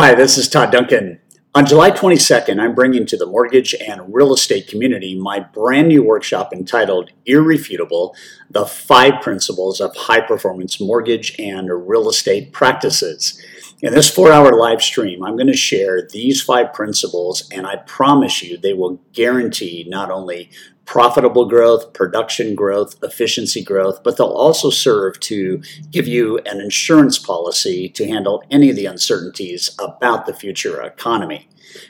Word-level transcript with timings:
Hi, 0.00 0.14
this 0.14 0.38
is 0.38 0.48
Todd 0.48 0.70
Duncan. 0.70 1.18
On 1.56 1.66
July 1.66 1.90
22nd, 1.90 2.60
I'm 2.60 2.76
bringing 2.76 3.04
to 3.06 3.16
the 3.16 3.26
mortgage 3.26 3.74
and 3.74 4.14
real 4.14 4.32
estate 4.32 4.68
community 4.68 5.18
my 5.18 5.40
brand 5.40 5.88
new 5.88 6.04
workshop 6.04 6.52
entitled 6.52 7.10
Irrefutable 7.26 8.14
The 8.48 8.64
Five 8.64 9.20
Principles 9.20 9.80
of 9.80 9.96
High 9.96 10.20
Performance 10.20 10.80
Mortgage 10.80 11.34
and 11.40 11.68
Real 11.88 12.08
Estate 12.08 12.52
Practices. 12.52 13.44
In 13.82 13.92
this 13.92 14.08
four 14.08 14.30
hour 14.30 14.54
live 14.54 14.82
stream, 14.82 15.24
I'm 15.24 15.34
going 15.34 15.48
to 15.48 15.56
share 15.56 16.06
these 16.08 16.40
five 16.40 16.72
principles, 16.72 17.48
and 17.50 17.66
I 17.66 17.78
promise 17.78 18.40
you 18.40 18.56
they 18.56 18.74
will 18.74 19.00
guarantee 19.12 19.84
not 19.88 20.12
only 20.12 20.48
profitable 20.88 21.44
growth, 21.44 21.92
production 21.92 22.54
growth, 22.54 22.96
efficiency 23.02 23.62
growth, 23.62 24.02
but 24.02 24.16
they'll 24.16 24.26
also 24.26 24.70
serve 24.70 25.20
to 25.20 25.60
give 25.90 26.08
you 26.08 26.38
an 26.46 26.62
insurance 26.62 27.18
policy 27.18 27.90
to 27.90 28.08
handle 28.08 28.42
any 28.50 28.70
of 28.70 28.76
the 28.76 28.86
uncertainties 28.86 29.76
about 29.78 30.24
the 30.24 30.32
future 30.32 30.80
economy. 30.80 31.46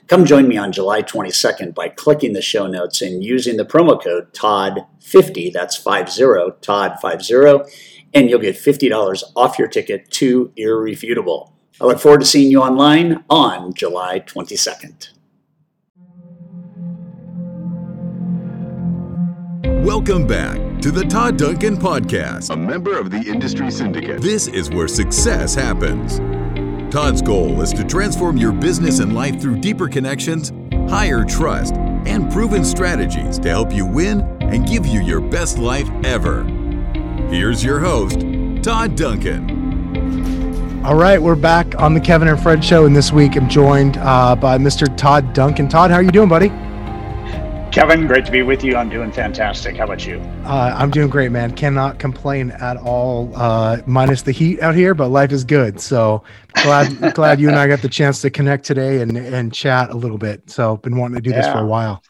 Come 0.09 0.25
join 0.25 0.49
me 0.49 0.57
on 0.57 0.73
July 0.73 1.03
22nd 1.03 1.77
by 1.77 1.91
clicking 1.91 2.33
the 2.33 2.43
show 2.43 2.67
notes 2.67 3.01
and 3.01 3.23
using 3.23 3.57
the 3.57 3.65
promo 3.65 4.03
code 4.03 4.33
TODD50, 4.35 5.53
that's 5.53 5.77
50, 5.77 6.23
TODD50, 6.61 7.71
and 8.15 8.29
you'll 8.29 8.41
get 8.41 8.57
$50 8.57 9.23
off 9.37 9.61
your 9.61 9.69
ticket 9.69 10.11
to 10.11 10.53
Irrefutable. 10.57 11.55
I 11.81 11.85
look 11.85 12.01
forward 12.01 12.23
to 12.23 12.27
seeing 12.27 12.51
you 12.51 12.63
online 12.63 13.23
on 13.31 13.75
July 13.75 14.19
22nd. 14.19 15.18
Welcome 19.89 20.27
back 20.27 20.83
to 20.83 20.91
the 20.91 21.03
Todd 21.03 21.39
Duncan 21.39 21.79
Podcast, 21.79 22.51
a 22.51 22.57
member 22.57 22.99
of 22.99 23.11
the 23.11 23.23
Industry 23.23 23.71
Syndicate. 23.71 24.21
This 24.21 24.47
is 24.47 24.69
where 24.69 24.87
success 24.87 25.55
happens. 25.55 26.19
Todd's 26.93 27.23
goal 27.23 27.63
is 27.63 27.73
to 27.73 27.85
transform 27.85 28.37
your 28.37 28.53
business 28.53 28.99
and 28.99 29.15
life 29.15 29.41
through 29.41 29.61
deeper 29.61 29.89
connections, 29.89 30.53
higher 30.91 31.25
trust, 31.25 31.75
and 32.05 32.31
proven 32.31 32.67
strategies 32.67 33.39
to 33.39 33.49
help 33.49 33.73
you 33.73 33.87
win 33.87 34.21
and 34.43 34.69
give 34.69 34.85
you 34.85 35.01
your 35.01 35.23
best 35.23 35.57
life 35.57 35.89
ever. 36.05 36.45
Here's 37.31 37.65
your 37.65 37.81
host, 37.81 38.21
Todd 38.63 38.95
Duncan. 38.95 40.85
All 40.85 40.97
right, 40.97 41.21
we're 41.21 41.35
back 41.35 41.81
on 41.81 41.95
the 41.95 42.01
Kevin 42.01 42.29
and 42.29 42.39
Fred 42.39 42.63
show, 42.63 42.85
and 42.85 42.95
this 42.95 43.11
week 43.11 43.37
I'm 43.37 43.49
joined 43.49 43.97
uh, 43.97 44.37
by 44.37 44.59
Mr. 44.59 44.95
Todd 44.99 45.33
Duncan. 45.33 45.67
Todd, 45.67 45.91
how 45.91 45.97
are 45.97 46.03
you 46.03 46.13
doing, 46.13 46.29
buddy? 46.29 46.53
Kevin, 47.79 48.09
great 48.09 48.27
to 48.27 48.33
be 48.33 48.43
with 48.43 48.65
you. 48.65 48.75
I'm 48.75 48.89
doing 48.89 49.13
fantastic. 49.13 49.77
How 49.77 49.85
about 49.85 50.05
you? 50.05 50.19
Uh, 50.45 50.75
I'm 50.77 50.91
doing 50.91 51.09
great, 51.09 51.31
man. 51.31 51.55
Cannot 51.55 52.01
complain 52.01 52.51
at 52.51 52.77
all, 52.77 53.31
uh, 53.37 53.81
minus 53.87 54.23
the 54.23 54.33
heat 54.33 54.61
out 54.61 54.75
here, 54.75 54.95
but 54.95 55.11
life 55.11 55.31
is 55.31 55.45
good. 55.45 55.81
So 55.81 56.25
glad 56.65 57.15
glad 57.15 57.39
you 57.39 57.49
and 57.49 57.57
I 57.57 57.69
got 57.69 57.81
the 57.81 57.89
chance 57.89 58.21
to 58.23 58.31
connect 58.31 58.65
today 58.65 59.01
and 59.01 59.17
and 59.17 59.55
chat 59.55 59.91
a 59.91 59.95
little 59.95 60.19
bit. 60.19 60.51
So 60.51 60.79
been 60.79 60.97
wanting 60.97 61.15
to 61.19 61.23
do 61.23 61.31
yeah. 61.31 61.43
this 61.43 61.53
for 61.53 61.61
a 61.61 61.67
while. 61.67 62.03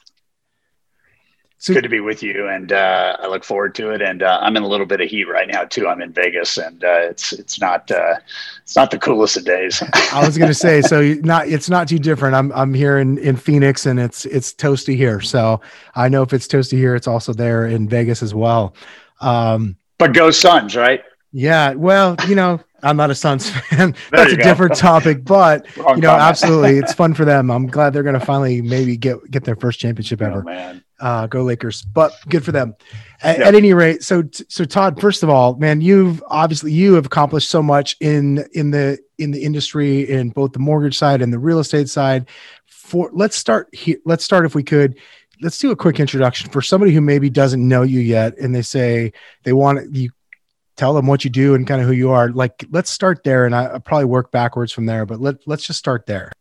So, 1.61 1.75
good 1.75 1.83
to 1.83 1.89
be 1.89 1.99
with 1.99 2.23
you, 2.23 2.47
and 2.47 2.71
uh, 2.71 3.17
I 3.19 3.27
look 3.27 3.43
forward 3.43 3.75
to 3.77 3.91
it. 3.91 4.01
And 4.01 4.23
uh, 4.23 4.39
I'm 4.41 4.57
in 4.57 4.63
a 4.63 4.69
little 4.69 4.87
bit 4.87 5.01
of 5.01 5.11
heat 5.11 5.25
right 5.25 5.49
now 5.49 5.65
too. 5.65 5.89
I'm 5.89 6.01
in 6.01 6.13
Vegas, 6.13 6.57
and 6.57 6.85
uh, 6.85 7.01
it's 7.01 7.33
it's 7.33 7.61
not 7.61 7.91
uh, 7.91 8.15
it's 8.63 8.77
not 8.77 8.93
the 8.93 8.99
coolest 8.99 9.37
of 9.37 9.45
days. 9.45 9.83
I 10.13 10.25
was 10.25 10.39
going 10.39 10.51
to 10.51 10.55
say, 10.55 10.83
so 10.83 11.03
not 11.23 11.49
it's 11.49 11.69
not 11.69 11.89
too 11.89 11.99
different. 11.99 12.37
I'm 12.37 12.53
I'm 12.53 12.73
here 12.75 12.99
in, 12.99 13.19
in 13.19 13.35
Phoenix, 13.35 13.87
and 13.87 13.99
it's 13.99 14.25
it's 14.25 14.55
toasty 14.55 14.97
here. 14.97 15.21
So 15.21 15.61
I 15.97 16.09
know 16.09 16.23
if 16.23 16.33
it's 16.33 16.47
toasty 16.47 16.79
here, 16.79 16.95
it's 16.95 17.09
also 17.09 17.33
there 17.33 17.67
in 17.67 17.89
Vegas 17.89 18.23
as 18.23 18.35
well. 18.35 18.77
Um, 19.21 19.77
but 19.99 20.15
go 20.15 20.31
Suns, 20.31 20.77
right? 20.77 21.03
Yeah. 21.33 21.75
Well, 21.75 22.15
you 22.29 22.37
know, 22.37 22.61
I'm 22.85 22.97
not 22.97 23.11
a 23.11 23.17
Suns 23.17 23.51
fan. 23.71 23.97
That's 24.13 24.33
a 24.33 24.37
go. 24.37 24.43
different 24.45 24.77
topic, 24.77 25.25
but 25.25 25.67
you 25.77 25.83
know, 25.83 25.91
comment. 25.91 26.07
absolutely, 26.07 26.79
it's 26.79 26.93
fun 26.95 27.15
for 27.15 27.25
them. 27.25 27.51
I'm 27.51 27.67
glad 27.67 27.93
they're 27.93 28.05
going 28.05 28.19
to 28.19 28.25
finally 28.25 28.63
maybe 28.63 28.97
get 28.97 29.29
get 29.31 29.45
their 29.45 29.57
first 29.57 29.81
championship 29.81 30.23
oh, 30.23 30.27
ever. 30.27 30.45
Oh, 30.49 30.81
uh, 31.01 31.27
go 31.27 31.43
Lakers! 31.43 31.83
But 31.83 32.13
good 32.29 32.45
for 32.45 32.53
them. 32.53 32.75
At, 33.23 33.41
at, 33.41 33.55
any 33.55 33.73
rate, 33.75 34.03
so 34.03 34.23
so 34.49 34.65
Todd, 34.65 35.01
first 35.01 35.23
of 35.23 35.31
all, 35.31 35.57
man, 35.57 35.81
you've 35.81 36.23
obviously 36.29 36.73
you 36.73 36.95
have 36.95 37.07
accomplished 37.07 37.51
so 37.51 37.63
much 37.63 37.97
in 38.01 38.45
in 38.53 38.71
the 38.71 38.99
in 39.19 39.31
the 39.31 39.43
industry 39.43 40.09
in 40.09 40.31
both 40.31 40.53
the 40.53 40.59
mortgage 40.59 40.97
side 40.97 41.23
and 41.23 41.33
the 41.33 41.39
real 41.39 41.59
estate 41.59 41.89
side. 41.89 42.29
For 42.67 43.11
let's 43.13 43.37
start 43.37 43.69
here. 43.75 43.99
Let's 44.05 44.25
start 44.25 44.47
if 44.47 44.55
we 44.55 44.63
could. 44.63 44.99
Let's 45.41 45.59
do 45.59 45.71
a 45.71 45.77
quick 45.77 46.01
introduction 46.01 46.51
for 46.51 46.63
somebody 46.63 46.93
who 46.93 47.01
maybe 47.01 47.31
doesn't 47.31 47.67
know 47.67 47.83
you 47.83 48.01
yet, 48.01 48.37
and 48.39 48.55
they 48.55 48.63
say 48.63 49.13
they 49.45 49.53
want 49.53 49.95
you 49.95 50.11
tell 50.79 50.95
them 50.95 51.07
what 51.07 51.25
you 51.25 51.31
do 51.31 51.55
and 51.55 51.67
kind 51.67 51.83
of 51.83 51.89
who 51.89 51.93
you 51.93 52.11
are. 52.11 52.31
Like, 52.31 52.65
let's 52.71 52.89
start 52.89 53.25
there, 53.25 53.45
and 53.45 53.55
I, 53.55 53.65
I'll 53.65 53.81
probably 53.81 54.07
work 54.07 54.31
backwards 54.31 54.73
from 54.73 54.87
there. 54.87 55.05
But 55.05 55.21
let 55.21 55.37
let's 55.47 55.67
just 55.67 55.79
start 55.79 56.07
there. 56.07 56.33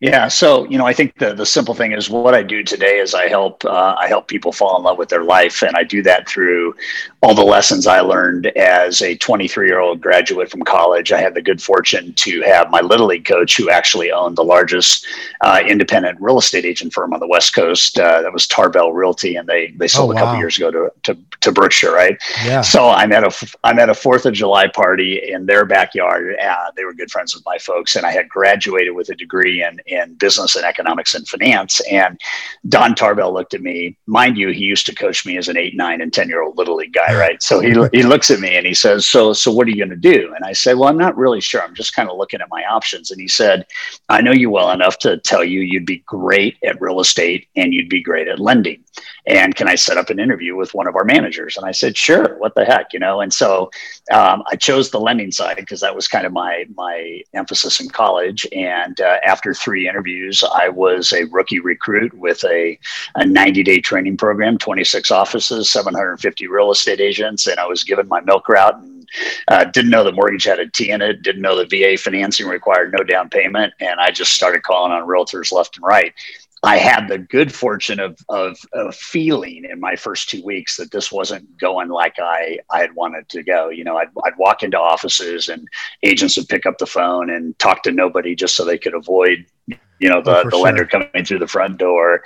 Yeah, 0.00 0.28
so 0.28 0.64
you 0.64 0.78
know, 0.78 0.86
I 0.86 0.94
think 0.94 1.18
the 1.18 1.34
the 1.34 1.44
simple 1.44 1.74
thing 1.74 1.92
is 1.92 2.08
what 2.08 2.34
I 2.34 2.42
do 2.42 2.64
today 2.64 3.00
is 3.00 3.12
I 3.12 3.28
help 3.28 3.62
uh, 3.66 3.94
I 3.98 4.08
help 4.08 4.28
people 4.28 4.50
fall 4.50 4.78
in 4.78 4.82
love 4.82 4.96
with 4.96 5.10
their 5.10 5.24
life, 5.24 5.62
and 5.62 5.76
I 5.76 5.82
do 5.82 6.02
that 6.04 6.26
through 6.26 6.74
all 7.22 7.34
the 7.34 7.44
lessons 7.44 7.86
I 7.86 8.00
learned 8.00 8.46
as 8.56 9.02
a 9.02 9.14
23 9.16 9.66
year 9.68 9.78
old 9.78 10.00
graduate 10.00 10.50
from 10.50 10.62
college. 10.62 11.12
I 11.12 11.20
had 11.20 11.34
the 11.34 11.42
good 11.42 11.62
fortune 11.62 12.14
to 12.14 12.40
have 12.40 12.70
my 12.70 12.80
little 12.80 13.08
league 13.08 13.26
coach, 13.26 13.58
who 13.58 13.68
actually 13.68 14.10
owned 14.10 14.36
the 14.36 14.42
largest 14.42 15.06
uh, 15.42 15.60
independent 15.68 16.18
real 16.18 16.38
estate 16.38 16.64
agent 16.64 16.94
firm 16.94 17.12
on 17.12 17.20
the 17.20 17.28
West 17.28 17.54
Coast. 17.54 17.98
Uh, 17.98 18.22
that 18.22 18.32
was 18.32 18.46
Tarbell 18.46 18.94
Realty, 18.94 19.36
and 19.36 19.46
they 19.46 19.72
they 19.72 19.86
sold 19.86 20.12
oh, 20.12 20.14
wow. 20.14 20.22
a 20.22 20.24
couple 20.24 20.38
years 20.38 20.56
ago 20.56 20.70
to, 20.70 20.92
to 21.04 21.16
to 21.40 21.52
Berkshire, 21.52 21.92
right? 21.92 22.20
Yeah. 22.44 22.60
So 22.60 22.88
I'm 22.88 23.12
at 23.12 23.24
a 23.24 23.50
I'm 23.64 23.78
at 23.78 23.88
a 23.88 23.94
Fourth 23.94 24.26
of 24.26 24.34
July 24.34 24.68
party 24.68 25.30
in 25.30 25.46
their 25.46 25.64
backyard. 25.64 26.36
Uh, 26.40 26.70
they 26.76 26.84
were 26.84 26.92
good 26.92 27.10
friends 27.10 27.34
with 27.34 27.44
my 27.46 27.58
folks, 27.58 27.96
and 27.96 28.04
I 28.04 28.12
had 28.12 28.28
graduated 28.28 28.94
with 28.94 29.08
a 29.08 29.14
degree 29.14 29.62
in 29.62 29.80
in 29.86 30.14
business 30.14 30.56
and 30.56 30.64
economics 30.64 31.14
and 31.14 31.26
finance. 31.26 31.80
And 31.90 32.20
Don 32.68 32.94
Tarbell 32.94 33.32
looked 33.32 33.54
at 33.54 33.62
me. 33.62 33.96
Mind 34.06 34.36
you, 34.36 34.48
he 34.48 34.64
used 34.64 34.86
to 34.86 34.94
coach 34.94 35.24
me 35.24 35.36
as 35.36 35.48
an 35.48 35.56
eight, 35.56 35.76
nine, 35.76 36.00
and 36.00 36.12
ten 36.12 36.28
year 36.28 36.42
old 36.42 36.58
little 36.58 36.76
league 36.76 36.92
guy, 36.92 37.16
right? 37.18 37.42
So 37.42 37.60
he 37.60 37.70
he 37.92 38.02
looks 38.02 38.30
at 38.30 38.40
me 38.40 38.56
and 38.56 38.66
he 38.66 38.74
says, 38.74 39.06
"So 39.06 39.32
so 39.32 39.50
what 39.50 39.66
are 39.66 39.70
you 39.70 39.78
going 39.78 39.90
to 39.90 39.96
do?" 39.96 40.32
And 40.34 40.44
I 40.44 40.52
said, 40.52 40.76
"Well, 40.76 40.88
I'm 40.88 40.98
not 40.98 41.16
really 41.16 41.40
sure. 41.40 41.62
I'm 41.62 41.74
just 41.74 41.94
kind 41.94 42.10
of 42.10 42.16
looking 42.16 42.40
at 42.40 42.48
my 42.50 42.64
options." 42.64 43.10
And 43.10 43.20
he 43.20 43.28
said, 43.28 43.66
"I 44.08 44.20
know 44.20 44.32
you 44.32 44.50
well 44.50 44.70
enough 44.70 44.98
to 44.98 45.18
tell 45.18 45.44
you 45.44 45.60
you'd 45.60 45.86
be 45.86 46.02
great 46.06 46.56
at 46.64 46.80
real 46.80 47.00
estate 47.00 47.48
and 47.56 47.72
you'd 47.72 47.88
be 47.88 48.02
great 48.02 48.28
at 48.28 48.38
lending." 48.38 48.84
and 49.26 49.54
can 49.54 49.68
I 49.68 49.74
set 49.74 49.96
up 49.96 50.10
an 50.10 50.18
interview 50.18 50.56
with 50.56 50.74
one 50.74 50.86
of 50.86 50.96
our 50.96 50.99
managers? 51.04 51.56
And 51.56 51.66
I 51.66 51.72
said, 51.72 51.96
sure. 51.96 52.36
What 52.38 52.54
the 52.54 52.64
heck, 52.64 52.92
you 52.92 52.98
know? 52.98 53.20
And 53.20 53.32
so 53.32 53.70
um, 54.12 54.42
I 54.50 54.56
chose 54.56 54.90
the 54.90 55.00
lending 55.00 55.30
side 55.30 55.56
because 55.56 55.80
that 55.80 55.94
was 55.94 56.08
kind 56.08 56.26
of 56.26 56.32
my 56.32 56.64
my 56.74 57.22
emphasis 57.34 57.80
in 57.80 57.88
college. 57.88 58.46
And 58.52 59.00
uh, 59.00 59.18
after 59.24 59.54
three 59.54 59.88
interviews, 59.88 60.42
I 60.42 60.68
was 60.68 61.12
a 61.12 61.24
rookie 61.24 61.60
recruit 61.60 62.12
with 62.14 62.44
a, 62.44 62.78
a 63.16 63.26
90 63.26 63.62
day 63.62 63.80
training 63.80 64.16
program, 64.16 64.58
26 64.58 65.10
offices, 65.10 65.70
750 65.70 66.46
real 66.46 66.70
estate 66.70 67.00
agents, 67.00 67.46
and 67.46 67.58
I 67.58 67.66
was 67.66 67.84
given 67.84 68.08
my 68.08 68.20
milk 68.20 68.48
route 68.48 68.76
and 68.76 69.00
uh, 69.48 69.64
didn't 69.64 69.90
know 69.90 70.04
the 70.04 70.12
mortgage 70.12 70.44
had 70.44 70.60
a 70.60 70.68
T 70.68 70.90
in 70.90 71.02
it, 71.02 71.22
didn't 71.22 71.42
know 71.42 71.56
the 71.56 71.66
VA 71.66 71.96
financing 71.96 72.46
required 72.46 72.92
no 72.96 73.04
down 73.04 73.28
payment, 73.28 73.72
and 73.80 74.00
I 74.00 74.10
just 74.10 74.32
started 74.32 74.62
calling 74.62 74.92
on 74.92 75.06
realtors 75.06 75.52
left 75.52 75.76
and 75.76 75.84
right. 75.84 76.14
I 76.62 76.76
had 76.76 77.08
the 77.08 77.18
good 77.18 77.54
fortune 77.54 78.00
of, 78.00 78.18
of, 78.28 78.58
of, 78.74 78.94
feeling 78.94 79.64
in 79.70 79.80
my 79.80 79.96
first 79.96 80.28
two 80.28 80.44
weeks 80.44 80.76
that 80.76 80.90
this 80.90 81.10
wasn't 81.10 81.58
going 81.58 81.88
like 81.88 82.16
I, 82.18 82.58
I 82.70 82.80
had 82.80 82.94
wanted 82.94 83.30
to 83.30 83.42
go. 83.42 83.70
You 83.70 83.84
know, 83.84 83.96
I'd, 83.96 84.08
I'd 84.24 84.36
walk 84.36 84.62
into 84.62 84.78
offices 84.78 85.48
and 85.48 85.66
agents 86.02 86.36
would 86.36 86.48
pick 86.48 86.66
up 86.66 86.76
the 86.76 86.86
phone 86.86 87.30
and 87.30 87.58
talk 87.58 87.82
to 87.84 87.92
nobody 87.92 88.34
just 88.34 88.56
so 88.56 88.66
they 88.66 88.76
could 88.76 88.94
avoid, 88.94 89.46
you 89.68 90.08
know, 90.10 90.20
the, 90.20 90.38
oh, 90.38 90.44
the 90.44 90.50
sure. 90.50 90.62
lender 90.62 90.84
coming 90.84 91.24
through 91.24 91.38
the 91.38 91.46
front 91.46 91.78
door. 91.78 92.24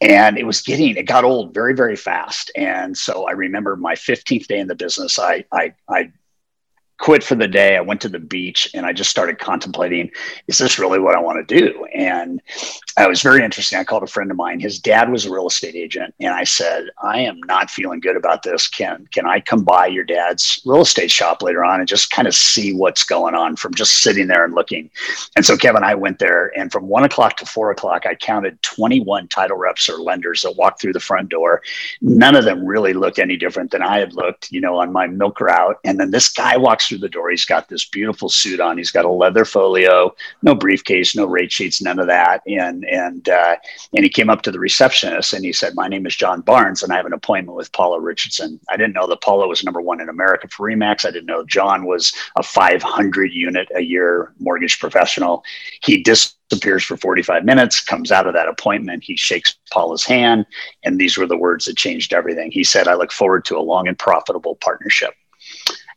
And 0.00 0.38
it 0.38 0.46
was 0.46 0.60
getting, 0.60 0.96
it 0.96 1.06
got 1.06 1.24
old 1.24 1.52
very, 1.52 1.74
very 1.74 1.96
fast. 1.96 2.52
And 2.54 2.96
so 2.96 3.26
I 3.26 3.32
remember 3.32 3.74
my 3.74 3.94
15th 3.94 4.46
day 4.46 4.60
in 4.60 4.68
the 4.68 4.76
business, 4.76 5.18
I, 5.18 5.46
I, 5.50 5.74
I 5.88 6.12
quit 6.98 7.24
for 7.24 7.34
the 7.34 7.48
day. 7.48 7.76
I 7.76 7.80
went 7.80 8.00
to 8.02 8.08
the 8.08 8.18
beach 8.18 8.68
and 8.74 8.86
I 8.86 8.92
just 8.92 9.10
started 9.10 9.38
contemplating, 9.38 10.10
is 10.46 10.58
this 10.58 10.78
really 10.78 10.98
what 10.98 11.14
I 11.14 11.20
want 11.20 11.46
to 11.46 11.60
do? 11.60 11.84
And 11.94 12.40
I 12.96 13.08
was 13.08 13.20
very 13.20 13.44
interesting. 13.44 13.78
I 13.78 13.84
called 13.84 14.04
a 14.04 14.08
friend 14.08 14.30
of 14.30 14.36
mine. 14.36 14.60
His 14.60 14.78
dad 14.78 15.10
was 15.10 15.26
a 15.26 15.30
real 15.30 15.48
estate 15.48 15.74
agent. 15.74 16.14
And 16.20 16.32
I 16.32 16.44
said, 16.44 16.86
I 17.02 17.20
am 17.20 17.40
not 17.42 17.70
feeling 17.70 18.00
good 18.00 18.16
about 18.16 18.42
this. 18.42 18.68
Can, 18.68 19.08
can 19.12 19.26
I 19.26 19.40
come 19.40 19.64
by 19.64 19.86
your 19.86 20.04
dad's 20.04 20.60
real 20.64 20.82
estate 20.82 21.10
shop 21.10 21.42
later 21.42 21.64
on 21.64 21.80
and 21.80 21.88
just 21.88 22.10
kind 22.10 22.28
of 22.28 22.34
see 22.34 22.72
what's 22.72 23.02
going 23.02 23.34
on 23.34 23.56
from 23.56 23.74
just 23.74 23.98
sitting 23.98 24.28
there 24.28 24.44
and 24.44 24.54
looking? 24.54 24.90
And 25.36 25.44
so 25.44 25.56
Kevin, 25.56 25.82
I 25.82 25.94
went 25.94 26.20
there 26.20 26.52
and 26.56 26.70
from 26.70 26.88
one 26.88 27.04
o'clock 27.04 27.36
to 27.38 27.46
four 27.46 27.70
o'clock, 27.70 28.06
I 28.06 28.14
counted 28.14 28.62
21 28.62 29.28
title 29.28 29.56
reps 29.56 29.88
or 29.88 29.98
lenders 29.98 30.42
that 30.42 30.56
walked 30.56 30.80
through 30.80 30.92
the 30.92 31.00
front 31.00 31.28
door. 31.28 31.62
None 32.00 32.36
of 32.36 32.44
them 32.44 32.64
really 32.64 32.92
looked 32.92 33.18
any 33.18 33.36
different 33.36 33.72
than 33.72 33.82
I 33.82 33.98
had 33.98 34.12
looked, 34.14 34.52
you 34.52 34.60
know, 34.60 34.78
on 34.78 34.92
my 34.92 35.06
milk 35.06 35.40
route. 35.40 35.78
And 35.84 35.98
then 35.98 36.10
this 36.10 36.28
guy 36.28 36.56
walks 36.56 36.83
walks 36.84 36.88
through 36.88 36.98
the 36.98 37.08
door. 37.08 37.30
He's 37.30 37.44
got 37.44 37.68
this 37.68 37.84
beautiful 37.84 38.28
suit 38.28 38.60
on. 38.60 38.78
He's 38.78 38.90
got 38.90 39.04
a 39.04 39.10
leather 39.10 39.44
folio, 39.44 40.14
no 40.42 40.54
briefcase, 40.54 41.16
no 41.16 41.26
rate 41.26 41.52
sheets, 41.52 41.80
none 41.80 41.98
of 41.98 42.06
that. 42.06 42.42
And 42.46 42.84
and 42.84 43.28
uh, 43.28 43.56
and 43.94 44.04
he 44.04 44.08
came 44.08 44.30
up 44.30 44.42
to 44.42 44.50
the 44.50 44.58
receptionist 44.58 45.32
and 45.32 45.44
he 45.44 45.52
said, 45.52 45.74
"My 45.74 45.88
name 45.88 46.06
is 46.06 46.16
John 46.16 46.40
Barnes, 46.42 46.82
and 46.82 46.92
I 46.92 46.96
have 46.96 47.06
an 47.06 47.12
appointment 47.12 47.56
with 47.56 47.72
Paula 47.72 48.00
Richardson." 48.00 48.60
I 48.70 48.76
didn't 48.76 48.94
know 48.94 49.06
that 49.06 49.22
Paula 49.22 49.48
was 49.48 49.64
number 49.64 49.80
one 49.80 50.00
in 50.00 50.08
America 50.08 50.48
for 50.48 50.68
Remax. 50.68 51.04
I 51.04 51.10
didn't 51.10 51.26
know 51.26 51.44
John 51.44 51.86
was 51.86 52.12
a 52.36 52.42
500 52.42 53.32
unit 53.32 53.68
a 53.74 53.80
year 53.80 54.32
mortgage 54.38 54.78
professional. 54.78 55.42
He 55.82 56.02
disappears 56.02 56.84
for 56.84 56.96
45 56.96 57.44
minutes, 57.44 57.82
comes 57.82 58.12
out 58.12 58.26
of 58.26 58.34
that 58.34 58.48
appointment. 58.48 59.04
He 59.04 59.16
shakes 59.16 59.56
Paula's 59.72 60.04
hand, 60.04 60.46
and 60.84 60.98
these 60.98 61.16
were 61.16 61.26
the 61.26 61.36
words 61.36 61.64
that 61.64 61.76
changed 61.76 62.12
everything. 62.12 62.50
He 62.50 62.64
said, 62.64 62.88
"I 62.88 62.94
look 62.94 63.12
forward 63.12 63.44
to 63.46 63.56
a 63.56 63.68
long 63.72 63.88
and 63.88 63.98
profitable 63.98 64.56
partnership." 64.56 65.14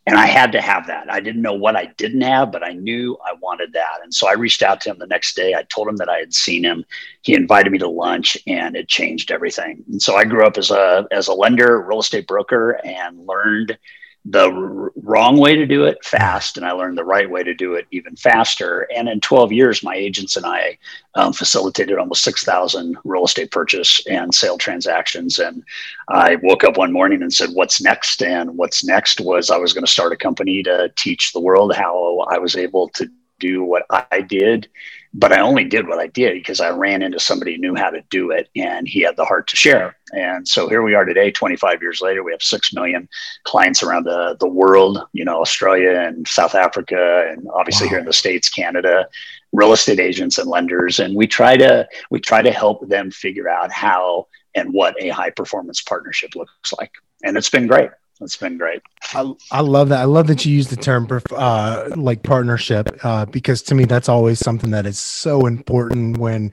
And 0.08 0.16
I 0.16 0.26
had 0.26 0.54
to 0.54 0.62
have 0.62 0.88
that. 0.88 1.12
I 1.12 1.20
didn't 1.20 1.42
know 1.42 1.54
what 1.54 1.76
I 1.76 1.88
didn't 1.98 2.22
have, 2.22 2.50
but 2.50 2.64
I 2.64 2.72
knew 2.72 3.18
I 3.26 3.34
wanted 3.42 3.74
that. 3.74 4.00
And 4.02 4.14
so 4.14 4.30
I 4.30 4.34
reached 4.34 4.64
out 4.64 4.80
to 4.82 4.90
him 4.90 5.00
the 5.00 5.06
next 5.06 5.36
day. 5.36 5.54
I 5.54 5.64
told 5.64 5.90
him 5.90 5.98
that 5.98 6.08
I 6.08 6.18
had 6.18 6.34
seen 6.34 6.64
him. 6.64 6.86
He 7.24 7.34
invited 7.34 7.74
me 7.74 7.78
to 7.80 7.90
lunch, 7.90 8.38
and 8.48 8.78
it 8.78 8.88
changed 8.88 9.32
everything. 9.32 9.84
And 9.92 10.02
so 10.02 10.16
I 10.16 10.24
grew 10.24 10.46
up 10.46 10.58
as 10.58 10.72
a 10.72 11.06
as 11.12 11.28
a 11.28 11.34
lender, 11.34 11.82
real 11.82 12.00
estate 12.00 12.26
broker, 12.26 12.80
and 12.86 13.28
learned 13.28 13.78
the 14.26 14.50
r- 14.50 14.92
wrong 14.96 15.38
way 15.38 15.56
to 15.56 15.66
do 15.66 15.86
it 15.86 16.04
fast 16.04 16.58
and 16.58 16.66
i 16.66 16.72
learned 16.72 16.98
the 16.98 17.04
right 17.04 17.30
way 17.30 17.44
to 17.44 17.54
do 17.54 17.76
it 17.76 17.88
even 17.92 18.16
faster. 18.16 18.88
And 18.96 19.08
in 19.08 19.22
12 19.22 19.52
years 19.52 19.84
my 19.84 19.96
agents 19.96 20.36
and 20.36 20.46
i 20.46 20.78
um, 21.16 21.34
facilitated 21.34 21.98
almost 21.98 22.24
6000 22.24 22.98
real 23.04 23.26
estate 23.26 23.52
purchase 23.52 24.06
and 24.08 24.34
sale 24.34 24.58
transactions. 24.58 25.40
And 25.40 25.64
i 26.10 26.36
woke 26.44 26.64
up 26.64 26.78
one 26.78 26.92
morning 26.92 27.22
and 27.22 27.34
said 27.34 27.50
what's 27.54 27.82
next? 27.82 28.22
And 28.22 28.58
what's 28.58 28.84
next 28.84 29.22
was 29.22 29.50
i 29.50 29.58
was 29.58 29.74
going 29.74 29.86
to 29.86 29.92
start 29.92 30.14
a 30.14 30.18
company 30.18 30.64
to 30.64 30.92
teach 30.96 31.32
the 31.32 31.42
world 31.42 31.76
how 31.76 32.26
i 32.30 32.38
was 32.38 32.56
able 32.56 32.90
to 32.90 33.10
do 33.40 33.64
what 33.64 33.86
i 33.90 34.22
did 34.22 34.68
but 35.14 35.32
I 35.32 35.40
only 35.40 35.64
did 35.64 35.88
what 35.88 36.00
I 36.00 36.08
did 36.08 36.34
because 36.36 36.60
I 36.60 36.70
ran 36.70 37.02
into 37.02 37.20
somebody 37.20 37.56
who 37.56 37.62
knew 37.62 37.76
how 37.76 37.90
to 37.90 38.02
do 38.10 38.32
it 38.32 38.50
and 38.56 38.88
he 38.88 39.02
had 39.02 39.16
the 39.16 39.26
heart 39.26 39.48
to 39.48 39.56
share. 39.56 39.96
And 40.14 40.48
so 40.48 40.68
here 40.68 40.84
we 40.84 40.96
are 40.96 41.06
today, 41.06 41.32
25 41.32 41.82
years 41.82 42.02
later, 42.02 42.24
we 42.24 42.32
have 42.32 42.42
6 42.42 42.74
million 42.74 43.08
clients 43.44 43.84
around 43.84 44.04
the, 44.04 44.38
the 44.40 44.48
world, 44.48 45.00
you 45.14 45.26
know, 45.26 45.42
Australia 45.42 45.92
and 45.92 46.28
South 46.28 46.56
Africa, 46.56 47.28
and 47.30 47.48
obviously 47.54 47.88
wow. 47.88 47.92
here 47.92 48.00
in 48.00 48.06
the 48.06 48.14
States, 48.14 48.50
Canada, 48.50 49.08
real 49.54 49.74
estate 49.74 50.00
agents 50.00 50.38
and 50.38 50.50
lenders. 50.50 51.00
And 51.00 51.16
we 51.16 51.28
try 51.28 51.58
to, 51.58 51.88
we 52.10 52.20
try 52.20 52.42
to 52.42 52.52
help 52.52 52.88
them 52.88 53.12
figure 53.12 53.50
out 53.50 53.72
how 53.72 54.28
and 54.56 54.74
what 54.74 54.96
a 55.02 55.10
high 55.10 55.30
performance 55.30 55.82
partnership 55.82 56.36
looks 56.36 56.74
like. 56.78 56.92
And 57.24 57.38
it's 57.38 57.50
been 57.50 57.68
great 57.68 57.90
it's 58.22 58.38
been 58.38 58.58
great. 58.58 58.82
I, 59.14 59.32
I 59.52 59.62
love 59.62 59.90
that. 59.90 60.00
I 60.00 60.06
love 60.06 60.28
that 60.28 60.46
you 60.46 60.54
use 60.54 60.68
the 60.70 60.76
term 60.76 61.08
uh, 61.32 61.90
like 61.96 62.24
partnership 62.24 63.00
uh, 63.04 63.26
because 63.26 63.62
to 63.64 63.76
me 63.76 63.86
that's 63.86 64.10
always 64.10 64.40
something 64.40 64.72
that 64.72 64.86
is 64.86 65.00
so 65.00 65.46
important 65.46 66.18
when 66.18 66.52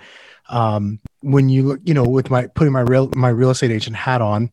um, 0.48 1.00
when 1.20 1.48
you 1.48 1.80
you 1.84 1.94
know 1.94 2.04
with 2.04 2.30
my 2.30 2.46
putting 2.48 2.72
my 2.72 2.82
real 2.82 3.10
my 3.14 3.30
real 3.30 3.50
estate 3.50 3.70
agent 3.70 3.96
hat 3.96 4.20
on 4.20 4.50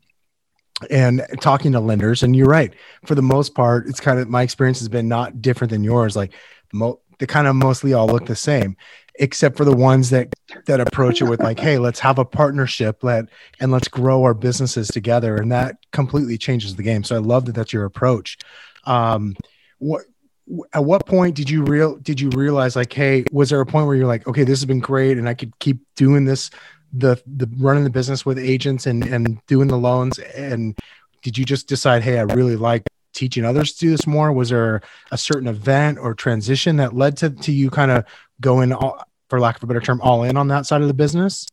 and 0.89 1.25
talking 1.41 1.73
to 1.73 1.79
lenders 1.79 2.23
and 2.23 2.35
you're 2.35 2.47
right 2.47 2.73
for 3.05 3.13
the 3.13 3.21
most 3.21 3.53
part 3.53 3.87
it's 3.87 3.99
kind 3.99 4.19
of 4.19 4.27
my 4.29 4.41
experience 4.41 4.79
has 4.79 4.89
been 4.89 5.07
not 5.07 5.41
different 5.41 5.69
than 5.69 5.83
yours 5.83 6.15
like 6.15 6.33
mo- 6.73 7.00
they 7.21 7.27
kind 7.27 7.45
of 7.45 7.55
mostly 7.55 7.93
all 7.93 8.07
look 8.07 8.25
the 8.25 8.35
same 8.35 8.75
except 9.15 9.55
for 9.55 9.63
the 9.63 9.75
ones 9.75 10.09
that 10.09 10.33
that 10.65 10.79
approach 10.79 11.21
it 11.21 11.25
with 11.25 11.39
like 11.39 11.59
hey 11.59 11.77
let's 11.77 11.99
have 11.99 12.17
a 12.17 12.25
partnership 12.25 13.03
let 13.03 13.25
and 13.59 13.71
let's 13.71 13.87
grow 13.87 14.23
our 14.23 14.33
businesses 14.33 14.87
together. 14.87 15.37
And 15.37 15.51
that 15.51 15.77
completely 15.91 16.37
changes 16.37 16.75
the 16.75 16.83
game. 16.83 17.03
So 17.03 17.15
i 17.15 17.19
love 17.19 17.45
that 17.45 17.53
that's 17.53 17.71
your 17.71 17.85
approach. 17.85 18.39
Um 18.85 19.35
what 19.77 20.05
at 20.73 20.83
what 20.83 21.05
point 21.05 21.35
did 21.35 21.49
you 21.49 21.63
real 21.63 21.97
did 21.97 22.19
you 22.19 22.29
realize 22.31 22.75
like 22.75 22.91
hey 22.91 23.23
was 23.31 23.51
there 23.51 23.61
a 23.61 23.65
point 23.65 23.85
where 23.85 23.95
you're 23.95 24.07
like 24.07 24.27
okay 24.27 24.43
this 24.43 24.59
has 24.59 24.65
been 24.65 24.79
great 24.79 25.17
and 25.17 25.29
i 25.29 25.33
could 25.33 25.57
keep 25.59 25.77
doing 25.95 26.25
this 26.25 26.49
the 26.91 27.21
the 27.25 27.47
running 27.57 27.83
the 27.83 27.89
business 27.89 28.25
with 28.25 28.37
agents 28.39 28.85
and 28.87 29.05
and 29.05 29.39
doing 29.45 29.67
the 29.67 29.77
loans? 29.77 30.17
And 30.19 30.77
did 31.21 31.37
you 31.37 31.45
just 31.45 31.67
decide 31.67 32.01
hey 32.01 32.17
i 32.17 32.23
really 32.23 32.55
like 32.55 32.83
teaching 33.13 33.45
others 33.45 33.73
to 33.73 33.79
do 33.79 33.89
this 33.91 34.07
more 34.07 34.31
was 34.31 34.49
there 34.49 34.81
a 35.11 35.17
certain 35.17 35.47
event 35.47 35.97
or 35.97 36.13
transition 36.13 36.77
that 36.77 36.95
led 36.95 37.17
to, 37.17 37.29
to 37.29 37.51
you 37.51 37.69
kind 37.69 37.91
of 37.91 38.05
going 38.39 38.73
all, 38.73 39.03
for 39.29 39.39
lack 39.39 39.57
of 39.57 39.63
a 39.63 39.67
better 39.67 39.81
term, 39.81 40.01
all 40.01 40.23
in 40.23 40.37
on 40.37 40.47
that 40.49 40.65
side 40.65 40.81
of 40.81 40.87
the 40.87 40.93
business? 40.93 41.47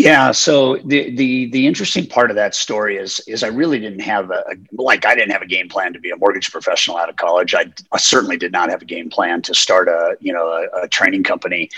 Yeah. 0.00 0.32
So 0.32 0.76
the 0.78 1.14
the 1.14 1.50
the 1.50 1.66
interesting 1.66 2.06
part 2.06 2.30
of 2.30 2.36
that 2.36 2.54
story 2.54 2.96
is 2.96 3.20
is 3.26 3.42
I 3.44 3.48
really 3.48 3.78
didn't 3.78 4.00
have 4.00 4.30
a, 4.30 4.44
like 4.72 5.04
I 5.04 5.14
didn't 5.14 5.32
have 5.32 5.42
a 5.42 5.46
game 5.46 5.68
plan 5.68 5.92
to 5.92 6.00
be 6.00 6.10
a 6.10 6.16
mortgage 6.16 6.50
professional 6.50 6.96
out 6.96 7.10
of 7.10 7.16
college. 7.16 7.54
I, 7.54 7.66
I 7.92 7.98
certainly 7.98 8.38
did 8.38 8.50
not 8.50 8.70
have 8.70 8.80
a 8.80 8.86
game 8.86 9.10
plan 9.10 9.42
to 9.42 9.54
start 9.54 9.88
a 9.88 10.16
you 10.20 10.32
know 10.32 10.48
a, 10.48 10.84
a 10.84 10.88
training 10.88 11.24
company, 11.24 11.68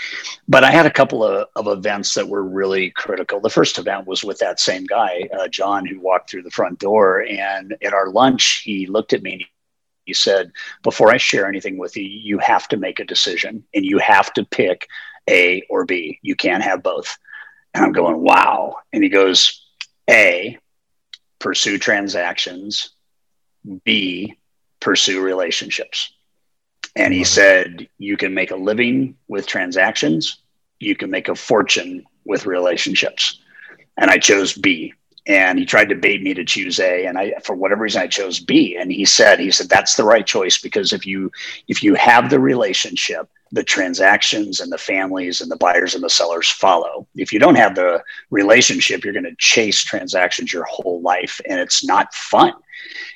but 0.47 0.63
I 0.63 0.71
had 0.71 0.85
a 0.85 0.91
couple 0.91 1.21
of, 1.25 1.47
of 1.57 1.67
events 1.67 2.13
that 2.13 2.29
were 2.29 2.43
really 2.43 2.91
critical. 2.91 3.41
The 3.41 3.49
first 3.49 3.77
event 3.77 4.07
was 4.07 4.23
with 4.23 4.39
that 4.39 4.59
same 4.61 4.85
guy, 4.85 5.27
uh, 5.37 5.49
John, 5.49 5.85
who 5.85 5.99
walked 5.99 6.29
through 6.29 6.43
the 6.43 6.51
front 6.51 6.79
door, 6.79 7.23
and 7.23 7.75
at 7.83 7.93
our 7.93 8.09
lunch 8.09 8.61
he 8.63 8.87
looked 8.87 9.11
at 9.11 9.21
me 9.23 9.33
and 9.33 9.43
he 10.05 10.13
said, 10.13 10.51
Before 10.83 11.11
I 11.11 11.17
share 11.17 11.47
anything 11.47 11.77
with 11.77 11.97
you, 11.97 12.03
you 12.03 12.37
have 12.39 12.69
to 12.69 12.77
make 12.77 13.01
a 13.01 13.05
decision 13.05 13.65
and 13.73 13.85
you 13.85 13.97
have 13.99 14.31
to 14.33 14.45
pick 14.45 14.87
A 15.29 15.63
or 15.69 15.85
B. 15.85 16.19
You 16.21 16.35
can't 16.37 16.63
have 16.63 16.83
both. 16.83 17.17
And 17.73 17.85
I'm 17.85 17.91
going, 17.91 18.19
Wow. 18.19 18.77
And 18.91 19.03
he 19.03 19.09
goes, 19.09 19.65
A, 20.09 20.57
pursue 21.39 21.77
transactions, 21.77 22.91
B, 23.83 24.37
pursue 24.79 25.21
relationships. 25.21 26.13
And 26.95 27.13
he 27.13 27.23
said, 27.23 27.87
You 27.97 28.17
can 28.17 28.33
make 28.33 28.51
a 28.51 28.55
living 28.55 29.15
with 29.27 29.47
transactions, 29.47 30.39
you 30.79 30.95
can 30.95 31.09
make 31.09 31.29
a 31.29 31.35
fortune 31.35 32.05
with 32.25 32.45
relationships. 32.45 33.39
And 33.97 34.09
I 34.09 34.17
chose 34.17 34.53
B 34.53 34.93
and 35.25 35.57
he 35.57 35.65
tried 35.65 35.89
to 35.89 35.95
bait 35.95 36.21
me 36.21 36.33
to 36.33 36.43
choose 36.43 36.79
A 36.79 37.05
and 37.05 37.17
I 37.17 37.33
for 37.43 37.55
whatever 37.55 37.83
reason 37.83 38.01
I 38.01 38.07
chose 38.07 38.39
B 38.39 38.75
and 38.79 38.91
he 38.91 39.05
said 39.05 39.39
he 39.39 39.51
said 39.51 39.69
that's 39.69 39.95
the 39.95 40.03
right 40.03 40.25
choice 40.25 40.59
because 40.59 40.91
if 40.91 41.05
you 41.05 41.31
if 41.67 41.83
you 41.83 41.95
have 41.95 42.29
the 42.29 42.39
relationship 42.39 43.29
the 43.53 43.63
transactions 43.63 44.59
and 44.59 44.71
the 44.71 44.77
families 44.77 45.39
and 45.39 45.49
the 45.49 45.55
buyers 45.55 45.93
and 45.95 46.03
the 46.03 46.09
sellers 46.09 46.49
follow. 46.49 47.07
If 47.15 47.31
you 47.31 47.39
don't 47.39 47.55
have 47.55 47.75
the 47.75 48.03
relationship 48.31 49.03
you're 49.03 49.13
going 49.13 49.23
to 49.23 49.35
chase 49.37 49.83
transactions 49.83 50.51
your 50.51 50.65
whole 50.65 51.01
life 51.01 51.39
and 51.47 51.59
it's 51.59 51.85
not 51.85 52.13
fun. 52.13 52.53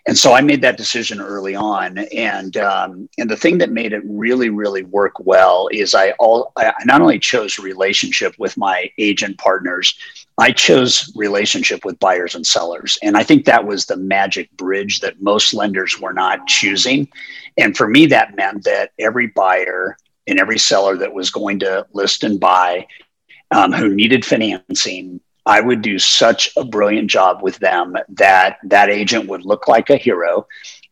And 0.06 0.18
so 0.18 0.34
I 0.34 0.42
made 0.42 0.62
that 0.62 0.78
decision 0.78 1.20
early 1.20 1.56
on, 1.56 1.98
and 1.98 2.56
um, 2.58 3.10
and 3.18 3.30
the 3.30 3.36
thing 3.36 3.58
that 3.58 3.72
made 3.72 3.92
it 3.92 4.02
really 4.06 4.50
really 4.50 4.84
work 4.84 5.20
well 5.20 5.68
is 5.72 5.94
I 5.94 6.12
all 6.12 6.54
I 6.56 6.72
not 6.86 7.02
only 7.02 7.20
chose 7.20 7.60
relationship 7.60 8.34
with 8.38 8.56
my 8.56 8.90
agent 8.98 9.38
partners, 9.38 9.98
I 10.38 10.52
chose 10.52 11.12
relationship 11.16 11.84
with 11.84 12.00
buyers 12.00 12.36
and 12.36 12.48
sellers, 12.48 12.98
and 13.04 13.18
I 13.18 13.24
think 13.24 13.46
that 13.46 13.66
was 13.66 13.86
the 13.86 13.98
magic 13.98 14.50
bridge 14.56 15.02
that 15.02 15.22
most 15.22 15.54
lenders 15.54 16.00
were 16.00 16.14
not 16.14 16.48
choosing, 16.48 17.10
and 17.58 17.76
for 17.76 17.90
me 17.90 18.06
that 18.06 18.36
meant 18.36 18.64
that 18.64 18.92
every 19.00 19.28
buyer 19.28 19.98
and 20.28 20.40
every 20.40 20.60
seller 20.60 20.98
that 20.98 21.14
was 21.14 21.30
going 21.30 21.60
to 21.60 21.86
list 21.94 22.24
and 22.24 22.40
buy 22.40 22.86
um, 23.52 23.72
who 23.72 23.94
needed 23.96 24.26
financing 24.26 25.20
I 25.48 25.62
would 25.62 25.82
do 25.82 25.98
such 25.98 26.52
a 26.58 26.66
brilliant 26.66 27.10
job 27.10 27.42
with 27.42 27.58
them 27.60 27.96
that 28.10 28.58
that 28.66 28.90
agent 28.90 29.30
would 29.30 29.46
look 29.46 29.70
like 29.70 29.90
a 29.90 29.96
hero 29.96 30.46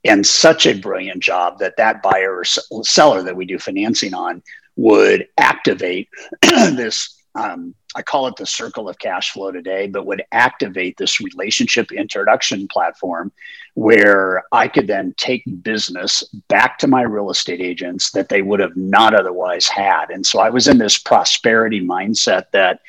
and 0.06 0.26
such 0.26 0.66
a 0.66 0.80
brilliant 0.80 1.22
job 1.22 1.60
that 1.60 1.76
that 1.76 2.02
buyer 2.02 2.42
or 2.72 2.84
seller 2.86 3.22
that 3.24 3.36
we 3.36 3.46
do 3.46 3.60
financing 3.60 4.14
on 4.14 4.42
would 4.78 5.28
activate 5.38 6.08
this 6.42 7.22
um, 7.36 7.76
i 7.96 8.02
call 8.02 8.28
it 8.28 8.36
the 8.36 8.46
circle 8.46 8.88
of 8.88 9.00
cash 9.00 9.32
flow 9.32 9.52
today 9.52 9.88
but 9.88 10.06
would 10.06 10.24
activate 10.32 10.96
this 10.98 11.20
relationship 11.20 11.92
introduction 11.92 12.68
platform 12.68 13.32
where 13.74 14.44
i 14.52 14.68
could 14.68 14.88
then 14.88 15.14
take 15.18 15.44
business 15.64 16.24
back 16.48 16.78
to 16.78 16.88
my 16.88 17.02
real 17.02 17.30
estate 17.30 17.62
agents 17.62 18.12
that 18.12 18.30
they 18.30 18.42
would 18.42 18.60
have 18.60 18.76
not 18.76 19.14
otherwise 19.14 19.68
had 19.68 20.10
and 20.10 20.26
so 20.26 20.40
i 20.40 20.50
was 20.50 20.68
in 20.68 20.78
this 20.78 20.98
prosperity 20.98 21.82
mindset 21.82 22.46
that 22.52 22.80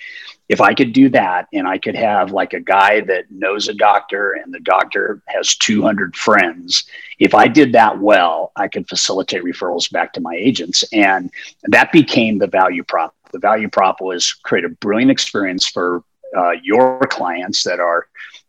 if 0.49 0.61
I 0.61 0.75
could 0.75 0.93
do 0.93 1.09
that 1.11 1.49
and 1.53 1.67
I 1.67 1.79
could 1.79 1.97
have 1.97 2.31
like 2.31 2.53
a 2.53 2.61
guy 2.61 3.01
that 3.03 3.31
knows 3.31 3.69
a 3.69 3.75
doctor 3.75 4.33
and 4.33 4.55
the 4.55 4.61
doctor 4.61 5.21
has 5.27 5.57
200 5.57 6.15
friends, 6.17 6.85
if 7.19 7.35
I 7.35 7.49
did 7.49 7.73
that 7.73 7.99
well, 7.99 8.53
I 8.55 8.69
could 8.69 8.89
facilitate 8.89 9.43
referrals 9.43 9.91
back 9.91 10.13
to 10.13 10.21
my 10.21 10.35
agents. 10.35 10.85
And 10.93 11.31
that 11.65 11.91
became 11.91 12.39
the 12.39 12.47
value 12.47 12.85
prop. 12.85 13.16
The 13.37 13.41
value 13.41 13.69
prop 13.69 14.01
was 14.01 14.33
create 14.33 14.65
a 14.65 14.71
brilliant 14.71 15.11
experience 15.11 15.69
for 15.69 16.03
uh, 16.35 16.53
your 16.63 17.01
clients 17.11 17.65
that 17.65 17.81
are 17.81 18.07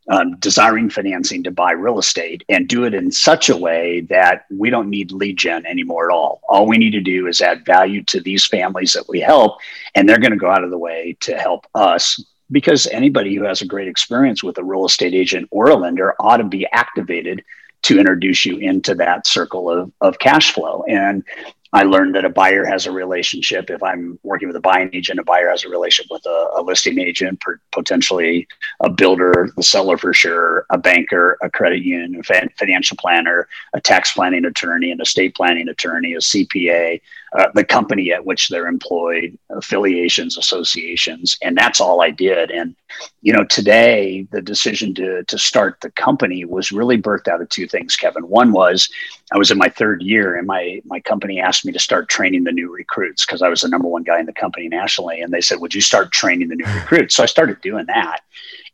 um, 0.07 0.37
desiring 0.37 0.89
financing 0.89 1.43
to 1.43 1.51
buy 1.51 1.73
real 1.73 1.99
estate 1.99 2.45
and 2.47 2.69
do 2.69 2.85
it 2.85 2.93
in 2.93 3.11
such 3.11 3.49
a 3.49 3.57
way 3.57 3.99
that 4.09 4.45
we 4.49 4.69
don't 4.69 4.89
need 4.89 5.11
lead 5.11 5.35
gen 5.35 5.65
anymore 5.65 6.09
at 6.09 6.15
all. 6.15 6.39
All 6.47 6.65
we 6.67 6.77
need 6.77 6.91
to 6.91 7.01
do 7.01 7.27
is 7.27 7.41
add 7.41 7.65
value 7.65 8.01
to 8.05 8.21
these 8.21 8.47
families 8.47 8.93
that 8.93 9.09
we 9.09 9.19
help, 9.19 9.57
and 9.93 10.07
they're 10.07 10.19
going 10.19 10.31
to 10.31 10.37
go 10.37 10.49
out 10.49 10.63
of 10.63 10.69
the 10.69 10.77
way 10.77 11.17
to 11.19 11.37
help 11.37 11.67
us 11.75 12.23
because 12.49 12.87
anybody 12.87 13.35
who 13.35 13.43
has 13.43 13.61
a 13.61 13.65
great 13.65 13.89
experience 13.89 14.41
with 14.41 14.57
a 14.57 14.63
real 14.63 14.85
estate 14.85 15.13
agent 15.13 15.49
or 15.51 15.69
a 15.69 15.75
lender 15.75 16.15
ought 16.17 16.37
to 16.37 16.45
be 16.45 16.65
activated 16.71 17.43
to 17.81 17.99
introduce 17.99 18.45
you 18.45 18.57
into 18.57 18.95
that 18.95 19.27
circle 19.27 19.69
of, 19.69 19.91
of 19.99 20.17
cash 20.19 20.53
flow. 20.53 20.85
And 20.87 21.25
I 21.73 21.83
learned 21.83 22.15
that 22.15 22.25
a 22.25 22.29
buyer 22.29 22.65
has 22.65 22.85
a 22.85 22.91
relationship. 22.91 23.69
If 23.69 23.83
I'm 23.83 24.17
working 24.23 24.47
with 24.47 24.55
a 24.55 24.61
buying 24.61 24.89
agent, 24.93 25.19
a 25.19 25.23
buyer 25.23 25.49
has 25.49 25.65
a 25.65 25.69
relationship 25.69 26.11
with 26.11 26.25
a, 26.25 26.49
a 26.57 26.61
listing 26.61 26.99
agent, 26.99 27.43
potentially 27.71 28.47
a 28.81 28.89
builder, 28.89 29.49
the 29.55 29.63
seller 29.63 29.97
for 29.97 30.13
sure, 30.13 30.65
a 30.69 30.77
banker, 30.77 31.37
a 31.41 31.49
credit 31.49 31.81
union, 31.81 32.19
a 32.19 32.49
financial 32.57 32.97
planner, 32.97 33.47
a 33.73 33.81
tax 33.81 34.13
planning 34.13 34.45
attorney, 34.45 34.91
an 34.91 35.01
estate 35.01 35.35
planning 35.35 35.67
attorney, 35.67 36.13
a 36.13 36.19
CPA, 36.19 37.01
uh, 37.37 37.47
the 37.53 37.63
company 37.63 38.11
at 38.11 38.25
which 38.25 38.49
they're 38.49 38.67
employed, 38.67 39.37
affiliations, 39.49 40.37
associations, 40.37 41.37
and 41.41 41.57
that's 41.57 41.81
all 41.81 42.01
I 42.01 42.11
did. 42.11 42.51
And 42.51 42.75
you 43.21 43.33
know, 43.33 43.43
today 43.43 44.27
the 44.31 44.41
decision 44.41 44.93
to 44.95 45.23
to 45.23 45.37
start 45.37 45.79
the 45.81 45.91
company 45.91 46.45
was 46.45 46.71
really 46.71 47.01
birthed 47.01 47.27
out 47.27 47.41
of 47.41 47.49
two 47.49 47.67
things, 47.67 47.95
Kevin. 47.95 48.27
One 48.29 48.51
was 48.51 48.89
I 49.31 49.37
was 49.37 49.51
in 49.51 49.57
my 49.57 49.69
third 49.69 50.01
year, 50.01 50.35
and 50.35 50.47
my 50.47 50.81
my 50.85 50.99
company 51.01 51.39
asked 51.39 51.65
me 51.65 51.73
to 51.73 51.79
start 51.79 52.09
training 52.09 52.45
the 52.45 52.51
new 52.51 52.71
recruits 52.71 53.25
because 53.25 53.41
I 53.41 53.49
was 53.49 53.61
the 53.61 53.67
number 53.67 53.87
one 53.87 54.03
guy 54.03 54.19
in 54.19 54.25
the 54.25 54.33
company 54.33 54.69
nationally, 54.69 55.21
and 55.21 55.33
they 55.33 55.41
said, 55.41 55.59
"Would 55.59 55.75
you 55.75 55.81
start 55.81 56.11
training 56.11 56.47
the 56.47 56.55
new 56.55 56.65
recruits?" 56.75 57.15
So 57.15 57.23
I 57.23 57.27
started 57.27 57.59
doing 57.61 57.85
that, 57.87 58.21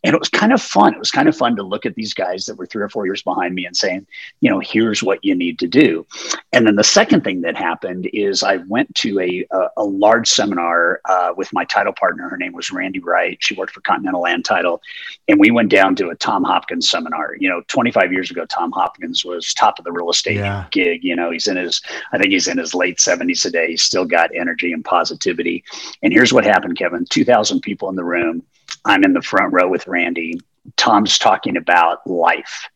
and 0.03 0.13
it 0.13 0.19
was 0.19 0.29
kind 0.29 0.51
of 0.51 0.61
fun. 0.61 0.93
It 0.93 0.99
was 0.99 1.11
kind 1.11 1.29
of 1.29 1.35
fun 1.35 1.55
to 1.55 1.63
look 1.63 1.85
at 1.85 1.95
these 1.95 2.13
guys 2.13 2.45
that 2.45 2.55
were 2.55 2.65
three 2.65 2.83
or 2.83 2.89
four 2.89 3.05
years 3.05 3.21
behind 3.21 3.55
me 3.55 3.65
and 3.65 3.75
saying, 3.75 4.05
you 4.41 4.49
know, 4.49 4.59
here's 4.59 5.01
what 5.01 5.23
you 5.23 5.33
need 5.33 5.59
to 5.59 5.67
do. 5.67 6.05
And 6.51 6.67
then 6.67 6.75
the 6.75 6.83
second 6.83 7.23
thing 7.23 7.41
that 7.41 7.55
happened 7.55 8.09
is 8.11 8.43
I 8.43 8.57
went 8.67 8.93
to 8.95 9.19
a, 9.21 9.45
a, 9.51 9.67
a 9.77 9.83
large 9.83 10.27
seminar 10.27 10.99
uh, 11.05 11.33
with 11.37 11.53
my 11.53 11.63
title 11.63 11.93
partner. 11.93 12.27
Her 12.27 12.37
name 12.37 12.51
was 12.51 12.69
Randy 12.69 12.99
Wright. 12.99 13.37
She 13.39 13.55
worked 13.55 13.73
for 13.73 13.81
Continental 13.81 14.21
Land 14.21 14.43
Title. 14.43 14.81
And 15.29 15.39
we 15.39 15.51
went 15.51 15.69
down 15.69 15.95
to 15.97 16.09
a 16.09 16.15
Tom 16.15 16.43
Hopkins 16.43 16.89
seminar. 16.89 17.35
You 17.39 17.47
know, 17.47 17.61
25 17.67 18.11
years 18.11 18.29
ago, 18.29 18.45
Tom 18.45 18.73
Hopkins 18.73 19.23
was 19.23 19.53
top 19.53 19.79
of 19.79 19.85
the 19.85 19.91
real 19.91 20.09
estate 20.09 20.35
yeah. 20.35 20.65
gig. 20.71 21.03
You 21.03 21.15
know, 21.15 21.31
he's 21.31 21.47
in 21.47 21.55
his, 21.55 21.81
I 22.11 22.17
think 22.17 22.31
he's 22.31 22.49
in 22.49 22.57
his 22.57 22.75
late 22.75 22.97
70s 22.97 23.41
today. 23.41 23.67
He's 23.69 23.83
still 23.83 24.05
got 24.05 24.35
energy 24.35 24.73
and 24.73 24.83
positivity. 24.83 25.63
And 26.01 26.11
here's 26.11 26.33
what 26.33 26.43
happened, 26.43 26.77
Kevin 26.77 27.05
2,000 27.05 27.61
people 27.61 27.87
in 27.87 27.95
the 27.95 28.03
room 28.03 28.43
I'm 28.85 29.03
in 29.03 29.13
the 29.13 29.21
front 29.21 29.53
row 29.53 29.67
with 29.67 29.87
Randy. 29.87 30.39
Tom's 30.77 31.17
talking 31.17 31.57
about 31.57 32.05
life. 32.07 32.67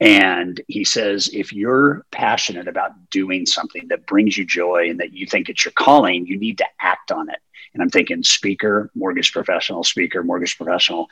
And 0.00 0.60
he 0.68 0.84
says, 0.84 1.30
if 1.32 1.52
you're 1.52 2.04
passionate 2.10 2.68
about 2.68 2.92
doing 3.10 3.46
something 3.46 3.88
that 3.88 4.06
brings 4.06 4.36
you 4.36 4.44
joy 4.44 4.90
and 4.90 5.00
that 5.00 5.14
you 5.14 5.26
think 5.26 5.48
it's 5.48 5.64
your 5.64 5.72
calling, 5.72 6.26
you 6.26 6.38
need 6.38 6.58
to 6.58 6.66
act 6.80 7.10
on 7.10 7.30
it. 7.30 7.38
And 7.72 7.82
I'm 7.82 7.90
thinking 7.90 8.22
speaker, 8.22 8.90
mortgage 8.94 9.32
professional, 9.32 9.84
speaker, 9.84 10.22
mortgage 10.22 10.56
professional. 10.56 11.08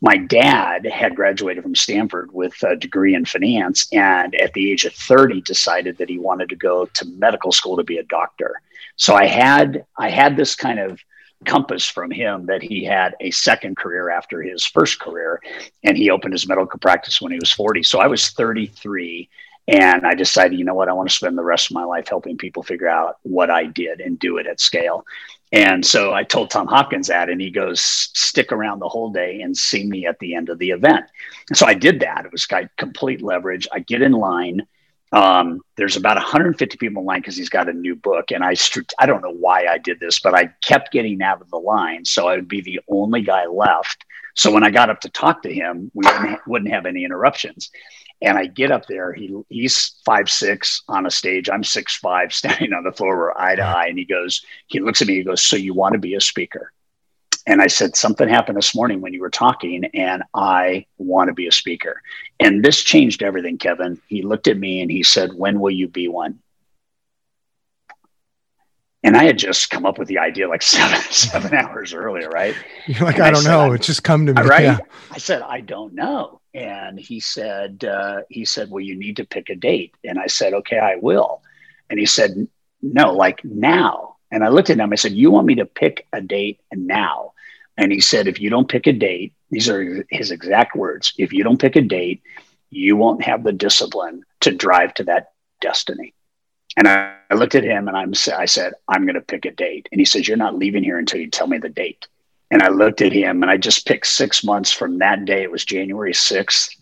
My 0.00 0.16
dad 0.16 0.86
had 0.86 1.14
graduated 1.14 1.62
from 1.62 1.74
Stanford 1.74 2.32
with 2.32 2.62
a 2.62 2.76
degree 2.76 3.14
in 3.14 3.24
finance. 3.24 3.86
And 3.92 4.34
at 4.34 4.52
the 4.52 4.70
age 4.70 4.84
of 4.84 4.94
30, 4.94 5.42
decided 5.42 5.98
that 5.98 6.08
he 6.08 6.18
wanted 6.18 6.48
to 6.50 6.56
go 6.56 6.86
to 6.86 7.04
medical 7.06 7.52
school 7.52 7.76
to 7.76 7.84
be 7.84 7.98
a 7.98 8.02
doctor. 8.02 8.60
So 8.96 9.14
I 9.14 9.26
had, 9.26 9.84
I 9.98 10.10
had 10.10 10.36
this 10.36 10.54
kind 10.54 10.78
of 10.78 11.00
compass 11.46 11.88
from 11.88 12.10
him 12.10 12.46
that 12.46 12.62
he 12.62 12.84
had 12.84 13.14
a 13.20 13.30
second 13.30 13.76
career 13.76 14.10
after 14.10 14.42
his 14.42 14.66
first 14.66 15.00
career. 15.00 15.40
And 15.84 15.96
he 15.96 16.10
opened 16.10 16.34
his 16.34 16.48
medical 16.48 16.78
practice 16.78 17.20
when 17.20 17.32
he 17.32 17.38
was 17.38 17.52
40 17.52 17.82
so 17.82 18.00
i 18.00 18.06
was 18.06 18.30
33 18.30 19.28
and 19.68 20.06
i 20.06 20.14
decided 20.14 20.58
you 20.58 20.64
know 20.64 20.74
what? 20.74 20.88
I 20.88 20.92
want 20.92 21.08
to 21.08 21.14
spend 21.14 21.38
the 21.38 21.44
rest 21.44 21.70
of 21.70 21.74
my 21.74 21.84
life 21.84 22.08
helping 22.08 22.36
people 22.36 22.62
figure 22.62 22.88
out 22.88 23.18
what 23.22 23.50
i 23.50 23.64
did 23.64 24.00
and 24.00 24.18
do 24.18 24.36
it 24.38 24.46
at 24.46 24.60
scale. 24.60 25.04
And 25.52 25.86
so 25.86 26.12
i 26.12 26.24
told 26.24 26.50
tom 26.50 26.66
hopkins 26.66 27.06
that 27.08 27.30
and 27.30 27.40
he 27.40 27.50
goes 27.50 27.80
stick 27.80 28.52
around 28.52 28.80
the 28.80 28.88
whole 28.88 29.10
day 29.10 29.40
and 29.40 29.56
see 29.56 29.84
me 29.84 30.06
at 30.06 30.18
the 30.18 30.34
end 30.34 30.48
of 30.48 30.58
the 30.58 30.70
event. 30.70 31.06
And 31.48 31.56
so 31.56 31.66
i 31.66 31.74
did 31.74 32.00
that. 32.00 32.26
It 32.26 32.32
was 32.32 32.46
complete 32.76 33.22
leverage. 33.22 33.68
I 33.72 33.78
get 33.80 34.02
in 34.02 34.12
line 34.12 34.66
um, 35.12 35.60
there's 35.76 35.96
about 35.96 36.16
150 36.16 36.76
people 36.78 37.00
in 37.00 37.06
line 37.06 37.20
because 37.20 37.36
he's 37.36 37.48
got 37.48 37.68
a 37.68 37.72
new 37.72 37.94
book, 37.94 38.32
and 38.32 38.44
I 38.44 38.54
I 38.98 39.06
don't 39.06 39.22
know 39.22 39.32
why 39.32 39.66
I 39.66 39.78
did 39.78 40.00
this, 40.00 40.20
but 40.20 40.34
I 40.34 40.50
kept 40.64 40.92
getting 40.92 41.22
out 41.22 41.40
of 41.40 41.50
the 41.50 41.58
line, 41.58 42.04
so 42.04 42.28
I 42.28 42.36
would 42.36 42.48
be 42.48 42.60
the 42.60 42.80
only 42.88 43.22
guy 43.22 43.46
left. 43.46 44.04
So 44.34 44.50
when 44.52 44.64
I 44.64 44.70
got 44.70 44.90
up 44.90 45.00
to 45.00 45.08
talk 45.08 45.42
to 45.42 45.52
him, 45.52 45.90
we 45.94 46.04
wouldn't, 46.04 46.28
ha- 46.30 46.40
wouldn't 46.46 46.70
have 46.72 46.86
any 46.86 47.04
interruptions. 47.04 47.70
And 48.20 48.36
I 48.36 48.46
get 48.46 48.70
up 48.70 48.86
there. 48.86 49.12
He 49.12 49.34
he's 49.48 49.94
five 50.04 50.28
six 50.30 50.82
on 50.88 51.06
a 51.06 51.10
stage. 51.10 51.48
I'm 51.50 51.64
six 51.64 51.96
five, 51.96 52.32
standing 52.34 52.72
on 52.72 52.84
the 52.84 52.92
floor, 52.92 53.16
we're 53.16 53.38
eye 53.38 53.56
to 53.56 53.62
eye. 53.62 53.86
And 53.88 53.98
he 53.98 54.04
goes, 54.04 54.44
he 54.66 54.80
looks 54.80 55.00
at 55.02 55.08
me. 55.08 55.16
He 55.16 55.24
goes, 55.24 55.42
"So 55.42 55.56
you 55.56 55.74
want 55.74 55.92
to 55.92 55.98
be 55.98 56.14
a 56.14 56.20
speaker?" 56.20 56.72
And 57.46 57.62
I 57.62 57.68
said, 57.68 57.96
Something 57.96 58.28
happened 58.28 58.58
this 58.58 58.74
morning 58.74 59.00
when 59.00 59.14
you 59.14 59.20
were 59.20 59.30
talking, 59.30 59.84
and 59.94 60.22
I 60.34 60.86
want 60.98 61.28
to 61.28 61.34
be 61.34 61.46
a 61.46 61.52
speaker. 61.52 62.02
And 62.40 62.64
this 62.64 62.82
changed 62.82 63.22
everything, 63.22 63.58
Kevin. 63.58 64.00
He 64.08 64.22
looked 64.22 64.48
at 64.48 64.58
me 64.58 64.80
and 64.80 64.90
he 64.90 65.02
said, 65.02 65.32
When 65.32 65.60
will 65.60 65.70
you 65.70 65.88
be 65.88 66.08
one? 66.08 66.40
And 69.04 69.16
I 69.16 69.22
had 69.22 69.38
just 69.38 69.70
come 69.70 69.86
up 69.86 69.98
with 69.98 70.08
the 70.08 70.18
idea 70.18 70.48
like 70.48 70.62
seven 70.62 71.00
seven 71.12 71.54
hours 71.54 71.94
earlier, 71.94 72.28
right? 72.28 72.56
You're 72.86 73.04
like, 73.04 73.16
and 73.16 73.24
I 73.24 73.30
don't 73.30 73.42
said, 73.42 73.50
know. 73.50 73.72
It 73.72 73.82
just 73.82 74.02
come 74.02 74.26
to 74.26 74.34
me. 74.34 74.42
Right. 74.46 74.64
Yeah. 74.64 74.78
I 75.12 75.18
said, 75.18 75.42
I 75.42 75.60
don't 75.60 75.94
know. 75.94 76.40
And 76.52 76.98
he 76.98 77.20
said, 77.20 77.84
uh, 77.84 78.22
he 78.28 78.44
said, 78.44 78.70
Well, 78.70 78.82
you 78.82 78.96
need 78.96 79.16
to 79.16 79.24
pick 79.24 79.50
a 79.50 79.54
date. 79.54 79.94
And 80.04 80.18
I 80.18 80.26
said, 80.26 80.52
Okay, 80.54 80.78
I 80.78 80.96
will. 80.96 81.42
And 81.88 82.00
he 82.00 82.06
said, 82.06 82.48
No, 82.82 83.12
like 83.12 83.44
now. 83.44 84.16
And 84.32 84.42
I 84.42 84.48
looked 84.48 84.70
at 84.70 84.78
him. 84.78 84.92
I 84.92 84.96
said, 84.96 85.12
You 85.12 85.30
want 85.30 85.46
me 85.46 85.54
to 85.56 85.66
pick 85.66 86.08
a 86.12 86.20
date 86.20 86.58
now? 86.74 87.34
And 87.76 87.92
he 87.92 88.00
said, 88.00 88.26
if 88.26 88.40
you 88.40 88.50
don't 88.50 88.68
pick 88.68 88.86
a 88.86 88.92
date, 88.92 89.34
these 89.50 89.68
are 89.68 90.04
his 90.10 90.30
exact 90.30 90.74
words 90.74 91.12
if 91.18 91.32
you 91.32 91.44
don't 91.44 91.60
pick 91.60 91.76
a 91.76 91.82
date, 91.82 92.22
you 92.70 92.96
won't 92.96 93.22
have 93.22 93.44
the 93.44 93.52
discipline 93.52 94.22
to 94.40 94.50
drive 94.50 94.94
to 94.94 95.04
that 95.04 95.32
destiny. 95.60 96.14
And 96.76 96.88
I, 96.88 97.16
I 97.30 97.34
looked 97.34 97.54
at 97.54 97.64
him 97.64 97.88
and 97.88 97.96
I'm, 97.96 98.12
I 98.36 98.44
said, 98.44 98.74
I'm 98.88 99.04
going 99.04 99.14
to 99.14 99.20
pick 99.20 99.44
a 99.44 99.50
date. 99.50 99.88
And 99.92 100.00
he 100.00 100.04
says, 100.04 100.28
You're 100.28 100.36
not 100.36 100.58
leaving 100.58 100.84
here 100.84 100.98
until 100.98 101.20
you 101.20 101.30
tell 101.30 101.46
me 101.46 101.58
the 101.58 101.68
date. 101.68 102.06
And 102.50 102.62
I 102.62 102.68
looked 102.68 103.02
at 103.02 103.12
him 103.12 103.42
and 103.42 103.50
I 103.50 103.56
just 103.56 103.86
picked 103.86 104.06
six 104.06 104.44
months 104.44 104.72
from 104.72 104.98
that 104.98 105.24
day. 105.24 105.42
It 105.42 105.50
was 105.50 105.64
January 105.64 106.12
6th 106.12 106.75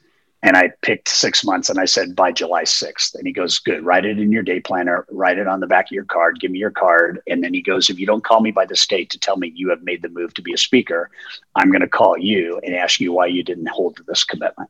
and 0.45 0.59
I 0.59 0.69
picked 0.83 1.09
six 1.09 1.43
months 1.43 1.71
and 1.71 1.81
I 1.81 1.87
said, 1.87 2.15
by 2.15 2.31
July 2.31 2.65
6th. 2.65 3.15
And 3.15 3.27
he 3.27 3.33
goes, 3.33 3.59
good, 3.59 3.83
write 3.83 4.05
it 4.05 4.19
in 4.19 4.31
your 4.31 4.43
day 4.43 4.61
planner, 4.61 5.07
write 5.11 5.39
it 5.39 5.49
on 5.49 5.61
the 5.61 5.67
back 5.67 5.87
of 5.87 5.93
your 5.93 6.05
card, 6.05 6.39
give 6.39 6.51
me 6.51 6.59
your 6.59 6.71
card. 6.71 7.23
And 7.27 7.43
then 7.43 7.55
he 7.55 7.63
goes, 7.63 7.89
if 7.89 7.99
you 7.99 8.07
don't 8.07 8.25
call 8.25 8.43
me 8.43 8.51
by 8.51 8.67
the 8.67 8.77
state 8.77 9.09
to 9.11 9.19
tell 9.19 9.39
me 9.39 9.51
you 9.55 9.71
have 9.71 9.83
made 9.83 10.03
the 10.03 10.11
move 10.11 10.35
to 10.35 10.43
be 10.43 10.53
a 10.53 10.59
speaker, 10.59 11.11
I'm 11.55 11.71
going 11.71 11.81
to 11.81 11.89
call 11.89 12.19
you 12.19 12.61
and 12.63 12.75
ask 12.75 13.01
you 13.01 13.11
why 13.11 13.27
you 13.27 13.43
didn't 13.43 13.71
hold 13.71 13.97
to 13.97 14.03
this 14.03 14.23
commitment. 14.23 14.69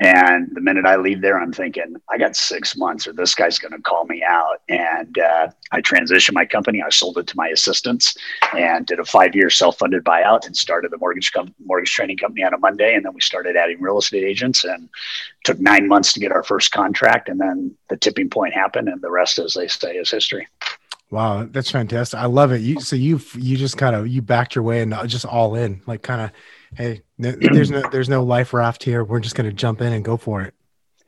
And 0.00 0.48
the 0.52 0.60
minute 0.60 0.86
I 0.86 0.94
leave 0.96 1.22
there, 1.22 1.40
I'm 1.40 1.52
thinking, 1.52 1.96
I 2.08 2.18
got 2.18 2.36
six 2.36 2.76
months 2.76 3.08
or 3.08 3.12
this 3.12 3.34
guy's 3.34 3.58
going 3.58 3.72
to 3.72 3.80
call 3.80 4.04
me 4.04 4.22
out. 4.22 4.62
And 4.68 5.18
uh, 5.18 5.48
I 5.72 5.80
transitioned 5.80 6.34
my 6.34 6.46
company. 6.46 6.82
I 6.82 6.90
sold 6.90 7.18
it 7.18 7.26
to 7.26 7.36
my 7.36 7.48
assistants 7.48 8.16
and 8.56 8.86
did 8.86 9.00
a 9.00 9.04
five 9.04 9.34
year 9.34 9.50
self 9.50 9.78
funded 9.78 10.04
buyout 10.04 10.46
and 10.46 10.56
started 10.56 10.92
the 10.92 10.98
mortgage, 10.98 11.32
com- 11.32 11.54
mortgage 11.64 11.92
training 11.92 12.18
company 12.18 12.44
on 12.44 12.54
a 12.54 12.58
Monday. 12.58 12.94
And 12.94 13.04
then 13.04 13.12
we 13.12 13.20
started 13.20 13.56
adding 13.56 13.80
real 13.80 13.98
estate 13.98 14.22
agents 14.22 14.62
and 14.62 14.88
took 15.42 15.58
nine 15.58 15.88
months 15.88 16.12
to 16.12 16.20
get 16.20 16.30
our 16.30 16.44
first 16.44 16.70
contract. 16.70 17.28
And 17.28 17.40
then 17.40 17.74
the 17.88 17.96
tipping 17.96 18.30
point 18.30 18.54
happened. 18.54 18.88
And 18.88 19.02
the 19.02 19.10
rest, 19.10 19.40
as 19.40 19.54
they 19.54 19.66
say, 19.66 19.96
is 19.96 20.12
history. 20.12 20.46
Wow, 21.10 21.48
that's 21.50 21.70
fantastic. 21.70 22.20
I 22.20 22.26
love 22.26 22.52
it. 22.52 22.60
You 22.60 22.80
so 22.80 22.94
you 22.94 23.18
you 23.34 23.56
just 23.56 23.78
kind 23.78 23.96
of 23.96 24.06
you 24.08 24.20
backed 24.20 24.54
your 24.54 24.62
way 24.62 24.82
and 24.82 24.94
just 25.06 25.24
all 25.24 25.54
in, 25.54 25.80
like 25.86 26.02
kind 26.02 26.20
of 26.20 26.30
hey, 26.76 27.00
there's 27.18 27.70
no 27.70 27.82
there's 27.90 28.08
no 28.08 28.22
life 28.22 28.54
raft 28.54 28.82
here. 28.82 29.02
We're 29.02 29.20
just 29.20 29.34
going 29.34 29.48
to 29.48 29.54
jump 29.54 29.80
in 29.80 29.92
and 29.92 30.04
go 30.04 30.16
for 30.16 30.42
it. 30.42 30.54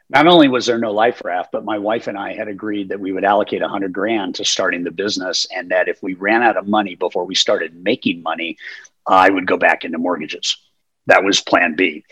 Not 0.09 0.27
only 0.27 0.49
was 0.49 0.67
there 0.67 0.77
no 0.77 0.91
life 0.91 1.23
raft, 1.25 1.53
but 1.53 1.65
my 1.65 1.79
wife 1.79 2.09
and 2.09 2.19
I 2.19 2.35
had 2.35 2.49
agreed 2.49 2.89
that 2.89 2.99
we 2.99 3.13
would 3.13 3.25
allocate 3.25 3.63
a 3.63 3.69
hundred 3.69 3.93
grand 3.93 4.35
to 4.37 4.45
starting 4.45 4.83
the 4.83 4.91
business, 4.91 5.47
and 5.55 5.71
that 5.71 5.89
if 5.89 6.03
we 6.03 6.15
ran 6.15 6.43
out 6.43 6.57
of 6.57 6.67
money 6.67 6.97
before 6.97 7.25
we 7.25 7.37
started 7.37 7.85
making 7.85 8.23
money, 8.23 8.59
I 9.07 9.31
would 9.31 9.47
go 9.47 9.57
back 9.57 9.85
into 9.85 9.99
mortgages. 9.99 10.57
That 11.07 11.23
was 11.23 11.41
Plan 11.41 11.77
B. 11.77 12.05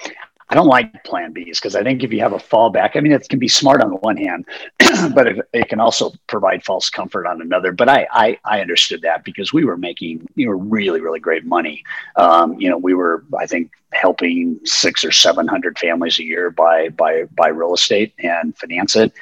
I 0.50 0.54
don't 0.54 0.66
like 0.66 1.04
plan 1.04 1.34
Bs 1.34 1.56
because 1.56 1.76
I 1.76 1.82
think 1.82 2.02
if 2.02 2.12
you 2.12 2.20
have 2.20 2.32
a 2.32 2.38
fallback, 2.38 2.92
I 2.94 3.00
mean, 3.00 3.12
it 3.12 3.28
can 3.28 3.38
be 3.38 3.48
smart 3.48 3.82
on 3.82 3.90
the 3.90 3.96
one 3.96 4.16
hand, 4.16 4.46
but 5.14 5.26
it, 5.26 5.48
it, 5.52 5.68
can 5.68 5.78
also 5.78 6.12
provide 6.26 6.64
false 6.64 6.88
comfort 6.88 7.26
on 7.26 7.42
another. 7.42 7.70
But 7.72 7.90
I, 7.90 8.06
I, 8.10 8.38
I 8.44 8.60
understood 8.60 9.02
that 9.02 9.24
because 9.24 9.52
we 9.52 9.64
were 9.64 9.76
making, 9.76 10.26
you 10.36 10.46
know, 10.46 10.52
really, 10.52 11.00
really 11.00 11.20
great 11.20 11.44
money. 11.44 11.84
Um, 12.16 12.54
you 12.58 12.70
know, 12.70 12.78
we 12.78 12.94
were, 12.94 13.24
I 13.38 13.46
think, 13.46 13.72
helping 13.92 14.58
six 14.64 15.04
or 15.04 15.12
700 15.12 15.78
families 15.78 16.18
a 16.18 16.24
year 16.24 16.50
buy, 16.50 16.88
buy, 16.88 17.24
buy 17.24 17.48
real 17.48 17.74
estate 17.74 18.14
and 18.18 18.56
finance 18.56 18.96
it. 18.96 19.12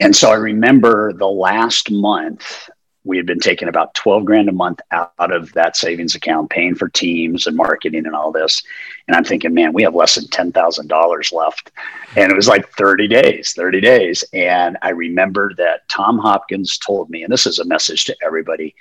And 0.00 0.16
so 0.16 0.30
I 0.30 0.34
remember 0.34 1.12
the 1.12 1.28
last 1.28 1.90
month 1.90 2.68
we 3.04 3.16
had 3.16 3.26
been 3.26 3.40
taking 3.40 3.68
about 3.68 3.94
12 3.94 4.24
grand 4.24 4.48
a 4.48 4.52
month 4.52 4.80
out 4.92 5.32
of 5.32 5.52
that 5.54 5.76
savings 5.76 6.14
account, 6.14 6.50
paying 6.50 6.74
for 6.74 6.88
teams 6.88 7.46
and 7.46 7.56
marketing 7.56 8.06
and 8.06 8.14
all 8.14 8.30
this. 8.30 8.62
And 9.08 9.16
I'm 9.16 9.24
thinking, 9.24 9.52
man, 9.52 9.72
we 9.72 9.82
have 9.82 9.94
less 9.94 10.14
than 10.14 10.26
$10,000 10.26 11.32
left. 11.32 11.72
And 12.16 12.30
it 12.30 12.36
was 12.36 12.48
like 12.48 12.68
30 12.70 13.08
days, 13.08 13.54
30 13.54 13.80
days. 13.80 14.24
And 14.32 14.78
I 14.82 14.90
remember 14.90 15.52
that 15.56 15.88
Tom 15.88 16.18
Hopkins 16.18 16.78
told 16.78 17.10
me, 17.10 17.24
and 17.24 17.32
this 17.32 17.46
is 17.46 17.58
a 17.58 17.64
message 17.64 18.04
to 18.04 18.16
everybody 18.22 18.74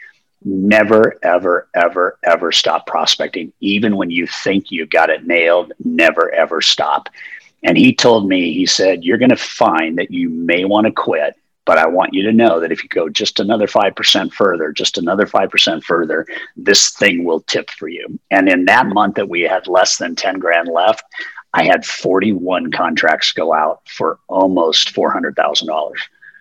never, 0.44 1.18
ever, 1.24 1.68
ever, 1.75 2.18
ever 2.24 2.51
stop 2.51 2.88
prospecting. 2.88 3.54
Even 3.60 3.96
when 3.96 4.10
you 4.10 4.28
think 4.28 4.72
you've 4.72 4.90
got 4.90 5.10
it 5.10 5.25
nailed, 5.25 5.74
never, 5.84 6.32
ever 6.32 6.62
stop. 6.62 7.10
And 7.63 7.78
he 7.78 7.94
told 7.94 8.28
me, 8.28 8.54
he 8.54 8.66
said, 8.66 9.04
You're 9.04 9.20
going 9.20 9.30
to 9.30 9.36
find 9.36 9.98
that 9.98 10.12
you 10.12 10.30
may 10.30 10.66
want 10.66 10.88
to 10.88 10.92
quit, 10.92 11.36
but 11.65 11.77
I 11.77 11.88
want 11.88 12.13
you 12.13 12.24
to 12.24 12.34
know 12.34 12.60
that 12.60 12.72
if 12.72 12.84
you 12.84 12.89
go 12.89 13.10
just 13.10 13.39
another 13.39 13.68
5% 13.68 14.34
further, 14.34 14.72
just 14.72 14.98
another 14.98 15.25
5% 15.25 15.84
further, 15.84 16.25
this 16.56 16.91
thing 16.91 17.24
will 17.24 17.41
tip 17.41 17.70
for 17.72 17.88
you. 17.88 18.20
And 18.32 18.50
in 18.50 18.65
that 18.65 18.88
month 18.88 19.15
that 19.15 19.30
we 19.30 19.41
had 19.41 19.68
less 19.68 19.98
than 19.98 20.15
10 20.15 20.39
grand 20.39 20.68
left, 20.68 21.03
I 21.53 21.63
had 21.63 21.86
41 21.86 22.72
contracts 22.72 23.32
go 23.34 23.53
out 23.53 23.82
for 23.88 24.20
almost 24.27 24.94
$400,000. 24.94 25.68
Yeah. 25.68 25.94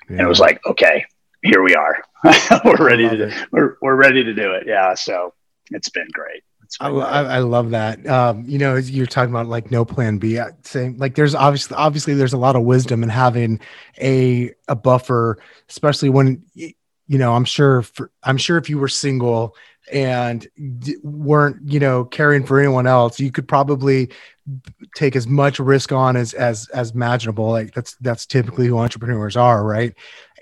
And 0.09 0.21
it 0.21 0.27
was 0.27 0.41
like, 0.41 0.65
okay, 0.67 1.05
here 1.43 1.63
we 1.63 1.75
are. 1.75 2.03
we're 2.65 2.85
ready 2.85 3.09
to 3.09 3.47
we're, 3.51 3.77
we're 3.81 3.97
ready 3.97 4.23
to 4.25 4.35
do 4.35 4.53
it. 4.53 4.65
Yeah. 4.67 4.95
So 4.95 5.35
it's 5.71 5.89
been 5.89 6.09
great. 6.13 6.43
I, 6.79 6.89
I, 6.89 7.39
love 7.41 7.71
that. 7.71 8.07
Um, 8.07 8.45
you 8.47 8.59
know, 8.59 8.77
you're 8.77 9.07
talking 9.07 9.31
about 9.31 9.49
like 9.49 9.71
no 9.71 9.85
plan 9.85 10.19
B. 10.19 10.39
Saying 10.63 10.99
like 10.99 11.17
there's 11.17 11.35
obviously 11.35 11.77
obviously 11.77 12.15
there's 12.15 12.33
a 12.33 12.39
lot 12.39 12.55
of 12.55 12.63
wisdom 12.63 13.03
in 13.03 13.09
having 13.09 13.61
a 14.01 14.53
a 14.69 14.77
buffer, 14.77 15.39
especially 15.69 16.11
when 16.11 16.43
you 16.55 16.75
know 17.09 17.35
I'm 17.35 17.45
sure 17.45 17.83
for, 17.83 18.11
I'm 18.23 18.37
sure 18.37 18.57
if 18.57 18.71
you 18.71 18.79
were 18.79 18.89
single 18.89 19.57
and 19.93 20.47
weren't 21.03 21.69
you 21.69 21.81
know 21.81 22.05
caring 22.05 22.45
for 22.47 22.61
anyone 22.61 22.87
else, 22.87 23.19
you 23.19 23.33
could 23.33 23.49
probably 23.49 24.11
take 24.95 25.17
as 25.17 25.27
much 25.27 25.59
risk 25.59 25.91
on 25.91 26.17
as 26.17 26.35
as 26.35 26.69
as 26.69 26.93
imaginable. 26.93 27.51
Like 27.51 27.75
that's 27.75 27.97
that's 27.97 28.27
typically 28.27 28.69
who 28.69 28.79
entrepreneurs 28.79 29.37
are, 29.37 29.65
right? 29.65 29.93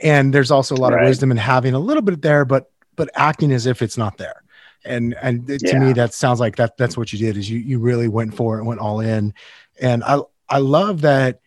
And 0.03 0.35
there's 0.35 0.51
also 0.51 0.75
a 0.75 0.77
lot 0.77 0.93
right. 0.93 1.05
of 1.05 1.09
wisdom 1.09 1.31
in 1.31 1.39
having 1.39 1.73
a 1.73 1.79
little 1.79 2.03
bit 2.03 2.21
there, 2.21 2.45
but 2.45 2.71
but 2.97 3.09
acting 3.15 3.51
as 3.53 3.65
if 3.65 3.81
it's 3.81 3.97
not 3.97 4.19
there 4.19 4.43
and 4.85 5.15
and 5.21 5.47
to 5.47 5.79
me 5.79 5.93
that 5.93 6.15
sounds 6.15 6.41
like 6.41 6.57
that 6.57 6.77
that's 6.77 6.97
what 6.97 7.13
you 7.13 7.19
did 7.19 7.37
is 7.37 7.51
you 7.51 7.59
you 7.59 7.79
really 7.79 8.09
went 8.09 8.35
for 8.35 8.59
it 8.59 8.65
went 8.65 8.81
all 8.81 9.01
in. 9.01 9.35
And 9.81 10.03
i 10.05 10.21
i 10.49 10.59
love 10.59 11.03
that 11.03 11.41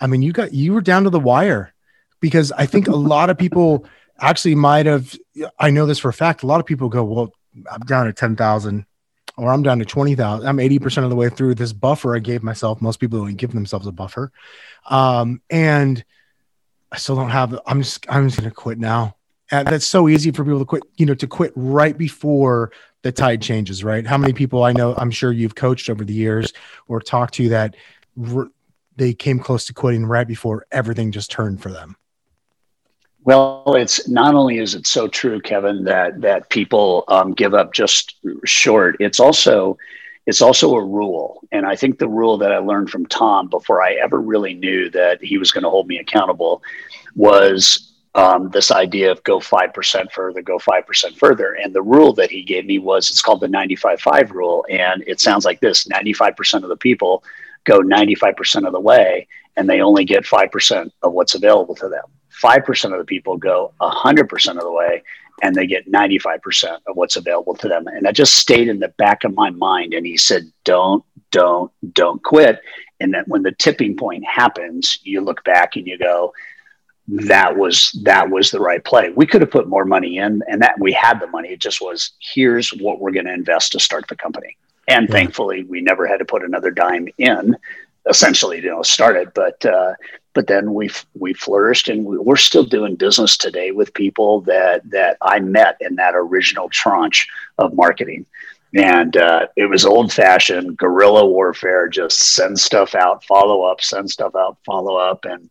i 0.00 0.06
mean 0.06 0.22
you 0.22 0.32
got 0.32 0.52
you 0.52 0.72
were 0.72 0.80
down 0.80 1.04
to 1.04 1.10
the 1.10 1.20
wire 1.20 1.72
because 2.20 2.52
i 2.52 2.66
think 2.66 2.88
a 2.88 2.96
lot 2.96 3.30
of 3.30 3.38
people 3.38 3.86
actually 4.18 4.54
might 4.54 4.86
have 4.86 5.16
i 5.58 5.70
know 5.70 5.86
this 5.86 5.98
for 5.98 6.08
a 6.08 6.12
fact 6.12 6.42
a 6.42 6.46
lot 6.46 6.60
of 6.60 6.66
people 6.66 6.88
go 6.88 7.04
well 7.04 7.32
i'm 7.70 7.80
down 7.80 8.06
to 8.06 8.12
10,000 8.12 8.86
or 9.36 9.52
i'm 9.52 9.62
down 9.62 9.78
to 9.78 9.84
20,000 9.84 10.46
i'm 10.46 10.56
80% 10.56 11.04
of 11.04 11.10
the 11.10 11.16
way 11.16 11.28
through 11.28 11.54
this 11.54 11.72
buffer 11.72 12.16
i 12.16 12.18
gave 12.18 12.42
myself. 12.42 12.82
Most 12.82 12.98
people 13.00 13.20
don't 13.20 13.34
give 13.34 13.52
themselves 13.52 13.86
a 13.86 13.92
buffer. 13.92 14.32
Um 14.86 15.40
and 15.50 16.04
i 16.90 16.96
still 16.96 17.16
don't 17.16 17.30
have 17.30 17.58
i'm 17.66 17.82
just 17.82 18.06
i'm 18.08 18.26
just 18.26 18.40
going 18.40 18.48
to 18.48 18.54
quit 18.54 18.78
now 18.78 19.14
and 19.50 19.68
that's 19.68 19.86
so 19.86 20.08
easy 20.08 20.30
for 20.30 20.44
people 20.44 20.58
to 20.58 20.64
quit, 20.64 20.82
you 20.96 21.06
know, 21.06 21.14
to 21.14 21.26
quit 21.26 21.52
right 21.56 21.96
before 21.96 22.72
the 23.02 23.12
tide 23.12 23.40
changes, 23.40 23.84
right? 23.84 24.06
How 24.06 24.18
many 24.18 24.32
people 24.32 24.64
I 24.64 24.72
know, 24.72 24.94
I'm 24.96 25.10
sure 25.10 25.32
you've 25.32 25.54
coached 25.54 25.88
over 25.88 26.04
the 26.04 26.12
years 26.12 26.52
or 26.88 27.00
talked 27.00 27.34
to 27.34 27.48
that 27.50 27.76
they 28.96 29.14
came 29.14 29.38
close 29.38 29.64
to 29.66 29.72
quitting 29.74 30.04
right 30.04 30.26
before 30.26 30.66
everything 30.72 31.12
just 31.12 31.30
turned 31.30 31.62
for 31.62 31.70
them. 31.70 31.96
Well, 33.24 33.74
it's 33.76 34.08
not 34.08 34.34
only 34.34 34.58
is 34.58 34.74
it 34.74 34.86
so 34.86 35.06
true, 35.06 35.40
Kevin, 35.40 35.84
that 35.84 36.20
that 36.22 36.48
people 36.50 37.04
um, 37.08 37.32
give 37.34 37.54
up 37.54 37.72
just 37.72 38.16
short. 38.44 38.96
It's 39.00 39.20
also 39.20 39.76
it's 40.26 40.42
also 40.42 40.74
a 40.74 40.84
rule, 40.84 41.40
and 41.52 41.66
I 41.66 41.76
think 41.76 41.98
the 41.98 42.08
rule 42.08 42.38
that 42.38 42.52
I 42.52 42.58
learned 42.58 42.90
from 42.90 43.06
Tom 43.06 43.48
before 43.48 43.82
I 43.82 43.94
ever 43.94 44.20
really 44.20 44.54
knew 44.54 44.90
that 44.90 45.22
he 45.22 45.38
was 45.38 45.52
going 45.52 45.64
to 45.64 45.70
hold 45.70 45.88
me 45.88 45.98
accountable 45.98 46.62
was 47.14 47.87
um, 48.14 48.50
this 48.50 48.70
idea 48.70 49.10
of 49.10 49.22
go 49.24 49.38
5% 49.38 50.12
further, 50.12 50.42
go 50.42 50.58
5% 50.58 51.16
further. 51.16 51.54
And 51.54 51.74
the 51.74 51.82
rule 51.82 52.12
that 52.14 52.30
he 52.30 52.42
gave 52.42 52.66
me 52.66 52.78
was 52.78 53.10
it's 53.10 53.22
called 53.22 53.40
the 53.40 53.48
95 53.48 54.00
5 54.00 54.30
rule. 54.32 54.66
And 54.70 55.04
it 55.06 55.20
sounds 55.20 55.44
like 55.44 55.60
this 55.60 55.86
95% 55.86 56.62
of 56.62 56.68
the 56.68 56.76
people 56.76 57.22
go 57.64 57.80
95% 57.80 58.66
of 58.66 58.72
the 58.72 58.80
way, 58.80 59.28
and 59.56 59.68
they 59.68 59.80
only 59.80 60.04
get 60.04 60.24
5% 60.24 60.90
of 61.02 61.12
what's 61.12 61.34
available 61.34 61.74
to 61.76 61.88
them. 61.88 62.04
5% 62.42 62.92
of 62.92 62.98
the 62.98 63.04
people 63.04 63.36
go 63.36 63.72
100% 63.80 64.48
of 64.50 64.62
the 64.62 64.72
way, 64.72 65.02
and 65.42 65.54
they 65.54 65.66
get 65.66 65.90
95% 65.90 66.78
of 66.86 66.96
what's 66.96 67.16
available 67.16 67.54
to 67.56 67.68
them. 67.68 67.86
And 67.86 68.04
that 68.04 68.14
just 68.14 68.34
stayed 68.34 68.68
in 68.68 68.78
the 68.78 68.88
back 68.88 69.24
of 69.24 69.34
my 69.34 69.50
mind. 69.50 69.92
And 69.92 70.06
he 70.06 70.16
said, 70.16 70.50
don't, 70.64 71.04
don't, 71.30 71.70
don't 71.92 72.22
quit. 72.22 72.60
And 73.00 73.14
that 73.14 73.28
when 73.28 73.42
the 73.42 73.52
tipping 73.52 73.96
point 73.96 74.24
happens, 74.24 74.98
you 75.02 75.20
look 75.20 75.44
back 75.44 75.76
and 75.76 75.86
you 75.86 75.98
go, 75.98 76.32
that 77.08 77.56
was 77.56 77.92
that 78.02 78.28
was 78.30 78.50
the 78.50 78.60
right 78.60 78.84
play. 78.84 79.10
We 79.10 79.26
could 79.26 79.40
have 79.40 79.50
put 79.50 79.66
more 79.66 79.84
money 79.84 80.18
in, 80.18 80.42
and 80.46 80.60
that 80.60 80.78
we 80.78 80.92
had 80.92 81.20
the 81.20 81.26
money. 81.26 81.48
It 81.50 81.60
just 81.60 81.80
was 81.80 82.12
here's 82.20 82.70
what 82.70 83.00
we're 83.00 83.12
going 83.12 83.26
to 83.26 83.32
invest 83.32 83.72
to 83.72 83.80
start 83.80 84.06
the 84.08 84.16
company. 84.16 84.56
And 84.88 85.08
yeah. 85.08 85.14
thankfully, 85.14 85.64
we 85.64 85.80
never 85.80 86.06
had 86.06 86.18
to 86.18 86.24
put 86.24 86.44
another 86.44 86.70
dime 86.70 87.08
in. 87.18 87.56
Essentially, 88.08 88.58
you 88.58 88.70
know, 88.70 88.82
started, 88.82 89.32
but 89.34 89.64
uh, 89.64 89.94
but 90.34 90.46
then 90.46 90.74
we 90.74 90.90
we 91.14 91.32
flourished, 91.32 91.88
and 91.88 92.04
we, 92.04 92.18
we're 92.18 92.36
still 92.36 92.64
doing 92.64 92.94
business 92.94 93.36
today 93.36 93.70
with 93.70 93.94
people 93.94 94.42
that 94.42 94.88
that 94.90 95.16
I 95.22 95.40
met 95.40 95.78
in 95.80 95.96
that 95.96 96.14
original 96.14 96.68
tranche 96.68 97.26
of 97.56 97.74
marketing 97.74 98.26
and 98.74 99.16
uh, 99.16 99.46
it 99.56 99.64
was 99.64 99.86
old 99.86 100.12
fashioned 100.12 100.76
guerrilla 100.76 101.26
warfare 101.26 101.88
just 101.88 102.34
send 102.34 102.58
stuff 102.60 102.94
out 102.94 103.24
follow 103.24 103.62
up 103.62 103.80
send 103.80 104.10
stuff 104.10 104.34
out 104.36 104.58
follow 104.66 104.96
up 104.96 105.24
and 105.24 105.48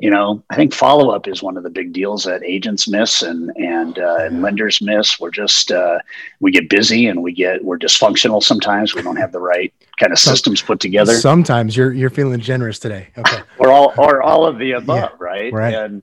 you 0.00 0.10
know, 0.10 0.42
I 0.50 0.56
think 0.56 0.74
follow 0.74 1.10
up 1.10 1.28
is 1.28 1.42
one 1.42 1.56
of 1.56 1.62
the 1.62 1.70
big 1.70 1.92
deals 1.92 2.24
that 2.24 2.42
agents 2.42 2.88
miss 2.88 3.22
and 3.22 3.50
and, 3.56 3.98
uh, 3.98 4.16
and 4.20 4.42
lenders 4.42 4.82
miss. 4.82 5.20
We're 5.20 5.30
just 5.30 5.70
uh, 5.70 6.00
we 6.40 6.50
get 6.50 6.68
busy 6.68 7.06
and 7.06 7.22
we 7.22 7.32
get 7.32 7.64
we're 7.64 7.78
dysfunctional 7.78 8.42
sometimes. 8.42 8.94
We 8.94 9.02
don't 9.02 9.16
have 9.16 9.32
the 9.32 9.40
right 9.40 9.72
kind 10.00 10.12
of 10.12 10.18
systems 10.18 10.62
put 10.62 10.80
together. 10.80 11.14
Sometimes 11.14 11.76
you're 11.76 11.92
you're 11.92 12.10
feeling 12.10 12.40
generous 12.40 12.78
today. 12.80 13.08
Okay, 13.16 13.42
or 13.58 13.70
all 13.70 13.94
or 13.96 14.20
all 14.22 14.46
of 14.46 14.58
the 14.58 14.72
above, 14.72 15.10
yeah, 15.12 15.16
right? 15.18 15.52
Right. 15.52 15.74
And 15.74 16.02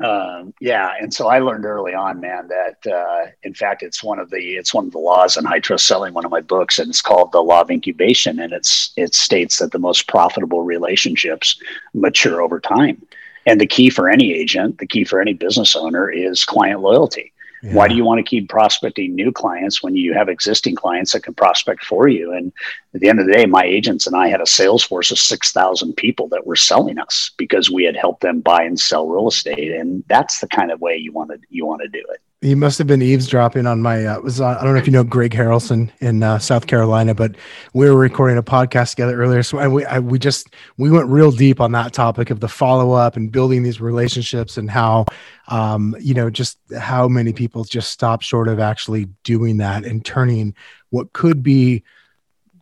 um, 0.00 0.52
yeah, 0.60 0.92
and 1.00 1.14
so 1.14 1.28
I 1.28 1.38
learned 1.38 1.64
early 1.64 1.94
on, 1.94 2.20
man, 2.20 2.48
that 2.48 2.92
uh, 2.92 3.30
in 3.44 3.54
fact 3.54 3.82
it's 3.82 4.02
one 4.02 4.18
of 4.18 4.30
the 4.30 4.56
it's 4.56 4.74
one 4.74 4.86
of 4.86 4.92
the 4.92 4.98
laws 4.98 5.36
in 5.36 5.44
high 5.44 5.60
trust 5.60 5.86
selling. 5.86 6.14
One 6.14 6.24
of 6.24 6.32
my 6.32 6.40
books, 6.40 6.78
and 6.78 6.88
it's 6.88 7.02
called 7.02 7.30
the 7.30 7.42
law 7.42 7.60
of 7.60 7.70
incubation, 7.70 8.40
and 8.40 8.52
it's 8.52 8.92
it 8.96 9.14
states 9.14 9.58
that 9.58 9.70
the 9.70 9.78
most 9.78 10.08
profitable 10.08 10.62
relationships 10.62 11.56
mature 11.92 12.42
over 12.42 12.58
time. 12.58 13.06
And 13.46 13.60
the 13.60 13.66
key 13.66 13.90
for 13.90 14.08
any 14.08 14.32
agent, 14.32 14.78
the 14.78 14.86
key 14.86 15.04
for 15.04 15.20
any 15.20 15.34
business 15.34 15.76
owner, 15.76 16.10
is 16.10 16.44
client 16.44 16.80
loyalty. 16.80 17.32
Yeah. 17.64 17.72
Why 17.72 17.88
do 17.88 17.94
you 17.94 18.04
want 18.04 18.18
to 18.18 18.28
keep 18.28 18.50
prospecting 18.50 19.14
new 19.14 19.32
clients 19.32 19.82
when 19.82 19.96
you 19.96 20.12
have 20.12 20.28
existing 20.28 20.74
clients 20.74 21.12
that 21.12 21.22
can 21.22 21.32
prospect 21.32 21.84
for 21.84 22.08
you? 22.08 22.32
And 22.32 22.52
at 22.94 23.00
the 23.00 23.08
end 23.08 23.20
of 23.20 23.26
the 23.26 23.32
day, 23.32 23.46
my 23.46 23.64
agents 23.64 24.06
and 24.06 24.14
I 24.14 24.28
had 24.28 24.42
a 24.42 24.46
sales 24.46 24.84
force 24.84 25.10
of 25.10 25.18
6,000 25.18 25.94
people 25.94 26.28
that 26.28 26.46
were 26.46 26.56
selling 26.56 26.98
us 26.98 27.30
because 27.38 27.70
we 27.70 27.84
had 27.84 27.96
helped 27.96 28.20
them 28.20 28.40
buy 28.40 28.64
and 28.64 28.78
sell 28.78 29.08
real 29.08 29.28
estate. 29.28 29.72
And 29.72 30.04
that's 30.08 30.40
the 30.40 30.48
kind 30.48 30.70
of 30.70 30.82
way 30.82 30.96
you 30.96 31.10
want 31.10 31.30
to, 31.30 31.38
you 31.48 31.64
want 31.64 31.80
to 31.80 31.88
do 31.88 32.04
it 32.10 32.20
he 32.44 32.54
must 32.54 32.76
have 32.76 32.86
been 32.86 33.00
eavesdropping 33.00 33.66
on 33.66 33.80
my 33.80 34.04
uh, 34.04 34.20
was 34.20 34.38
on, 34.38 34.56
I 34.56 34.62
don't 34.62 34.74
know 34.74 34.78
if 34.78 34.86
you 34.86 34.92
know 34.92 35.02
Greg 35.02 35.32
Harrelson 35.32 35.90
in 36.00 36.22
uh, 36.22 36.38
South 36.38 36.66
Carolina, 36.66 37.14
but 37.14 37.36
we 37.72 37.88
were 37.88 37.96
recording 37.96 38.36
a 38.36 38.42
podcast 38.42 38.90
together 38.90 39.18
earlier. 39.18 39.42
So 39.42 39.58
I, 39.58 39.66
we 39.66 39.84
I, 39.86 39.98
we 39.98 40.18
just 40.18 40.54
we 40.76 40.90
went 40.90 41.08
real 41.08 41.30
deep 41.30 41.58
on 41.58 41.72
that 41.72 41.94
topic 41.94 42.28
of 42.28 42.40
the 42.40 42.48
follow 42.48 42.92
up 42.92 43.16
and 43.16 43.32
building 43.32 43.62
these 43.62 43.80
relationships 43.80 44.58
and 44.58 44.70
how 44.70 45.06
um, 45.48 45.96
you 45.98 46.12
know 46.12 46.28
just 46.28 46.58
how 46.78 47.08
many 47.08 47.32
people 47.32 47.64
just 47.64 47.90
stop 47.90 48.20
short 48.20 48.48
of 48.48 48.60
actually 48.60 49.06
doing 49.22 49.56
that 49.56 49.84
and 49.84 50.04
turning 50.04 50.54
what 50.90 51.14
could 51.14 51.42
be 51.42 51.82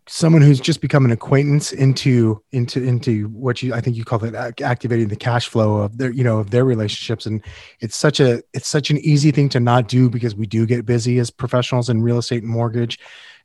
someone 0.09 0.43
who's 0.43 0.61
just 0.61 0.81
become 0.81 1.05
an 1.05 1.13
acquaintance 1.13 1.73
into 1.73 2.43
into 2.51 2.83
into 2.83 3.29
what 3.29 3.63
you 3.63 3.73
I 3.73 3.81
think 3.81 3.97
you 3.97 4.05
call 4.05 4.25
it 4.25 4.61
activating 4.61 5.09
the 5.09 5.17
cash 5.17 5.49
flow 5.49 5.77
of 5.77 5.99
their 5.99 6.11
you 6.11 6.25
know 6.25 6.39
of 6.39 6.51
their 6.51 6.65
relationships. 6.65 7.27
And 7.27 7.43
it's 7.81 7.97
such 7.97 8.19
a 8.19 8.43
it's 8.53 8.69
such 8.69 8.91
an 8.91 8.99
easy 8.99 9.31
thing 9.31 9.49
to 9.51 9.61
not 9.61 9.89
do 9.89 10.11
because 10.11 10.35
we 10.35 10.47
do 10.47 10.67
get 10.67 10.85
busy 10.85 11.19
as 11.19 11.31
professionals 11.31 11.89
in 11.89 12.03
real 12.03 12.19
estate 12.19 12.43
and 12.43 12.51
mortgage. 12.51 12.99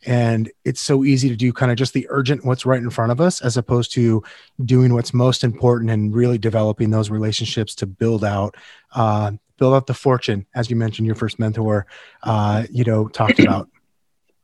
And 0.06 0.52
it's 0.64 0.82
so 0.82 1.04
easy 1.04 1.30
to 1.30 1.36
do 1.36 1.52
kind 1.52 1.72
of 1.72 1.78
just 1.78 1.94
the 1.94 2.08
urgent 2.10 2.46
what's 2.46 2.66
right 2.66 2.82
in 2.82 2.90
front 2.90 3.12
of 3.12 3.20
us 3.20 3.42
as 3.42 3.58
opposed 3.58 3.92
to 3.94 4.24
doing 4.64 4.94
what's 4.94 5.14
most 5.14 5.44
important 5.44 5.92
and 5.92 6.14
really 6.16 6.38
developing 6.38 6.92
those 6.92 7.10
relationships 7.10 7.76
to 7.76 7.86
build 7.88 8.24
out 8.24 8.56
uh, 8.94 9.32
build 9.58 9.74
out 9.74 9.88
the 9.88 9.94
fortune 9.94 10.46
as 10.56 10.70
you 10.70 10.76
mentioned 10.76 11.06
your 11.06 11.16
first 11.16 11.40
mentor 11.40 11.88
uh, 12.24 12.64
you 12.72 12.84
know 12.84 13.08
talked 13.08 13.40
about 13.40 13.70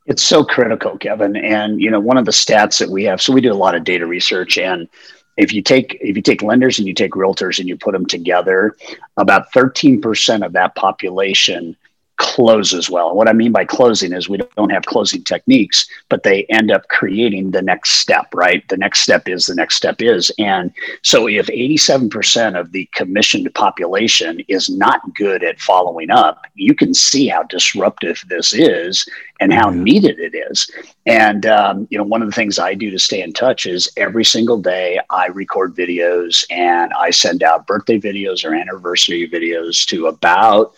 it's 0.05 0.23
so 0.23 0.43
critical, 0.43 0.97
Kevin. 0.97 1.35
And 1.35 1.81
you 1.81 1.89
know, 1.89 1.99
one 1.99 2.17
of 2.17 2.25
the 2.25 2.31
stats 2.31 2.79
that 2.79 2.89
we 2.89 3.03
have, 3.05 3.21
so 3.21 3.33
we 3.33 3.41
do 3.41 3.53
a 3.53 3.55
lot 3.55 3.75
of 3.75 3.83
data 3.83 4.05
research 4.05 4.57
and 4.57 4.87
if 5.35 5.51
you 5.51 5.61
take 5.61 5.97
if 5.99 6.15
you 6.15 6.21
take 6.21 6.41
lenders 6.41 6.77
and 6.77 6.87
you 6.87 6.93
take 6.93 7.13
realtors 7.13 7.59
and 7.59 7.67
you 7.67 7.75
put 7.75 7.93
them 7.93 8.05
together, 8.05 8.75
about 9.17 9.51
13% 9.51 10.45
of 10.45 10.53
that 10.53 10.75
population 10.75 11.75
close 12.17 12.73
as 12.73 12.89
well. 12.89 13.09
And 13.09 13.17
what 13.17 13.27
I 13.27 13.33
mean 13.33 13.51
by 13.51 13.65
closing 13.65 14.13
is 14.13 14.29
we 14.29 14.39
don't 14.55 14.71
have 14.71 14.85
closing 14.85 15.23
techniques, 15.23 15.87
but 16.09 16.23
they 16.23 16.43
end 16.45 16.71
up 16.71 16.87
creating 16.89 17.51
the 17.51 17.61
next 17.61 17.91
step, 17.91 18.27
right? 18.33 18.67
The 18.69 18.77
next 18.77 19.01
step 19.01 19.27
is 19.27 19.45
the 19.45 19.55
next 19.55 19.75
step 19.75 20.01
is. 20.01 20.31
And 20.37 20.71
so 21.01 21.27
if 21.27 21.47
87% 21.47 22.59
of 22.59 22.71
the 22.71 22.87
commissioned 22.93 23.53
population 23.55 24.39
is 24.47 24.69
not 24.69 25.01
good 25.15 25.43
at 25.43 25.59
following 25.59 26.11
up, 26.11 26.45
you 26.53 26.75
can 26.75 26.93
see 26.93 27.27
how 27.27 27.43
disruptive 27.43 28.23
this 28.27 28.53
is 28.53 29.07
and 29.39 29.51
how 29.51 29.69
needed 29.69 30.19
it 30.19 30.35
is. 30.35 30.69
And, 31.05 31.45
um, 31.45 31.87
you 31.89 31.97
know, 31.97 32.03
one 32.03 32.21
of 32.21 32.29
the 32.29 32.35
things 32.35 32.59
I 32.59 32.75
do 32.75 32.91
to 32.91 32.99
stay 32.99 33.21
in 33.21 33.33
touch 33.33 33.65
is 33.65 33.91
every 33.97 34.23
single 34.23 34.61
day 34.61 34.99
I 35.09 35.27
record 35.27 35.75
videos 35.75 36.45
and 36.49 36.93
I 36.93 37.09
send 37.09 37.43
out 37.43 37.67
birthday 37.67 37.99
videos 37.99 38.45
or 38.45 38.53
anniversary 38.53 39.27
videos 39.27 39.85
to 39.87 40.07
about 40.07 40.73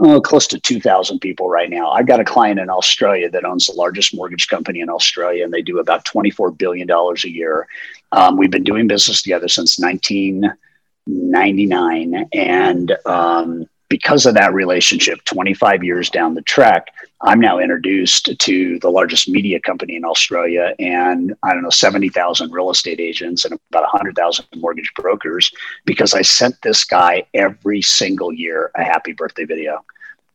oh, 0.00 0.20
close 0.20 0.48
to 0.48 0.58
2,000 0.58 1.20
people 1.20 1.48
right 1.48 1.70
now. 1.70 1.90
I've 1.90 2.06
got 2.06 2.20
a 2.20 2.24
client 2.24 2.58
in 2.58 2.68
Australia 2.70 3.30
that 3.30 3.44
owns 3.44 3.66
the 3.66 3.74
largest 3.74 4.14
mortgage 4.14 4.48
company 4.48 4.80
in 4.80 4.88
Australia, 4.88 5.44
and 5.44 5.52
they 5.52 5.60
do 5.62 5.78
about 5.78 6.04
$24 6.04 6.56
billion 6.56 6.90
a 6.90 7.28
year. 7.28 7.68
Um, 8.12 8.36
we've 8.36 8.50
been 8.50 8.64
doing 8.64 8.88
business 8.88 9.22
together 9.22 9.48
since 9.48 9.78
1999. 9.78 12.28
And 12.32 12.96
um, 13.06 13.68
because 13.90 14.24
of 14.24 14.34
that 14.34 14.54
relationship, 14.54 15.22
25 15.24 15.82
years 15.82 16.08
down 16.08 16.34
the 16.34 16.42
track, 16.42 16.94
I'm 17.22 17.40
now 17.40 17.58
introduced 17.58 18.38
to 18.38 18.78
the 18.78 18.88
largest 18.88 19.28
media 19.28 19.60
company 19.60 19.96
in 19.96 20.04
Australia 20.04 20.74
and 20.78 21.34
I 21.42 21.52
don't 21.52 21.62
know, 21.62 21.70
70,000 21.70 22.52
real 22.52 22.70
estate 22.70 23.00
agents 23.00 23.44
and 23.44 23.58
about 23.70 23.82
100,000 23.82 24.46
mortgage 24.56 24.90
brokers 24.94 25.52
because 25.84 26.14
I 26.14 26.22
sent 26.22 26.62
this 26.62 26.84
guy 26.84 27.26
every 27.34 27.82
single 27.82 28.32
year 28.32 28.70
a 28.76 28.84
happy 28.84 29.12
birthday 29.12 29.44
video, 29.44 29.84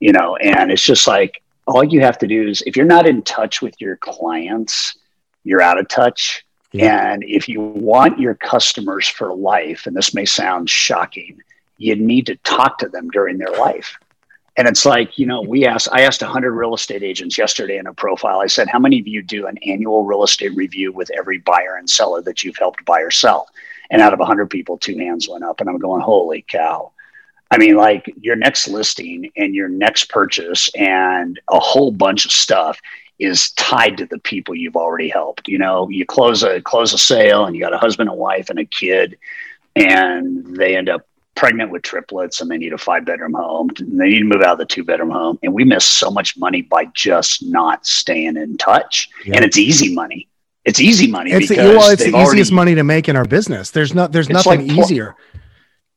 you 0.02 0.12
know, 0.12 0.36
and 0.36 0.70
it's 0.70 0.86
just 0.86 1.08
like 1.08 1.42
all 1.66 1.84
you 1.84 2.02
have 2.02 2.20
to 2.20 2.28
do 2.28 2.50
is 2.50 2.62
if 2.68 2.76
you're 2.76 2.86
not 2.86 3.08
in 3.08 3.22
touch 3.24 3.62
with 3.62 3.80
your 3.80 3.96
clients, 3.96 4.98
you're 5.46 5.62
out 5.62 5.80
of 5.80 5.88
touch. 5.88 6.46
Yeah. 6.74 7.14
And 7.14 7.24
if 7.24 7.48
you 7.48 7.62
want 7.62 8.20
your 8.20 8.36
customers 8.36 9.08
for 9.08 9.34
life, 9.34 9.88
and 9.88 9.96
this 9.96 10.14
may 10.14 10.26
sound 10.26 10.70
shocking, 10.70 11.40
you 11.78 11.96
need 11.96 12.26
to 12.28 12.36
talk 12.38 12.78
to 12.80 12.90
them 12.90 13.10
during 13.10 13.38
their 13.38 13.52
life 13.52 13.98
and 14.58 14.68
it's 14.68 14.86
like, 14.86 15.20
you 15.20 15.26
know, 15.26 15.42
we 15.42 15.66
asked, 15.66 15.90
I 15.92 16.02
asked 16.02 16.22
100 16.22 16.52
real 16.52 16.74
estate 16.74 17.04
agents 17.04 17.38
yesterday 17.38 17.78
in 17.78 17.88
a 17.88 17.94
profile. 17.94 18.40
I 18.40 18.48
said, 18.48 18.70
how 18.70 18.80
many 18.80 19.00
of 19.00 19.08
you 19.08 19.22
do 19.22 19.48
an 19.48 19.58
annual 19.66 20.06
real 20.06 20.24
estate 20.24 20.56
review 20.56 20.94
with 20.94 21.12
every 21.12 21.40
buyer 21.40 21.76
and 21.76 21.90
seller 21.90 22.22
that 22.22 22.44
you've 22.44 22.58
helped 22.58 22.86
buy 22.86 23.02
or 23.02 23.12
sell? 23.12 23.50
And 23.90 24.02
out 24.02 24.14
of 24.14 24.20
100 24.20 24.50
people, 24.50 24.78
two 24.78 24.98
hands 24.98 25.28
went 25.28 25.44
up. 25.44 25.60
And 25.60 25.70
I'm 25.70 25.78
going, 25.78 26.02
holy 26.02 26.46
cow. 26.48 26.92
I 27.52 27.58
mean, 27.58 27.76
like 27.76 28.12
your 28.22 28.38
next 28.38 28.68
listing 28.70 29.30
and 29.36 29.54
your 29.54 29.68
next 29.68 30.10
purchase 30.10 30.70
and 30.74 31.40
a 31.50 31.60
whole 31.60 31.92
bunch 31.92 32.26
of 32.26 32.32
stuff 32.32 32.80
is 33.20 33.52
tied 33.52 33.98
to 33.98 34.06
the 34.06 34.20
people 34.20 34.56
you've 34.56 34.76
already 34.76 35.10
helped. 35.10 35.48
You 35.48 35.58
know, 35.58 35.90
you 35.90 36.06
close 36.06 36.44
a 36.44 36.62
close 36.62 36.94
a 36.94 36.98
sale 36.98 37.46
and 37.46 37.56
you 37.56 37.62
got 37.62 37.74
a 37.74 37.78
husband 37.78 38.10
and 38.10 38.18
wife 38.18 38.50
and 38.50 38.60
a 38.60 38.66
kid, 38.66 39.18
and 39.76 40.58
they 40.58 40.76
end 40.76 40.90
up 40.90 41.08
pregnant 41.36 41.70
with 41.70 41.84
triplets 41.84 42.42
and 42.42 42.50
they 42.50 42.58
need 42.58 42.74
a 42.74 42.78
five 42.78 43.06
bedroom 43.06 43.34
home. 43.34 43.70
They 43.78 44.10
need 44.10 44.20
to 44.20 44.26
move 44.26 44.42
out 44.42 44.54
of 44.54 44.58
the 44.60 44.66
two 44.66 44.84
bedroom 44.84 45.12
home. 45.12 45.38
And 45.44 45.54
we 45.54 45.64
miss 45.64 45.86
so 45.86 46.10
much 46.10 46.38
money 46.38 46.62
by 46.62 46.86
just 46.94 47.44
not 47.44 47.86
staying 47.86 48.38
in 48.38 48.58
touch. 48.58 49.10
And 49.26 49.44
it's 49.44 49.58
easy 49.58 49.94
money. 49.94 50.30
It's 50.64 50.80
easy 50.80 51.08
money. 51.08 51.32
It's 51.32 51.50
the, 51.50 51.58
well, 51.58 51.92
it's 51.92 52.02
the 52.02 52.10
easiest 52.10 52.52
already, 52.52 52.52
money 52.52 52.76
to 52.76 52.84
make 52.84 53.08
in 53.08 53.16
our 53.16 53.26
business. 53.26 53.70
There's 53.70 53.94
not, 53.94 54.12
there's 54.12 54.30
nothing 54.30 54.68
like 54.68 54.78
easier. 54.78 55.16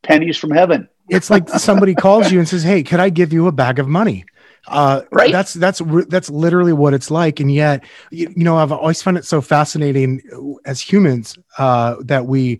Pennies 0.03 0.37
from 0.37 0.51
heaven. 0.51 0.87
it's 1.09 1.29
like 1.29 1.49
somebody 1.59 1.95
calls 1.95 2.31
you 2.31 2.39
and 2.39 2.47
says, 2.47 2.63
Hey, 2.63 2.83
could 2.83 2.99
I 2.99 3.09
give 3.09 3.33
you 3.33 3.47
a 3.47 3.51
bag 3.51 3.79
of 3.79 3.87
money? 3.87 4.25
Uh, 4.67 5.01
right. 5.11 5.31
That's, 5.31 5.53
that's, 5.53 5.81
that's 6.07 6.29
literally 6.29 6.73
what 6.73 6.93
it's 6.93 7.09
like. 7.09 7.39
And 7.39 7.51
yet, 7.51 7.83
you, 8.11 8.31
you 8.35 8.43
know, 8.43 8.57
I've 8.57 8.71
always 8.71 9.01
found 9.01 9.17
it 9.17 9.25
so 9.25 9.41
fascinating 9.41 10.21
as 10.65 10.79
humans, 10.81 11.37
uh, 11.57 11.95
that 12.01 12.27
we, 12.27 12.59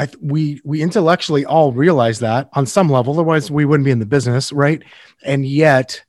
I 0.00 0.08
we 0.22 0.62
we 0.64 0.80
intellectually 0.80 1.44
all 1.44 1.72
realize 1.72 2.20
that 2.20 2.48
on 2.54 2.64
some 2.64 2.88
level, 2.88 3.12
otherwise 3.12 3.50
we 3.50 3.66
wouldn't 3.66 3.84
be 3.84 3.90
in 3.90 3.98
the 3.98 4.06
business, 4.06 4.50
right? 4.50 4.82
And 5.24 5.44
yet 5.44 6.02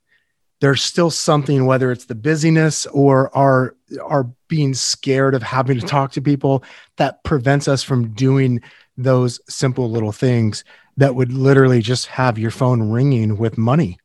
there's 0.62 0.82
still 0.82 1.10
something, 1.10 1.66
whether 1.66 1.92
it's 1.92 2.06
the 2.06 2.14
busyness 2.14 2.86
or 2.86 3.36
our 3.36 3.76
our 4.02 4.32
being 4.48 4.72
scared 4.72 5.34
of 5.34 5.42
having 5.42 5.78
to 5.78 5.86
talk 5.86 6.12
to 6.12 6.22
people, 6.22 6.64
that 6.96 7.22
prevents 7.22 7.68
us 7.68 7.82
from 7.82 8.14
doing 8.14 8.62
those 8.96 9.38
simple 9.46 9.90
little 9.90 10.12
things 10.12 10.64
that 10.96 11.14
would 11.14 11.30
literally 11.30 11.82
just 11.82 12.06
have 12.06 12.38
your 12.38 12.50
phone 12.50 12.90
ringing 12.90 13.36
with 13.36 13.58
money. 13.58 13.98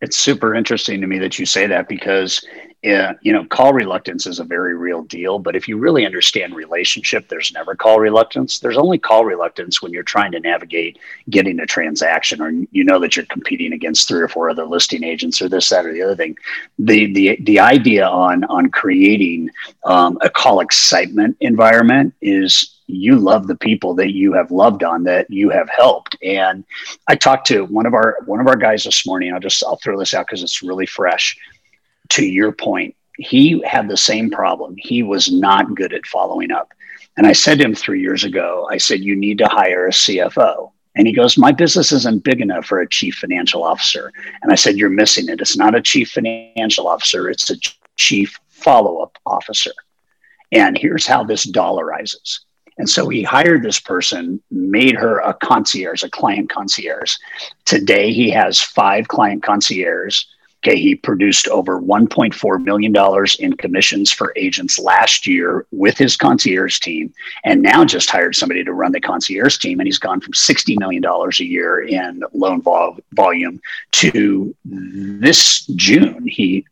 It's 0.00 0.18
super 0.18 0.54
interesting 0.54 1.02
to 1.02 1.06
me 1.06 1.18
that 1.18 1.38
you 1.38 1.44
say 1.44 1.66
that 1.66 1.88
because 1.88 2.42
yeah, 2.82 3.12
you 3.20 3.34
know, 3.34 3.44
call 3.44 3.74
reluctance 3.74 4.26
is 4.26 4.38
a 4.38 4.44
very 4.44 4.74
real 4.74 5.02
deal. 5.02 5.38
But 5.38 5.54
if 5.54 5.68
you 5.68 5.76
really 5.76 6.06
understand 6.06 6.54
relationship, 6.54 7.28
there's 7.28 7.52
never 7.52 7.74
call 7.74 8.00
reluctance. 8.00 8.58
There's 8.58 8.78
only 8.78 8.98
call 8.98 9.26
reluctance 9.26 9.82
when 9.82 9.92
you're 9.92 10.02
trying 10.02 10.32
to 10.32 10.40
navigate 10.40 10.98
getting 11.28 11.60
a 11.60 11.66
transaction, 11.66 12.40
or 12.40 12.50
you 12.70 12.84
know 12.84 12.98
that 12.98 13.16
you're 13.16 13.26
competing 13.26 13.74
against 13.74 14.08
three 14.08 14.22
or 14.22 14.28
four 14.28 14.48
other 14.48 14.64
listing 14.64 15.04
agents, 15.04 15.42
or 15.42 15.48
this, 15.48 15.68
that, 15.68 15.84
or 15.84 15.92
the 15.92 16.00
other 16.00 16.16
thing. 16.16 16.38
The 16.78 17.12
the 17.12 17.36
the 17.42 17.60
idea 17.60 18.06
on 18.06 18.44
on 18.44 18.70
creating 18.70 19.50
um, 19.84 20.16
a 20.22 20.30
call 20.30 20.60
excitement 20.60 21.36
environment 21.40 22.14
is 22.22 22.76
you 22.86 23.16
love 23.16 23.46
the 23.46 23.56
people 23.56 23.94
that 23.94 24.12
you 24.12 24.32
have 24.32 24.50
loved 24.50 24.82
on 24.82 25.04
that 25.04 25.30
you 25.30 25.48
have 25.48 25.68
helped 25.68 26.16
and 26.24 26.64
i 27.06 27.14
talked 27.14 27.46
to 27.46 27.64
one 27.66 27.86
of 27.86 27.94
our 27.94 28.18
one 28.26 28.40
of 28.40 28.48
our 28.48 28.56
guys 28.56 28.82
this 28.82 29.06
morning 29.06 29.32
i'll 29.32 29.38
just 29.38 29.62
i'll 29.62 29.76
throw 29.76 29.96
this 29.96 30.12
out 30.12 30.26
because 30.26 30.42
it's 30.42 30.60
really 30.60 30.86
fresh 30.86 31.38
to 32.10 32.24
your 32.24 32.52
point, 32.52 32.94
he 33.18 33.62
had 33.66 33.88
the 33.88 33.96
same 33.96 34.30
problem. 34.30 34.74
He 34.78 35.02
was 35.02 35.30
not 35.30 35.74
good 35.74 35.92
at 35.92 36.06
following 36.06 36.50
up. 36.50 36.72
And 37.16 37.26
I 37.26 37.32
said 37.32 37.58
to 37.58 37.64
him 37.64 37.74
three 37.74 38.00
years 38.00 38.24
ago, 38.24 38.68
I 38.70 38.78
said, 38.78 39.00
You 39.00 39.16
need 39.16 39.38
to 39.38 39.46
hire 39.46 39.86
a 39.86 39.90
CFO. 39.90 40.72
And 40.96 41.06
he 41.06 41.12
goes, 41.12 41.36
My 41.36 41.52
business 41.52 41.92
isn't 41.92 42.24
big 42.24 42.40
enough 42.40 42.66
for 42.66 42.80
a 42.80 42.88
chief 42.88 43.16
financial 43.16 43.62
officer. 43.62 44.12
And 44.42 44.52
I 44.52 44.54
said, 44.54 44.76
You're 44.76 44.90
missing 44.90 45.28
it. 45.28 45.40
It's 45.40 45.56
not 45.56 45.74
a 45.74 45.82
chief 45.82 46.10
financial 46.10 46.88
officer, 46.88 47.28
it's 47.28 47.50
a 47.50 47.56
chief 47.96 48.38
follow 48.48 48.98
up 48.98 49.18
officer. 49.26 49.72
And 50.52 50.76
here's 50.76 51.06
how 51.06 51.24
this 51.24 51.46
dollarizes. 51.50 52.40
And 52.78 52.88
so 52.88 53.08
he 53.08 53.22
hired 53.22 53.62
this 53.62 53.78
person, 53.78 54.42
made 54.50 54.96
her 54.96 55.18
a 55.18 55.34
concierge, 55.34 56.02
a 56.02 56.08
client 56.08 56.48
concierge. 56.48 57.16
Today 57.66 58.12
he 58.12 58.30
has 58.30 58.58
five 58.58 59.08
client 59.08 59.42
concierges 59.42 60.26
Okay, 60.62 60.78
he 60.78 60.94
produced 60.94 61.48
over 61.48 61.80
$1.4 61.80 62.62
million 62.62 62.94
in 63.38 63.56
commissions 63.56 64.12
for 64.12 64.34
agents 64.36 64.78
last 64.78 65.26
year 65.26 65.66
with 65.70 65.96
his 65.96 66.18
concierge 66.18 66.78
team, 66.80 67.12
and 67.44 67.62
now 67.62 67.82
just 67.82 68.10
hired 68.10 68.36
somebody 68.36 68.62
to 68.62 68.74
run 68.74 68.92
the 68.92 69.00
concierge 69.00 69.56
team. 69.56 69.80
And 69.80 69.86
he's 69.86 69.98
gone 69.98 70.20
from 70.20 70.34
$60 70.34 70.78
million 70.78 71.02
a 71.04 71.44
year 71.44 71.82
in 71.82 72.22
loan 72.34 72.60
vol- 72.60 72.98
volume 73.14 73.60
to 73.92 74.54
this 74.64 75.64
June, 75.66 76.26
he 76.26 76.66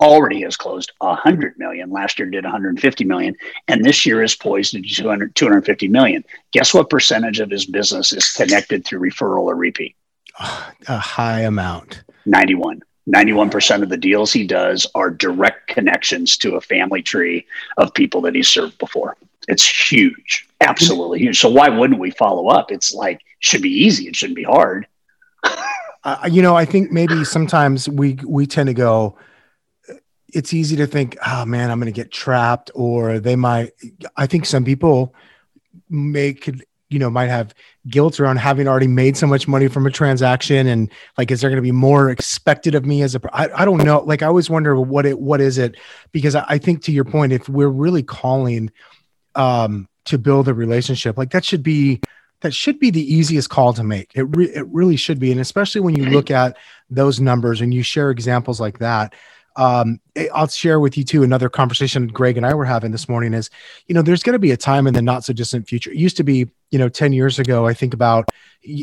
already 0.00 0.42
has 0.42 0.56
closed 0.56 0.92
100 0.98 1.58
million. 1.58 1.90
Last 1.90 2.18
year 2.18 2.28
did 2.28 2.44
150 2.44 3.04
million, 3.04 3.34
and 3.68 3.84
this 3.84 4.04
year 4.04 4.22
is 4.22 4.34
poised 4.34 4.72
to 4.72 4.80
do 4.80 4.88
200, 4.88 5.34
250 5.34 5.88
million. 5.88 6.24
Guess 6.52 6.74
what 6.74 6.90
percentage 6.90 7.40
of 7.40 7.50
his 7.50 7.64
business 7.64 8.12
is 8.12 8.30
connected 8.32 8.84
through 8.84 9.00
referral 9.00 9.44
or 9.44 9.54
repeat? 9.54 9.96
A 10.88 10.98
high 10.98 11.40
amount. 11.40 12.02
91. 12.26 12.82
91% 13.08 13.82
of 13.82 13.88
the 13.88 13.96
deals 13.96 14.32
he 14.32 14.46
does 14.46 14.86
are 14.94 15.10
direct 15.10 15.68
connections 15.68 16.36
to 16.38 16.56
a 16.56 16.60
family 16.60 17.02
tree 17.02 17.46
of 17.76 17.92
people 17.94 18.20
that 18.22 18.34
he 18.34 18.42
served 18.42 18.78
before. 18.78 19.16
It's 19.48 19.90
huge, 19.90 20.48
absolutely 20.60 21.18
huge. 21.18 21.40
So 21.40 21.48
why 21.48 21.68
wouldn't 21.68 21.98
we 21.98 22.12
follow 22.12 22.48
up? 22.48 22.70
It's 22.70 22.94
like 22.94 23.16
it 23.16 23.22
should 23.40 23.62
be 23.62 23.70
easy. 23.70 24.06
It 24.06 24.14
shouldn't 24.14 24.36
be 24.36 24.44
hard. 24.44 24.86
uh, 26.04 26.28
you 26.30 26.42
know, 26.42 26.54
I 26.54 26.64
think 26.64 26.92
maybe 26.92 27.24
sometimes 27.24 27.88
we 27.88 28.18
we 28.24 28.46
tend 28.46 28.68
to 28.68 28.74
go. 28.74 29.16
It's 30.28 30.54
easy 30.54 30.76
to 30.76 30.86
think, 30.86 31.18
oh 31.26 31.44
man, 31.44 31.70
I'm 31.70 31.80
going 31.80 31.92
to 31.92 32.00
get 32.00 32.12
trapped, 32.12 32.70
or 32.74 33.18
they 33.18 33.34
might. 33.34 33.72
I 34.16 34.26
think 34.26 34.46
some 34.46 34.64
people 34.64 35.14
could 35.90 36.64
you 36.92 36.98
know 36.98 37.10
might 37.10 37.28
have 37.28 37.54
guilt 37.88 38.20
around 38.20 38.36
having 38.36 38.68
already 38.68 38.86
made 38.86 39.16
so 39.16 39.26
much 39.26 39.48
money 39.48 39.68
from 39.68 39.86
a 39.86 39.90
transaction 39.90 40.66
and 40.66 40.90
like 41.18 41.30
is 41.30 41.40
there 41.40 41.50
going 41.50 41.56
to 41.56 41.62
be 41.62 41.72
more 41.72 42.10
expected 42.10 42.74
of 42.74 42.84
me 42.84 43.02
as 43.02 43.14
a 43.14 43.20
I, 43.32 43.62
I 43.62 43.64
don't 43.64 43.84
know. 43.84 44.00
Like 44.00 44.22
i 44.22 44.26
always 44.26 44.50
wonder 44.50 44.78
what 44.80 45.06
it 45.06 45.18
what 45.18 45.40
is 45.40 45.58
it? 45.58 45.76
Because 46.12 46.34
I, 46.34 46.44
I 46.48 46.58
think 46.58 46.82
to 46.84 46.92
your 46.92 47.04
point 47.04 47.32
if 47.32 47.48
we're 47.48 47.68
really 47.68 48.02
calling 48.02 48.70
um 49.34 49.88
to 50.04 50.18
build 50.18 50.48
a 50.48 50.54
relationship 50.54 51.16
like 51.16 51.30
that 51.30 51.44
should 51.44 51.62
be 51.62 52.00
that 52.42 52.52
should 52.52 52.78
be 52.78 52.90
the 52.90 53.14
easiest 53.14 53.50
call 53.50 53.72
to 53.72 53.84
make. 53.84 54.10
It, 54.14 54.24
re- 54.24 54.52
it 54.52 54.66
really 54.66 54.96
should 54.96 55.20
be. 55.20 55.30
And 55.30 55.40
especially 55.40 55.80
when 55.80 55.94
you 55.94 56.06
look 56.06 56.28
at 56.28 56.56
those 56.90 57.20
numbers 57.20 57.60
and 57.60 57.72
you 57.72 57.84
share 57.84 58.10
examples 58.10 58.60
like 58.60 58.80
that 58.80 59.14
um, 59.56 60.00
eh, 60.16 60.28
I'll 60.34 60.48
share 60.48 60.80
with 60.80 60.96
you 60.96 61.04
too 61.04 61.22
another 61.22 61.48
conversation 61.48 62.06
Greg 62.08 62.36
and 62.36 62.46
I 62.46 62.54
were 62.54 62.64
having 62.64 62.92
this 62.92 63.08
morning 63.08 63.34
is, 63.34 63.50
you 63.86 63.94
know, 63.94 64.02
there's 64.02 64.22
going 64.22 64.34
to 64.34 64.38
be 64.38 64.50
a 64.50 64.56
time 64.56 64.86
in 64.86 64.94
the 64.94 65.02
not 65.02 65.24
so 65.24 65.32
distant 65.32 65.68
future. 65.68 65.90
It 65.90 65.96
used 65.96 66.16
to 66.16 66.24
be, 66.24 66.48
you 66.70 66.78
know, 66.78 66.88
10 66.88 67.12
years 67.12 67.38
ago, 67.38 67.66
I 67.66 67.74
think 67.74 67.94
about 67.94 68.30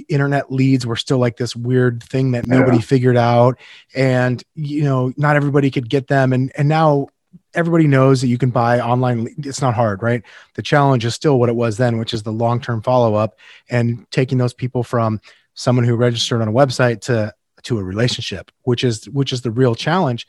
internet 0.10 0.52
leads 0.52 0.86
were 0.86 0.96
still 0.96 1.18
like 1.18 1.38
this 1.38 1.56
weird 1.56 2.04
thing 2.04 2.32
that 2.32 2.48
nobody 2.48 2.78
yeah. 2.78 2.84
figured 2.84 3.18
out. 3.18 3.58
And, 3.96 4.44
you 4.56 4.84
know, 4.84 5.14
not 5.18 5.36
everybody 5.36 5.72
could 5.72 5.90
get 5.90 6.08
them. 6.08 6.34
And, 6.34 6.52
and 6.56 6.68
now 6.68 7.08
everybody 7.54 7.88
knows 7.88 8.22
that 8.22 8.28
you 8.28 8.38
can 8.38 8.50
buy 8.50 8.80
online. 8.80 9.34
It's 9.40 9.62
not 9.62 9.74
hard, 9.74 10.04
right? 10.04 10.24
The 10.56 10.62
challenge 10.62 11.06
is 11.06 11.16
still 11.16 11.40
what 11.40 11.50
it 11.50 11.56
was 11.56 11.78
then, 11.78 11.98
which 11.98 12.14
is 12.14 12.24
the 12.24 12.32
long 12.32 12.62
term 12.62 12.82
follow 12.82 13.16
up 13.16 13.38
and 13.70 14.06
taking 14.12 14.38
those 14.38 14.54
people 14.54 14.84
from 14.84 15.20
someone 15.54 15.86
who 15.86 15.96
registered 15.96 16.42
on 16.42 16.48
a 16.48 16.54
website 16.54 17.02
to 17.02 17.34
to 17.64 17.78
a 17.78 17.84
relationship, 17.84 18.52
which 18.64 18.84
is 18.84 19.06
which 19.10 19.34
is 19.34 19.42
the 19.42 19.52
real 19.52 19.76
challenge. 19.76 20.28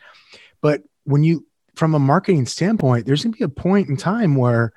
But 0.61 0.83
when 1.05 1.25
you 1.25 1.47
from 1.75 1.95
a 1.95 1.99
marketing 1.99 2.47
standpoint, 2.47 3.07
there's 3.07 3.23
going 3.23 3.33
to 3.33 3.39
be 3.39 3.45
a 3.45 3.49
point 3.49 3.89
in 3.89 3.97
time 3.97 4.37
where 4.37 4.73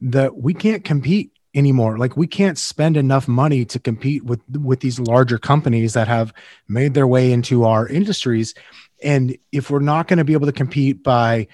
that 0.00 0.36
we 0.36 0.54
can't 0.54 0.84
compete 0.84 1.32
anymore. 1.54 1.98
Like 1.98 2.16
we 2.16 2.26
can't 2.26 2.58
spend 2.58 2.96
enough 2.96 3.28
money 3.28 3.64
to 3.66 3.78
compete 3.78 4.24
with 4.24 4.40
with 4.50 4.80
these 4.80 4.98
larger 4.98 5.38
companies 5.38 5.94
that 5.94 6.08
have 6.08 6.32
made 6.68 6.94
their 6.94 7.06
way 7.06 7.32
into 7.32 7.64
our 7.64 7.86
industries. 7.86 8.54
And 9.02 9.36
if 9.52 9.70
we're 9.70 9.80
not 9.80 10.08
going 10.08 10.18
to 10.18 10.24
be 10.24 10.32
able 10.32 10.46
to 10.46 10.52
compete 10.52 11.02
by 11.02 11.48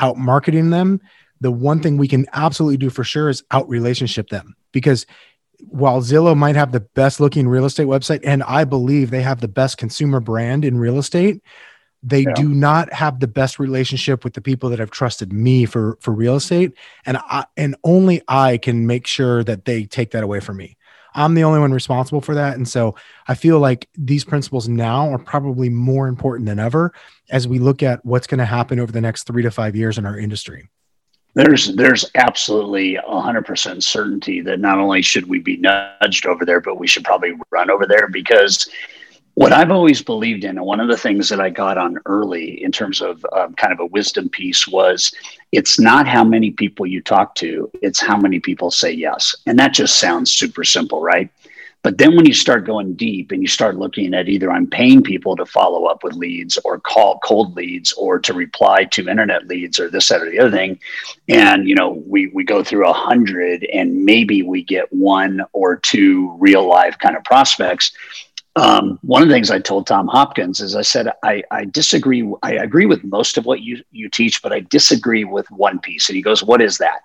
out 0.00 0.16
marketing 0.16 0.70
them, 0.70 1.00
the 1.40 1.50
one 1.50 1.80
thing 1.80 1.96
we 1.96 2.08
can 2.08 2.26
absolutely 2.32 2.76
do 2.76 2.90
for 2.90 3.04
sure 3.04 3.28
is 3.28 3.42
out 3.50 3.68
relationship 3.68 4.28
them 4.28 4.54
because 4.72 5.06
while 5.68 6.00
Zillow 6.00 6.36
might 6.36 6.56
have 6.56 6.72
the 6.72 6.80
best 6.80 7.20
looking 7.20 7.48
real 7.48 7.64
estate 7.64 7.86
website, 7.86 8.20
and 8.24 8.42
I 8.42 8.64
believe 8.64 9.10
they 9.10 9.22
have 9.22 9.40
the 9.40 9.48
best 9.48 9.78
consumer 9.78 10.20
brand 10.20 10.64
in 10.64 10.78
real 10.78 10.98
estate, 10.98 11.42
they 12.02 12.22
yeah. 12.22 12.34
do 12.34 12.48
not 12.48 12.92
have 12.92 13.20
the 13.20 13.28
best 13.28 13.58
relationship 13.58 14.24
with 14.24 14.34
the 14.34 14.40
people 14.40 14.70
that 14.70 14.80
have 14.80 14.90
trusted 14.90 15.32
me 15.32 15.66
for 15.66 15.98
for 16.00 16.12
real 16.12 16.36
estate, 16.36 16.72
and 17.06 17.16
I 17.16 17.44
and 17.56 17.76
only 17.84 18.22
I 18.26 18.58
can 18.58 18.86
make 18.86 19.06
sure 19.06 19.44
that 19.44 19.64
they 19.64 19.84
take 19.84 20.10
that 20.10 20.24
away 20.24 20.40
from 20.40 20.56
me. 20.56 20.76
I'm 21.14 21.34
the 21.34 21.44
only 21.44 21.60
one 21.60 21.72
responsible 21.72 22.22
for 22.22 22.34
that, 22.34 22.56
and 22.56 22.66
so 22.66 22.96
I 23.28 23.34
feel 23.34 23.60
like 23.60 23.88
these 23.96 24.24
principles 24.24 24.68
now 24.68 25.10
are 25.12 25.18
probably 25.18 25.68
more 25.68 26.08
important 26.08 26.46
than 26.46 26.58
ever 26.58 26.92
as 27.30 27.46
we 27.46 27.58
look 27.58 27.82
at 27.82 28.04
what's 28.04 28.26
going 28.26 28.38
to 28.38 28.44
happen 28.46 28.80
over 28.80 28.90
the 28.90 29.00
next 29.00 29.24
three 29.24 29.42
to 29.42 29.50
five 29.50 29.76
years 29.76 29.96
in 29.96 30.06
our 30.06 30.18
industry 30.18 30.68
there's 31.34 31.74
there's 31.74 32.10
absolutely 32.14 32.98
100% 33.08 33.82
certainty 33.82 34.40
that 34.42 34.60
not 34.60 34.78
only 34.78 35.02
should 35.02 35.28
we 35.28 35.38
be 35.38 35.56
nudged 35.56 36.26
over 36.26 36.44
there 36.44 36.60
but 36.60 36.78
we 36.78 36.86
should 36.86 37.04
probably 37.04 37.32
run 37.50 37.70
over 37.70 37.86
there 37.86 38.08
because 38.08 38.68
what 39.34 39.52
I've 39.52 39.70
always 39.70 40.02
believed 40.02 40.44
in, 40.44 40.58
and 40.58 40.66
one 40.66 40.80
of 40.80 40.88
the 40.88 40.96
things 40.96 41.28
that 41.30 41.40
I 41.40 41.48
got 41.48 41.78
on 41.78 41.98
early 42.04 42.62
in 42.62 42.70
terms 42.70 43.00
of 43.00 43.24
um, 43.32 43.54
kind 43.54 43.72
of 43.72 43.80
a 43.80 43.86
wisdom 43.86 44.28
piece 44.28 44.68
was 44.68 45.10
it's 45.52 45.80
not 45.80 46.06
how 46.06 46.22
many 46.22 46.50
people 46.50 46.86
you 46.86 47.00
talk 47.00 47.34
to, 47.36 47.70
it's 47.80 48.00
how 48.00 48.18
many 48.18 48.40
people 48.40 48.70
say 48.70 48.92
yes. 48.92 49.34
And 49.46 49.58
that 49.58 49.72
just 49.72 49.98
sounds 49.98 50.30
super 50.30 50.64
simple, 50.64 51.00
right? 51.00 51.30
But 51.82 51.98
then 51.98 52.14
when 52.14 52.26
you 52.26 52.32
start 52.32 52.64
going 52.64 52.94
deep 52.94 53.32
and 53.32 53.42
you 53.42 53.48
start 53.48 53.76
looking 53.76 54.14
at 54.14 54.28
either 54.28 54.52
I'm 54.52 54.68
paying 54.68 55.02
people 55.02 55.34
to 55.36 55.44
follow 55.44 55.86
up 55.86 56.04
with 56.04 56.14
leads 56.14 56.56
or 56.64 56.78
call 56.78 57.18
cold 57.20 57.56
leads 57.56 57.92
or 57.94 58.20
to 58.20 58.32
reply 58.32 58.84
to 58.84 59.08
internet 59.08 59.48
leads 59.48 59.80
or 59.80 59.90
this, 59.90 60.08
that, 60.08 60.22
or 60.22 60.30
the 60.30 60.38
other 60.38 60.50
thing. 60.50 60.78
And, 61.28 61.68
you 61.68 61.74
know, 61.74 62.02
we, 62.06 62.28
we 62.28 62.44
go 62.44 62.62
through 62.62 62.88
a 62.88 62.92
hundred 62.92 63.64
and 63.64 64.04
maybe 64.04 64.44
we 64.44 64.62
get 64.62 64.92
one 64.92 65.42
or 65.52 65.76
two 65.76 66.36
real 66.38 66.68
life 66.68 66.96
kind 66.98 67.16
of 67.16 67.24
prospects. 67.24 67.90
Um, 68.54 68.98
one 69.02 69.22
of 69.22 69.28
the 69.28 69.34
things 69.34 69.50
I 69.50 69.58
told 69.58 69.86
Tom 69.86 70.06
Hopkins 70.06 70.60
is 70.60 70.76
I 70.76 70.82
said, 70.82 71.10
I, 71.24 71.42
I 71.50 71.64
disagree. 71.64 72.30
I 72.42 72.52
agree 72.52 72.86
with 72.86 73.02
most 73.02 73.38
of 73.38 73.46
what 73.46 73.62
you, 73.62 73.82
you 73.90 74.08
teach, 74.08 74.42
but 74.42 74.52
I 74.52 74.60
disagree 74.60 75.24
with 75.24 75.50
one 75.50 75.80
piece. 75.80 76.08
And 76.08 76.16
he 76.16 76.22
goes, 76.22 76.44
what 76.44 76.62
is 76.62 76.78
that? 76.78 77.00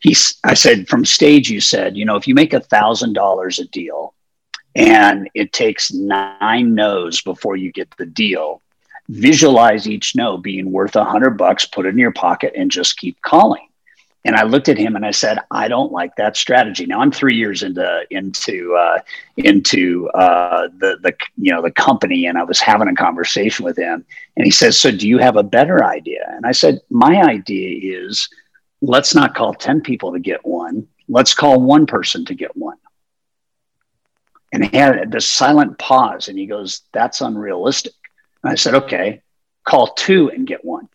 He's, 0.00 0.40
I 0.42 0.54
said, 0.54 0.88
from 0.88 1.04
stage, 1.04 1.48
you 1.50 1.60
said, 1.60 1.96
you 1.96 2.04
know, 2.04 2.16
if 2.16 2.26
you 2.26 2.34
make 2.34 2.54
a 2.54 2.60
thousand 2.60 3.12
dollars 3.12 3.58
a 3.58 3.66
deal 3.66 4.14
and 4.76 5.30
it 5.34 5.52
takes 5.54 5.92
nine 5.92 6.74
no's 6.74 7.22
before 7.22 7.56
you 7.56 7.72
get 7.72 7.88
the 7.96 8.06
deal. 8.06 8.60
Visualize 9.08 9.88
each 9.88 10.14
no 10.14 10.36
being 10.36 10.70
worth 10.70 10.96
a 10.96 11.04
hundred 11.04 11.38
bucks, 11.38 11.64
put 11.64 11.86
it 11.86 11.90
in 11.90 11.98
your 11.98 12.12
pocket, 12.12 12.52
and 12.54 12.70
just 12.70 12.98
keep 12.98 13.20
calling. 13.22 13.66
And 14.26 14.34
I 14.34 14.42
looked 14.42 14.68
at 14.68 14.76
him 14.76 14.96
and 14.96 15.06
I 15.06 15.12
said, 15.12 15.38
I 15.52 15.68
don't 15.68 15.92
like 15.92 16.16
that 16.16 16.36
strategy. 16.36 16.84
Now 16.84 17.00
I'm 17.00 17.12
three 17.12 17.36
years 17.36 17.62
into 17.62 18.04
into 18.10 18.74
uh, 18.74 18.98
into 19.36 20.10
uh, 20.10 20.68
the 20.78 20.98
the 21.00 21.16
you 21.38 21.52
know 21.52 21.62
the 21.62 21.70
company, 21.70 22.26
and 22.26 22.36
I 22.36 22.42
was 22.42 22.60
having 22.60 22.88
a 22.88 22.94
conversation 22.94 23.64
with 23.64 23.78
him, 23.78 24.04
and 24.36 24.44
he 24.44 24.50
says, 24.50 24.78
"So 24.78 24.90
do 24.90 25.08
you 25.08 25.18
have 25.18 25.36
a 25.36 25.44
better 25.44 25.84
idea?" 25.84 26.24
And 26.28 26.44
I 26.44 26.52
said, 26.52 26.80
"My 26.90 27.22
idea 27.22 28.00
is, 28.00 28.28
let's 28.82 29.14
not 29.14 29.36
call 29.36 29.54
ten 29.54 29.80
people 29.80 30.12
to 30.12 30.18
get 30.18 30.44
one. 30.44 30.88
Let's 31.08 31.32
call 31.32 31.60
one 31.60 31.86
person 31.86 32.24
to 32.24 32.34
get 32.34 32.54
one." 32.56 32.76
And 34.52 34.64
he 34.64 34.76
had 34.76 35.10
this 35.10 35.28
silent 35.28 35.78
pause 35.78 36.28
and 36.28 36.38
he 36.38 36.46
goes, 36.46 36.82
That's 36.92 37.20
unrealistic. 37.20 37.94
And 38.42 38.52
I 38.52 38.54
said, 38.54 38.74
Okay, 38.74 39.22
call 39.64 39.88
two 39.88 40.30
and 40.30 40.46
get 40.46 40.64
one. 40.64 40.88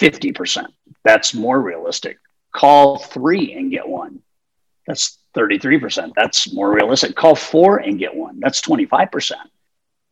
50%. 0.00 0.66
That's 1.04 1.34
more 1.34 1.60
realistic. 1.60 2.18
Call 2.52 2.98
three 2.98 3.52
and 3.54 3.70
get 3.70 3.88
one. 3.88 4.20
That's 4.86 5.18
33%. 5.36 6.12
That's 6.16 6.52
more 6.52 6.72
realistic. 6.72 7.14
Call 7.14 7.34
four 7.34 7.78
and 7.78 7.98
get 7.98 8.14
one. 8.14 8.40
That's 8.40 8.60
25%. 8.60 9.32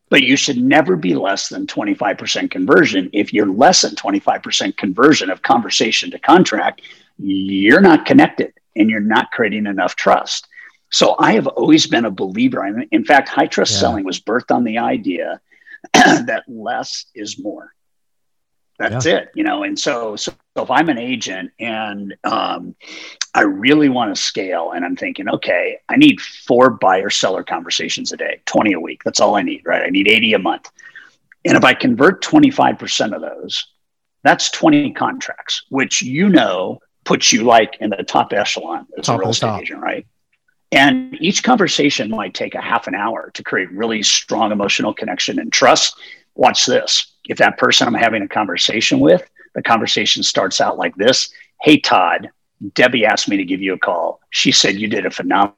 But 0.08 0.22
you 0.22 0.36
should 0.36 0.58
never 0.58 0.96
be 0.96 1.14
less 1.14 1.48
than 1.48 1.66
25% 1.66 2.50
conversion. 2.50 3.10
If 3.12 3.32
you're 3.32 3.50
less 3.50 3.82
than 3.82 3.96
25% 3.96 4.76
conversion 4.76 5.30
of 5.30 5.42
conversation 5.42 6.10
to 6.12 6.18
contract, 6.18 6.82
you're 7.18 7.80
not 7.80 8.06
connected 8.06 8.52
and 8.76 8.90
you're 8.90 9.00
not 9.00 9.32
creating 9.32 9.66
enough 9.66 9.96
trust. 9.96 10.46
So 10.96 11.14
I 11.18 11.34
have 11.34 11.46
always 11.46 11.86
been 11.86 12.06
a 12.06 12.10
believer. 12.10 12.64
I 12.64 12.70
mean, 12.70 12.88
in 12.90 13.04
fact, 13.04 13.28
high 13.28 13.48
trust 13.48 13.74
yeah. 13.74 13.80
selling 13.80 14.06
was 14.06 14.18
birthed 14.18 14.50
on 14.50 14.64
the 14.64 14.78
idea 14.78 15.42
that 15.92 16.44
less 16.48 17.04
is 17.14 17.38
more. 17.38 17.74
That's 18.78 19.04
yeah. 19.04 19.16
it, 19.16 19.28
you 19.34 19.44
know. 19.44 19.62
And 19.62 19.78
so, 19.78 20.16
so, 20.16 20.32
so, 20.56 20.62
if 20.62 20.70
I'm 20.70 20.88
an 20.88 20.96
agent 20.96 21.52
and 21.60 22.16
um, 22.24 22.76
I 23.34 23.42
really 23.42 23.90
want 23.90 24.16
to 24.16 24.18
scale, 24.18 24.70
and 24.70 24.86
I'm 24.86 24.96
thinking, 24.96 25.28
okay, 25.28 25.80
I 25.86 25.96
need 25.96 26.18
four 26.18 26.70
buyer 26.70 27.10
seller 27.10 27.44
conversations 27.44 28.12
a 28.12 28.16
day, 28.16 28.40
20 28.46 28.72
a 28.72 28.80
week. 28.80 29.02
That's 29.04 29.20
all 29.20 29.34
I 29.34 29.42
need, 29.42 29.66
right? 29.66 29.82
I 29.82 29.90
need 29.90 30.08
80 30.08 30.32
a 30.32 30.38
month. 30.38 30.70
And 31.44 31.58
if 31.58 31.64
I 31.64 31.74
convert 31.74 32.24
25% 32.24 33.14
of 33.14 33.20
those, 33.20 33.66
that's 34.24 34.50
20 34.50 34.94
contracts, 34.94 35.62
which 35.68 36.00
you 36.00 36.30
know 36.30 36.80
puts 37.04 37.34
you 37.34 37.42
like 37.42 37.76
in 37.80 37.90
the 37.90 38.02
top 38.02 38.32
echelon 38.32 38.86
as 38.96 39.04
top 39.04 39.18
a 39.18 39.20
real 39.20 39.28
estate 39.28 39.46
top. 39.48 39.60
agent, 39.60 39.82
right? 39.82 40.06
And 40.72 41.16
each 41.20 41.42
conversation 41.42 42.10
might 42.10 42.34
take 42.34 42.54
a 42.54 42.60
half 42.60 42.86
an 42.86 42.94
hour 42.94 43.30
to 43.34 43.42
create 43.42 43.70
really 43.72 44.02
strong 44.02 44.52
emotional 44.52 44.92
connection 44.92 45.38
and 45.38 45.52
trust. 45.52 45.96
Watch 46.34 46.66
this. 46.66 47.14
If 47.28 47.38
that 47.38 47.58
person 47.58 47.86
I'm 47.86 47.94
having 47.94 48.22
a 48.22 48.28
conversation 48.28 49.00
with, 49.00 49.28
the 49.54 49.62
conversation 49.62 50.22
starts 50.22 50.60
out 50.60 50.78
like 50.78 50.94
this 50.96 51.30
Hey, 51.62 51.78
Todd, 51.78 52.30
Debbie 52.74 53.06
asked 53.06 53.28
me 53.28 53.36
to 53.36 53.44
give 53.44 53.62
you 53.62 53.74
a 53.74 53.78
call. 53.78 54.20
She 54.30 54.52
said 54.52 54.76
you 54.76 54.88
did 54.88 55.06
a 55.06 55.10
phenomenal 55.10 55.56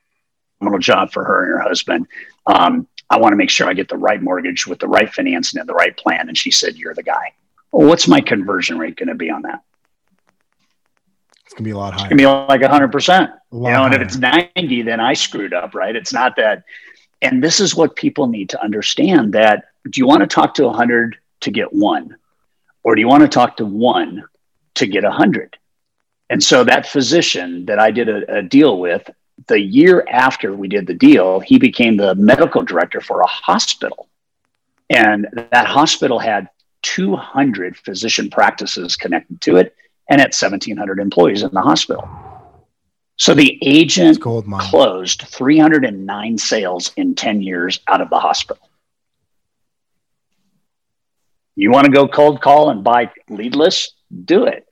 job 0.78 1.10
for 1.10 1.24
her 1.24 1.44
and 1.44 1.52
her 1.52 1.68
husband. 1.68 2.06
Um, 2.46 2.86
I 3.10 3.18
want 3.18 3.32
to 3.32 3.36
make 3.36 3.50
sure 3.50 3.68
I 3.68 3.74
get 3.74 3.88
the 3.88 3.96
right 3.96 4.22
mortgage 4.22 4.66
with 4.66 4.78
the 4.78 4.88
right 4.88 5.12
financing 5.12 5.58
and 5.58 5.68
the 5.68 5.74
right 5.74 5.96
plan. 5.96 6.28
And 6.28 6.36
she 6.36 6.50
said, 6.50 6.76
You're 6.76 6.94
the 6.94 7.02
guy. 7.02 7.32
Well, 7.72 7.88
what's 7.88 8.08
my 8.08 8.20
conversion 8.20 8.78
rate 8.78 8.96
going 8.96 9.08
to 9.08 9.14
be 9.14 9.30
on 9.30 9.42
that? 9.42 9.62
Gonna 11.54 11.64
be 11.64 11.70
a 11.70 11.76
lot 11.76 11.94
higher. 11.94 12.04
It's 12.04 12.08
gonna 12.08 12.16
be 12.16 12.26
like 12.26 12.62
hundred 12.62 12.92
percent. 12.92 13.30
You 13.52 13.60
know, 13.60 13.68
higher. 13.68 13.84
and 13.86 13.94
if 13.94 14.02
it's 14.02 14.16
ninety, 14.16 14.82
then 14.82 15.00
I 15.00 15.14
screwed 15.14 15.54
up, 15.54 15.74
right? 15.74 15.94
It's 15.94 16.12
not 16.12 16.36
that. 16.36 16.64
And 17.20 17.42
this 17.42 17.58
is 17.60 17.74
what 17.74 17.96
people 17.96 18.26
need 18.26 18.50
to 18.50 18.62
understand: 18.62 19.32
that 19.34 19.64
do 19.88 20.00
you 20.00 20.06
want 20.06 20.20
to 20.20 20.26
talk 20.26 20.54
to 20.54 20.68
hundred 20.70 21.16
to 21.40 21.50
get 21.50 21.72
one, 21.72 22.16
or 22.82 22.94
do 22.94 23.00
you 23.00 23.08
want 23.08 23.22
to 23.22 23.28
talk 23.28 23.56
to 23.58 23.66
one 23.66 24.24
to 24.74 24.86
get 24.86 25.04
a 25.04 25.10
hundred? 25.10 25.56
And 26.30 26.42
so 26.42 26.64
that 26.64 26.86
physician 26.86 27.66
that 27.66 27.78
I 27.78 27.90
did 27.90 28.08
a, 28.08 28.38
a 28.38 28.42
deal 28.42 28.78
with, 28.78 29.08
the 29.46 29.58
year 29.58 30.04
after 30.10 30.54
we 30.54 30.68
did 30.68 30.86
the 30.86 30.94
deal, 30.94 31.40
he 31.40 31.58
became 31.58 31.96
the 31.96 32.14
medical 32.14 32.62
director 32.62 33.00
for 33.00 33.22
a 33.22 33.26
hospital, 33.26 34.08
and 34.90 35.26
that 35.50 35.66
hospital 35.66 36.18
had 36.18 36.48
200 36.82 37.76
physician 37.76 38.30
practices 38.30 38.96
connected 38.96 39.40
to 39.40 39.56
it 39.56 39.74
and 40.08 40.20
at 40.20 40.34
1,700 40.34 40.98
employees 41.00 41.42
in 41.42 41.50
the 41.52 41.60
hospital. 41.60 42.08
So 43.16 43.34
the 43.34 43.58
agent 43.62 44.20
closed 44.20 45.22
309 45.22 46.38
sales 46.38 46.92
in 46.96 47.14
10 47.14 47.42
years 47.42 47.80
out 47.88 48.00
of 48.00 48.10
the 48.10 48.18
hospital. 48.18 48.68
You 51.56 51.72
want 51.72 51.86
to 51.86 51.92
go 51.92 52.06
cold 52.06 52.40
call 52.40 52.70
and 52.70 52.84
buy 52.84 53.10
leadless? 53.28 53.92
Do 54.24 54.44
it. 54.44 54.68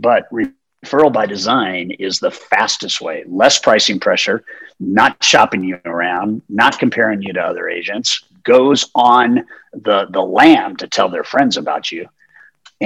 But 0.00 0.24
referral 0.32 1.12
by 1.12 1.26
design 1.26 1.90
is 1.90 2.18
the 2.18 2.30
fastest 2.30 3.02
way. 3.02 3.24
Less 3.26 3.58
pricing 3.58 4.00
pressure, 4.00 4.42
not 4.80 5.22
shopping 5.22 5.62
you 5.62 5.78
around, 5.84 6.40
not 6.48 6.78
comparing 6.78 7.20
you 7.20 7.34
to 7.34 7.40
other 7.40 7.68
agents, 7.68 8.24
goes 8.44 8.90
on 8.94 9.44
the, 9.74 10.06
the 10.10 10.22
lamb 10.22 10.76
to 10.78 10.88
tell 10.88 11.10
their 11.10 11.24
friends 11.24 11.58
about 11.58 11.92
you 11.92 12.08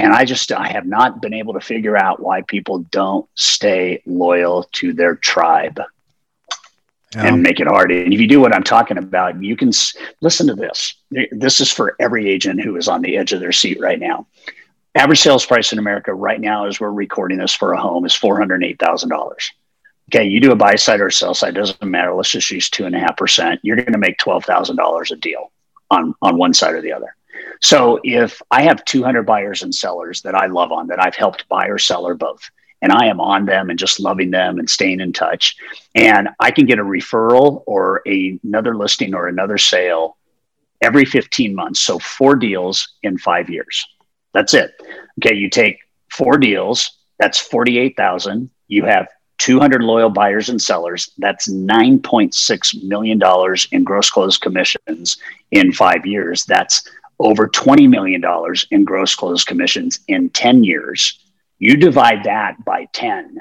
And 0.03 0.13
I 0.13 0.25
just, 0.25 0.51
I 0.51 0.67
have 0.67 0.85
not 0.85 1.21
been 1.21 1.33
able 1.33 1.53
to 1.53 1.59
figure 1.59 1.97
out 1.97 2.21
why 2.21 2.41
people 2.43 2.79
don't 2.91 3.27
stay 3.35 4.01
loyal 4.05 4.63
to 4.73 4.93
their 4.93 5.15
tribe 5.15 5.79
yeah. 7.15 7.27
and 7.27 7.41
make 7.41 7.59
it 7.59 7.67
hard. 7.67 7.91
And 7.91 8.13
if 8.13 8.19
you 8.19 8.27
do 8.27 8.39
what 8.39 8.53
I'm 8.53 8.63
talking 8.63 8.97
about, 8.97 9.41
you 9.41 9.55
can 9.55 9.69
s- 9.69 9.95
listen 10.21 10.47
to 10.47 10.55
this. 10.55 10.95
This 11.31 11.59
is 11.59 11.71
for 11.71 11.95
every 11.99 12.29
agent 12.29 12.61
who 12.61 12.75
is 12.75 12.87
on 12.87 13.01
the 13.01 13.17
edge 13.17 13.33
of 13.33 13.39
their 13.39 13.51
seat 13.51 13.79
right 13.79 13.99
now. 13.99 14.27
Average 14.95 15.21
sales 15.21 15.45
price 15.45 15.73
in 15.73 15.79
America 15.79 16.13
right 16.13 16.39
now, 16.39 16.65
as 16.65 16.79
we're 16.79 16.91
recording 16.91 17.39
this 17.39 17.53
for 17.53 17.73
a 17.73 17.81
home, 17.81 18.05
is 18.05 18.13
$408,000. 18.13 19.51
Okay, 20.09 20.25
you 20.25 20.39
do 20.39 20.51
a 20.51 20.55
buy 20.55 20.75
side 20.75 21.01
or 21.01 21.09
sell 21.09 21.33
side, 21.33 21.55
doesn't 21.55 21.83
matter. 21.83 22.13
Let's 22.13 22.29
just 22.29 22.49
use 22.49 22.69
two 22.69 22.85
and 22.85 22.95
a 22.95 22.99
half 22.99 23.17
percent. 23.17 23.59
You're 23.63 23.75
going 23.75 23.91
to 23.91 23.97
make 23.97 24.17
$12,000 24.19 25.11
a 25.11 25.15
deal 25.17 25.51
on, 25.91 26.13
on 26.21 26.37
one 26.37 26.53
side 26.53 26.75
or 26.75 26.81
the 26.81 26.93
other. 26.93 27.16
So 27.61 27.99
if 28.03 28.41
I 28.51 28.63
have 28.63 28.85
200 28.85 29.23
buyers 29.23 29.63
and 29.63 29.73
sellers 29.73 30.21
that 30.21 30.35
I 30.35 30.47
love 30.47 30.71
on 30.71 30.87
that 30.87 31.03
I've 31.03 31.15
helped 31.15 31.47
buy 31.49 31.67
or 31.67 31.77
sell 31.77 32.13
both, 32.15 32.49
and 32.81 32.91
I 32.91 33.07
am 33.07 33.19
on 33.19 33.45
them 33.45 33.69
and 33.69 33.79
just 33.79 33.99
loving 33.99 34.29
them 34.31 34.59
and 34.59 34.69
staying 34.69 34.99
in 34.99 35.11
touch. 35.11 35.55
And 35.95 36.29
I 36.39 36.51
can 36.51 36.65
get 36.65 36.79
a 36.79 36.83
referral 36.83 37.63
or 37.65 38.01
a, 38.05 38.39
another 38.43 38.75
listing 38.75 39.15
or 39.15 39.27
another 39.27 39.57
sale 39.57 40.17
every 40.81 41.05
15 41.05 41.55
months. 41.55 41.81
So 41.81 41.97
four 41.97 42.35
deals 42.35 42.95
in 43.01 43.17
five 43.17 43.49
years. 43.49 43.83
That's 44.33 44.53
it. 44.53 44.79
Okay, 45.19 45.35
you 45.35 45.49
take 45.49 45.79
four 46.11 46.37
deals, 46.37 46.97
that's 47.19 47.39
48,000. 47.39 48.49
You 48.67 48.85
have 48.85 49.07
200 49.39 49.83
loyal 49.83 50.09
buyers 50.09 50.49
and 50.49 50.61
sellers. 50.61 51.11
That's 51.17 51.47
$9.6 51.47 52.83
million 52.83 53.21
in 53.71 53.83
gross 53.83 54.09
closed 54.09 54.41
commissions 54.41 55.17
in 55.51 55.71
five 55.71 56.05
years. 56.05 56.45
That's 56.45 56.87
over 57.19 57.47
$20 57.47 57.89
million 57.89 58.23
in 58.71 58.83
gross 58.85 59.15
closed 59.15 59.47
commissions 59.47 59.99
in 60.07 60.29
10 60.29 60.63
years. 60.63 61.19
You 61.59 61.77
divide 61.77 62.23
that 62.25 62.63
by 62.63 62.87
10. 62.93 63.39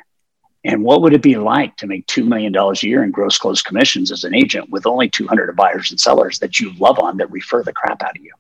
And 0.65 0.83
what 0.83 1.03
would 1.03 1.13
it 1.13 1.23
be 1.23 1.37
like 1.37 1.77
to 1.77 1.87
make 1.87 2.07
$2 2.07 2.27
million 2.27 2.55
a 2.57 2.73
year 2.81 3.05
in 3.05 3.11
gross 3.11 3.39
closed 3.39 3.65
commissions 3.65 4.11
as 4.11 4.25
an 4.25 4.35
agent 4.35 4.71
with 4.71 4.87
only 4.87 5.09
200 5.09 5.55
buyers 5.55 5.91
and 5.91 6.01
sellers 6.01 6.39
that 6.41 6.59
you 6.59 6.73
love 6.79 6.99
on 6.99 7.19
that 7.19 7.31
refer 7.31 7.63
the 7.63 7.73
crap 7.73 8.03
out 8.03 8.17
of 8.17 8.23
you? 8.23 8.33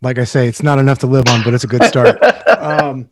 Like 0.00 0.18
I 0.18 0.24
say, 0.24 0.46
it's 0.46 0.62
not 0.62 0.78
enough 0.78 1.00
to 1.00 1.08
live 1.08 1.26
on, 1.28 1.42
but 1.42 1.52
it's 1.52 1.64
a 1.64 1.66
good 1.66 1.82
start. 1.84 2.22
um, 2.58 3.10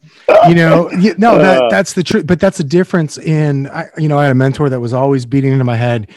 you 0.49 0.55
know, 0.55 0.91
you, 0.93 1.15
no, 1.19 1.37
that, 1.37 1.65
uh. 1.65 1.69
that's 1.69 1.93
the 1.93 2.05
truth. 2.05 2.27
But 2.27 2.39
that's 2.39 2.59
the 2.59 2.65
difference 2.65 3.19
in, 3.19 3.67
I, 3.69 3.87
you 3.99 4.09
know, 4.09 4.19
I 4.19 4.23
had 4.23 4.33
a 4.33 4.37
mentor 4.37 4.71
that 4.71 4.81
was 4.81 4.93
always 4.93 5.27
beating 5.27 5.53
into 5.53 5.65
my 5.65 5.77
head. 5.77 6.11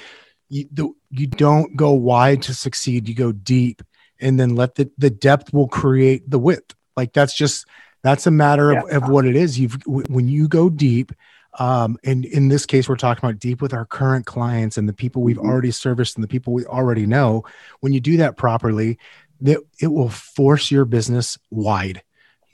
You, 0.47 0.69
the, 0.71 0.93
you 1.09 1.25
don't 1.25 1.75
go 1.75 1.91
wide 1.91 2.43
to 2.43 2.53
succeed, 2.53 3.09
you 3.09 3.15
go 3.15 3.31
deep 3.31 3.81
and 4.19 4.39
then 4.39 4.55
let 4.55 4.75
the, 4.75 4.89
the 4.97 5.09
depth 5.09 5.53
will 5.53 5.67
create 5.67 6.29
the 6.29 6.39
width. 6.39 6.75
Like 6.95 7.13
that's 7.13 7.33
just, 7.33 7.65
that's 8.01 8.27
a 8.27 8.31
matter 8.31 8.71
of, 8.71 8.83
yeah. 8.89 8.97
of 8.97 9.09
what 9.09 9.25
it 9.25 9.35
is. 9.35 9.59
You've 9.59 9.77
when 9.85 10.27
you 10.27 10.47
go 10.47 10.69
deep, 10.69 11.11
um, 11.57 11.97
and 12.03 12.25
in 12.25 12.47
this 12.47 12.65
case, 12.65 12.87
we're 12.87 12.95
talking 12.95 13.27
about 13.27 13.39
deep 13.39 13.61
with 13.61 13.73
our 13.73 13.85
current 13.85 14.25
clients 14.25 14.77
and 14.77 14.87
the 14.87 14.93
people 14.93 15.21
we've 15.21 15.37
mm-hmm. 15.37 15.49
already 15.49 15.71
serviced 15.71 16.15
and 16.15 16.23
the 16.23 16.27
people 16.27 16.53
we 16.53 16.65
already 16.65 17.05
know. 17.05 17.43
When 17.79 17.91
you 17.91 17.99
do 17.99 18.17
that 18.17 18.37
properly, 18.37 18.97
that 19.41 19.59
it 19.81 19.87
will 19.87 20.09
force 20.09 20.71
your 20.71 20.85
business 20.85 21.37
wide, 21.49 22.03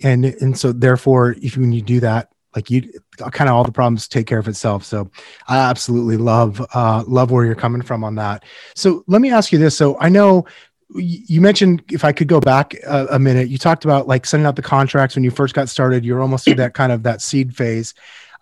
and 0.02 0.26
and 0.26 0.58
so 0.58 0.72
therefore, 0.72 1.36
if 1.42 1.58
when 1.58 1.72
you 1.72 1.82
do 1.82 2.00
that, 2.00 2.32
like 2.56 2.72
you 2.72 2.90
kind 3.18 3.50
of 3.50 3.56
all 3.56 3.64
the 3.64 3.72
problems 3.72 4.08
take 4.08 4.28
care 4.28 4.40
of 4.40 4.48
itself 4.48 4.84
so 4.84 5.10
i 5.48 5.58
absolutely 5.58 6.18
love 6.18 6.66
uh 6.74 7.04
love 7.08 7.32
where 7.32 7.46
you're 7.46 7.54
coming 7.54 7.82
from 7.82 8.04
on 8.04 8.16
that 8.16 8.44
so 8.76 9.04
let 9.08 9.22
me 9.22 9.32
ask 9.32 9.52
you 9.52 9.60
this 9.60 9.76
so 9.76 9.98
i 10.00 10.10
know 10.10 10.46
you 10.94 11.42
mentioned 11.42 11.84
if 11.92 12.06
I 12.06 12.12
could 12.12 12.28
go 12.28 12.40
back 12.40 12.74
a, 12.86 13.08
a, 13.12 13.20
minute, 13.20 13.50
you 13.50 13.58
talked 13.58 13.86
about 13.86 14.08
like 14.08 14.26
sending 14.26 14.46
out 14.46 14.56
the 14.56 14.62
contracts 14.62 15.16
when 15.16 15.24
you 15.24 15.32
first 15.32 15.56
got 15.56 15.70
started. 15.70 16.06
You're 16.06 16.22
almost 16.22 16.46
through 16.46 16.56
that 16.56 16.74
kind 16.74 16.92
of 16.92 17.04
that 17.04 17.22
seed 17.22 17.56
phase, 17.56 17.94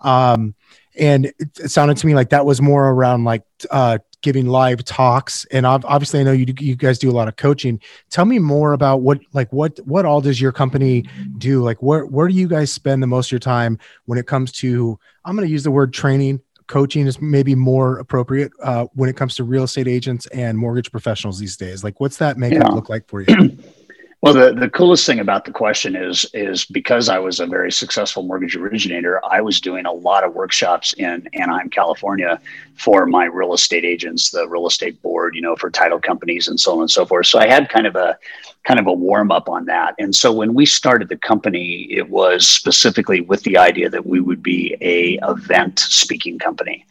um, 0.01 0.53
and 0.97 1.27
it, 1.27 1.36
it, 1.60 1.71
sounded 1.71 1.97
to 1.97 2.08
me 2.08 2.15
like 2.15 2.29
that 2.29 2.45
was 2.45 2.62
more 2.62 2.89
around 2.89 3.23
like 3.23 3.43
uh, 3.71 3.97
giving 4.21 4.47
live 4.47 4.84
talks. 4.84 5.45
And 5.51 5.65
obviously, 5.65 6.19
I 6.19 6.23
know 6.23 6.34
you 6.34 6.45
you 6.60 6.75
guys 6.75 6.99
do 6.99 7.10
a 7.10 7.13
lot 7.13 7.27
of 7.27 7.38
coaching. 7.38 7.79
Tell 8.10 8.25
me 8.25 8.39
more 8.39 8.73
about 8.73 9.01
what 9.01 9.21
like 9.34 9.51
what 9.53 9.79
what 9.86 10.06
all 10.06 10.19
does 10.19 10.41
your 10.41 10.51
company 10.51 11.06
do? 11.38 11.62
Like 11.63 11.82
where 11.82 12.06
where 12.06 12.27
do 12.27 12.34
you 12.34 12.47
guys 12.47 12.71
spend 12.71 13.01
the 13.01 13.08
most 13.08 13.27
of 13.27 13.32
your 13.32 13.39
time 13.39 13.79
when 14.06 14.19
it 14.19 14.27
comes 14.27 14.51
to 14.53 14.99
I'm 15.23 15.36
going 15.36 15.47
to 15.47 15.51
use 15.51 15.63
the 15.63 15.71
word 15.71 15.93
training 15.93 16.41
coaching 16.67 17.08
is 17.08 17.21
maybe 17.21 17.56
more 17.56 17.99
appropriate 17.99 18.52
uh, 18.62 18.86
when 18.93 19.10
it 19.10 19.15
comes 19.15 19.36
to 19.36 19.43
real 19.43 19.63
estate 19.63 19.88
agents 19.88 20.26
and 20.28 20.58
mortgage 20.58 20.91
professionals 20.91 21.39
these 21.39 21.58
days? 21.58 21.84
Like, 21.84 21.99
what's 21.99 22.17
that 22.17 22.38
makeup 22.38 22.63
yeah. 22.67 22.73
look 22.73 22.89
like 22.89 23.08
for 23.08 23.21
you? 23.21 23.58
Well, 24.23 24.33
the, 24.33 24.53
the 24.53 24.69
coolest 24.69 25.05
thing 25.05 25.19
about 25.19 25.43
the 25.43 25.51
question 25.51 25.97
is 25.97 26.25
is 26.33 26.63
because 26.63 27.09
I 27.09 27.19
was 27.19 27.41
a 27.41 27.45
very 27.45 27.73
successful 27.73 28.23
mortgage 28.23 28.55
originator, 28.55 29.19
I 29.25 29.41
was 29.41 29.59
doing 29.59 29.86
a 29.86 29.91
lot 29.91 30.23
of 30.23 30.33
workshops 30.33 30.93
in 30.93 31.27
Anaheim, 31.33 31.69
California, 31.69 32.39
for 32.75 33.05
my 33.05 33.25
real 33.25 33.53
estate 33.53 33.83
agents, 33.83 34.31
the 34.31 34.47
real 34.47 34.65
estate 34.65 35.01
board, 35.01 35.36
you 35.36 35.41
know, 35.41 35.57
for 35.57 35.69
title 35.69 35.99
companies 35.99 36.47
and 36.47 36.57
so 36.57 36.75
on 36.75 36.79
and 36.79 36.89
so 36.89 37.05
forth. 37.05 37.25
So 37.25 37.38
I 37.38 37.47
had 37.47 37.67
kind 37.67 37.86
of 37.86 37.97
a 37.97 38.17
kind 38.63 38.79
of 38.79 38.88
a 38.88 38.93
warm 38.93 39.29
up 39.29 39.49
on 39.49 39.65
that. 39.65 39.93
And 39.99 40.15
so 40.15 40.31
when 40.31 40.53
we 40.53 40.65
started 40.65 41.09
the 41.09 41.17
company, 41.17 41.89
it 41.91 42.09
was 42.09 42.47
specifically 42.47 43.19
with 43.19 43.43
the 43.43 43.57
idea 43.57 43.89
that 43.89 44.05
we 44.05 44.21
would 44.21 44.41
be 44.41 44.77
a 44.79 45.19
event 45.29 45.79
speaking 45.79 46.39
company. 46.39 46.86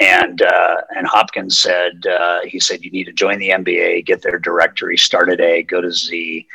And 0.00 0.40
uh, 0.40 0.76
and 0.96 1.06
Hopkins 1.06 1.58
said 1.58 2.06
uh, 2.06 2.40
he 2.46 2.58
said 2.58 2.82
you 2.82 2.90
need 2.90 3.04
to 3.04 3.12
join 3.12 3.40
the 3.40 3.50
MBA, 3.50 4.06
get 4.06 4.22
their 4.22 4.38
directory, 4.38 4.96
start 4.96 5.28
at 5.28 5.38
A, 5.38 5.62
go 5.64 5.82
to 5.82 5.92
Z 5.92 6.46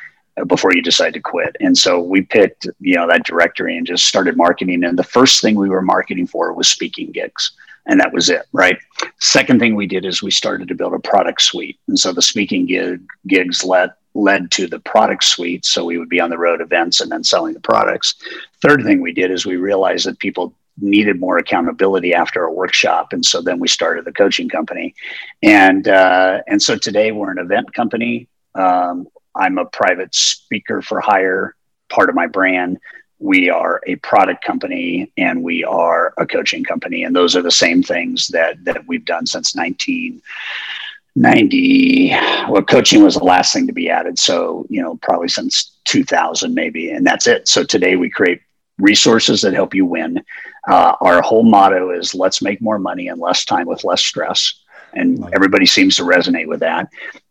before 0.48 0.74
you 0.74 0.82
decide 0.82 1.14
to 1.14 1.20
quit. 1.20 1.56
And 1.60 1.78
so 1.78 2.00
we 2.00 2.22
picked, 2.22 2.68
you 2.80 2.96
know, 2.96 3.08
that 3.08 3.26
directory 3.26 3.78
and 3.78 3.86
just 3.86 4.08
started 4.08 4.36
marketing. 4.36 4.84
And 4.84 4.98
the 4.98 5.04
first 5.04 5.42
thing 5.42 5.56
we 5.56 5.70
were 5.70 5.82
marketing 5.82 6.28
for 6.28 6.54
was 6.54 6.68
speaking 6.68 7.12
gigs. 7.12 7.52
And 7.86 8.00
that 8.00 8.14
was 8.14 8.30
it, 8.30 8.44
right? 8.54 8.78
Second 9.20 9.60
thing 9.60 9.76
we 9.76 9.88
did 9.88 10.06
is 10.06 10.24
we 10.24 10.32
started 10.32 10.68
to 10.70 10.76
build 10.76 10.94
a 10.94 11.00
product 11.00 11.42
suite. 11.42 11.78
And 11.88 12.00
so 12.00 12.14
the 12.14 12.22
speaking 12.22 12.66
gig, 12.66 13.02
gigs 13.28 13.64
led 13.64 13.92
led 14.16 14.52
to 14.52 14.68
the 14.68 14.80
product 14.80 15.24
suite. 15.24 15.66
So 15.66 15.86
we 15.86 15.98
would 15.98 16.10
be 16.10 16.20
on 16.20 16.30
the 16.30 16.38
road 16.38 16.62
events 16.62 17.02
and 17.02 17.12
then 17.12 17.24
selling 17.24 17.56
the 17.56 17.60
products. 17.60 18.16
Third 18.62 18.84
thing 18.84 19.02
we 19.02 19.12
did 19.12 19.32
is 19.32 19.46
we 19.46 19.56
realized 19.56 20.06
that 20.06 20.20
people 20.20 20.54
needed 20.80 21.20
more 21.20 21.38
accountability 21.38 22.14
after 22.14 22.44
a 22.44 22.52
workshop, 22.52 23.14
and 23.14 23.26
so 23.26 23.42
then 23.42 23.60
we 23.60 23.68
started 23.68 24.06
the 24.06 24.12
coaching 24.12 24.50
company, 24.50 24.96
and 25.42 25.88
uh, 25.88 26.42
and 26.48 26.62
so 26.62 26.78
today 26.78 27.12
we're 27.12 27.32
an 27.32 27.38
event 27.38 27.74
company. 27.74 28.28
Um, 28.56 29.08
I'm 29.36 29.58
a 29.58 29.66
private 29.66 30.14
speaker 30.14 30.82
for 30.82 31.02
hire, 31.02 31.56
part 31.90 32.10
of 32.10 32.16
my 32.16 32.28
brand. 32.28 32.80
We 33.20 33.50
are 33.50 33.82
a 33.88 33.96
product 33.98 34.44
company 34.44 35.12
and 35.18 35.44
we 35.44 35.64
are 35.64 36.14
a 36.18 36.26
coaching 36.26 36.64
company. 36.64 37.04
And 37.04 37.16
those 37.16 37.36
are 37.36 37.42
the 37.42 37.52
same 37.52 37.82
things 37.82 38.28
that, 38.30 38.64
that 38.66 38.86
we've 38.88 39.06
done 39.06 39.26
since 39.26 39.56
1990. 39.56 42.10
Well, 42.50 42.64
coaching 42.64 43.04
was 43.04 43.16
the 43.16 43.24
last 43.24 43.54
thing 43.54 43.68
to 43.68 43.74
be 43.74 43.90
added. 43.90 44.20
So, 44.20 44.66
you 44.70 44.82
know, 44.82 44.98
probably 44.98 45.30
since 45.30 45.72
2000, 45.86 46.54
maybe. 46.54 46.92
And 46.92 47.08
that's 47.08 47.28
it. 47.28 47.48
So 47.48 47.64
today 47.64 47.96
we 47.96 48.10
create 48.10 48.42
resources 48.78 49.42
that 49.42 49.54
help 49.54 49.74
you 49.74 49.86
win. 49.86 50.22
Uh, 50.68 50.96
our 51.00 51.22
whole 51.22 51.44
motto 51.44 51.92
is 51.92 52.16
let's 52.16 52.42
make 52.42 52.62
more 52.62 52.80
money 52.80 53.08
in 53.08 53.20
less 53.20 53.46
time 53.46 53.68
with 53.68 53.86
less 53.86 54.02
stress. 54.02 54.56
And 54.94 55.24
everybody 55.34 55.66
seems 55.66 55.96
to 55.96 56.04
resonate 56.04 56.48
with 56.48 56.60
that 56.60 56.90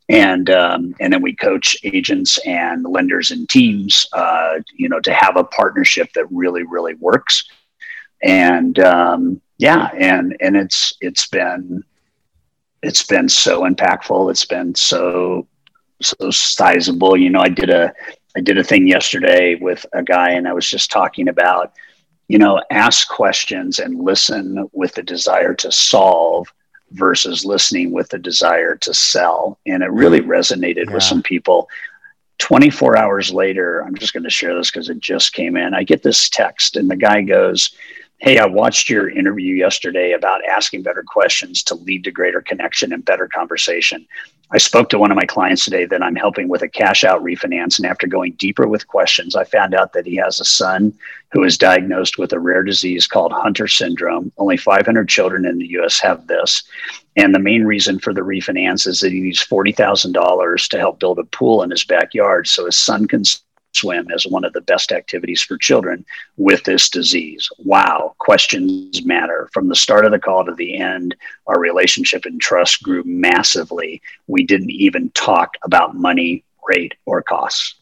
and 0.09 0.51
um, 0.51 0.95
and 1.01 1.13
then 1.13 1.23
we 1.23 1.35
coach 1.35 1.77
agents 1.85 2.39
and 2.47 2.85
lenders 2.85 3.31
and 3.31 3.49
teams, 3.49 4.07
uh, 4.13 4.55
you 4.75 4.89
know, 4.89 5.01
to 5.01 5.13
have 5.13 5.37
a 5.37 5.45
partnership 5.45 6.13
that 6.15 6.27
really 6.31 6.65
really 6.65 6.95
works. 6.95 7.45
And 8.23 8.79
um, 8.81 9.41
yeah, 9.59 9.91
and 9.97 10.37
and 10.41 10.57
it's 10.57 10.95
it's 11.01 11.29
been 11.29 11.85
it's 12.83 13.05
been 13.05 13.29
so 13.29 13.63
impactful. 13.63 14.31
It's 14.31 14.45
been 14.45 14.75
so 14.75 15.47
so 16.01 16.31
sizable. 16.31 17.17
You 17.17 17.31
know, 17.31 17.41
I 17.41 17.49
did 17.49 17.71
a 17.71 17.93
I 18.37 18.41
did 18.41 18.59
a 18.59 18.65
thing 18.65 18.89
yesterday 18.89 19.55
with 19.55 19.85
a 19.93 20.03
guy, 20.03 20.31
and 20.31 20.49
I 20.49 20.53
was 20.53 20.69
just 20.69 20.91
talking 20.91 21.29
about, 21.29 21.73
you 22.29 22.39
know, 22.39 22.61
ask 22.71 23.09
questions 23.09 23.79
and 23.79 24.01
listen 24.01 24.69
with 24.73 24.95
the 24.95 25.03
desire 25.03 25.55
to 25.55 25.71
solve 25.71 26.53
versus 26.93 27.45
listening 27.45 27.91
with 27.93 28.09
the 28.11 28.19
desire 28.19 28.77
to 28.77 28.95
sell. 28.95 29.59
And 29.67 29.83
it 29.83 29.91
really 29.91 30.21
mm-hmm. 30.21 30.31
resonated 30.31 30.87
yeah. 30.87 30.95
with 30.95 31.03
some 31.03 31.23
people. 31.23 31.69
24 32.39 32.99
hours 32.99 33.33
later, 33.33 33.85
I'm 33.85 33.95
just 33.95 34.13
going 34.13 34.25
to 34.25 34.31
share 34.31 34.55
this 34.55 34.71
because 34.71 34.89
it 34.89 34.99
just 34.99 35.33
came 35.33 35.57
in. 35.57 35.75
I 35.75 35.85
get 35.85 36.03
this 36.03 36.29
text, 36.29 36.77
and 36.77 36.91
the 36.91 36.97
guy 36.97 37.23
goes, 37.23 37.71
Hey, 38.23 38.39
I 38.39 38.47
watched 38.47 38.89
your 38.89 39.11
interview 39.11 39.57
yesterday 39.57 40.13
about 40.13 40.45
asking 40.45 40.85
better 40.85 41.03
questions 41.05 41.61
to 41.65 41.75
lead 41.75 42.05
to 42.05 42.13
greater 42.13 42.41
connection 42.41 42.93
and 42.93 43.05
better 43.05 43.27
conversation. 43.27 44.07
I 44.53 44.59
spoke 44.59 44.91
to 44.91 44.99
one 45.01 45.11
of 45.11 45.17
my 45.17 45.25
clients 45.25 45.65
today 45.65 45.87
that 45.87 46.05
I'm 46.05 46.15
helping 46.15 46.47
with 46.47 46.63
a 46.63 46.69
cash 46.69 47.03
out 47.03 47.21
refinance. 47.25 47.81
And 47.81 47.87
after 47.87 48.07
going 48.07 48.35
deeper 48.35 48.69
with 48.69 48.87
questions, 48.87 49.35
I 49.35 49.43
found 49.43 49.75
out 49.75 49.93
that 49.95 50.07
he 50.07 50.15
has 50.17 50.39
a 50.39 50.45
son 50.45 50.95
who 51.33 51.43
is 51.43 51.59
diagnosed 51.59 52.17
with 52.17 52.33
a 52.33 52.39
rare 52.39 52.63
disease 52.63 53.09
called 53.09 53.33
Hunter 53.33 53.67
syndrome. 53.67 54.31
Only 54.39 54.57
500 54.57 55.09
children 55.09 55.45
in 55.45 55.59
the 55.59 55.71
US 55.81 55.99
have 55.99 56.29
this. 56.29 56.63
And 57.17 57.35
the 57.35 57.41
main 57.41 57.65
reason 57.65 57.99
for 57.99 58.15
the 58.15 58.21
refinance 58.21 58.87
is 58.87 59.01
that 59.01 59.11
he 59.11 59.19
needs 59.19 59.45
$40,000 59.45 60.69
to 60.69 60.79
help 60.79 61.01
build 61.01 61.19
a 61.19 61.25
pool 61.25 61.65
in 61.65 61.71
his 61.71 61.83
backyard 61.83 62.47
so 62.47 62.67
his 62.67 62.79
son 62.79 63.09
can 63.09 63.25
swim 63.73 64.11
as 64.11 64.27
one 64.27 64.45
of 64.45 64.53
the 64.53 64.61
best 64.61 64.93
activities 64.93 65.43
for 65.43 65.57
children 65.57 66.05
with 66.37 66.63
this 66.65 66.89
disease. 66.89 67.49
Wow, 67.59 68.15
questions 68.19 69.05
matter. 69.05 69.49
From 69.53 69.69
the 69.69 69.77
start 69.77 70.05
of 70.05 70.13
the 70.13 70.19
call 70.19 70.45
to 70.45 70.55
the 70.55 70.77
end, 70.77 71.17
our 71.47 71.59
relationship 71.59 72.25
and 72.25 72.41
trust 72.41 72.83
grew 72.83 73.03
massively. 73.05 74.03
We 74.27 74.45
didn't 74.45 74.71
even 74.71 75.11
talk 75.11 75.55
about 75.63 75.97
money, 75.97 76.45
rate, 76.67 76.95
or 77.07 77.23
costs. 77.23 77.75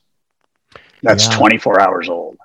That's 1.02 1.28
yeah. 1.28 1.36
24 1.36 1.80
hours 1.80 2.08
old 2.08 2.38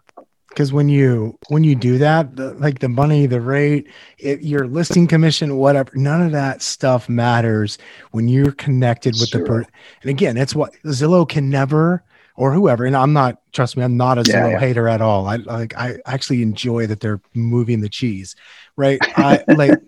because 0.56 0.72
when 0.72 0.88
you 0.88 1.38
when 1.50 1.66
you 1.66 1.76
do 1.76 1.98
that 1.98 2.38
the, 2.38 2.54
like 2.54 2.80
the 2.80 2.88
money 2.88 3.26
the 3.26 3.42
rate 3.42 3.88
it, 4.18 4.42
your 4.42 4.68
listing 4.68 5.06
commission 5.06 5.58
whatever 5.58 5.92
none 5.96 6.22
of 6.22 6.32
that 6.32 6.62
stuff 6.62 7.10
matters 7.10 7.78
when 8.12 8.30
you're 8.30 8.54
connected 8.54 9.14
with 9.20 9.28
sure. 9.28 9.42
the 9.42 9.46
person 9.46 9.72
and 10.02 10.10
again 10.10 10.38
it's 10.38 10.56
what 10.56 10.74
zillow 10.86 11.28
can 11.28 11.50
never 11.50 12.02
or 12.36 12.54
whoever 12.54 12.86
and 12.86 12.96
i'm 12.96 13.14
not 13.14 13.40
trust 13.52 13.78
me 13.78 13.84
i'm 13.84 13.98
not 13.98 14.18
a 14.18 14.24
zillow 14.24 14.52
yeah. 14.52 14.60
hater 14.60 14.88
at 14.88 15.02
all 15.02 15.28
i 15.28 15.38
like 15.38 15.76
i 15.78 15.98
actually 16.06 16.42
enjoy 16.42 16.86
that 16.86 17.00
they're 17.00 17.22
moving 17.34 17.82
the 17.82 17.90
cheese 17.90 18.36
right 18.76 19.00
i 19.18 19.44
like 19.50 19.80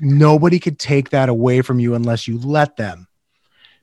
nobody 0.00 0.58
could 0.58 0.78
take 0.78 1.10
that 1.10 1.28
away 1.28 1.62
from 1.62 1.78
you 1.78 1.94
unless 1.94 2.28
you 2.28 2.38
let 2.38 2.76
them 2.76 3.06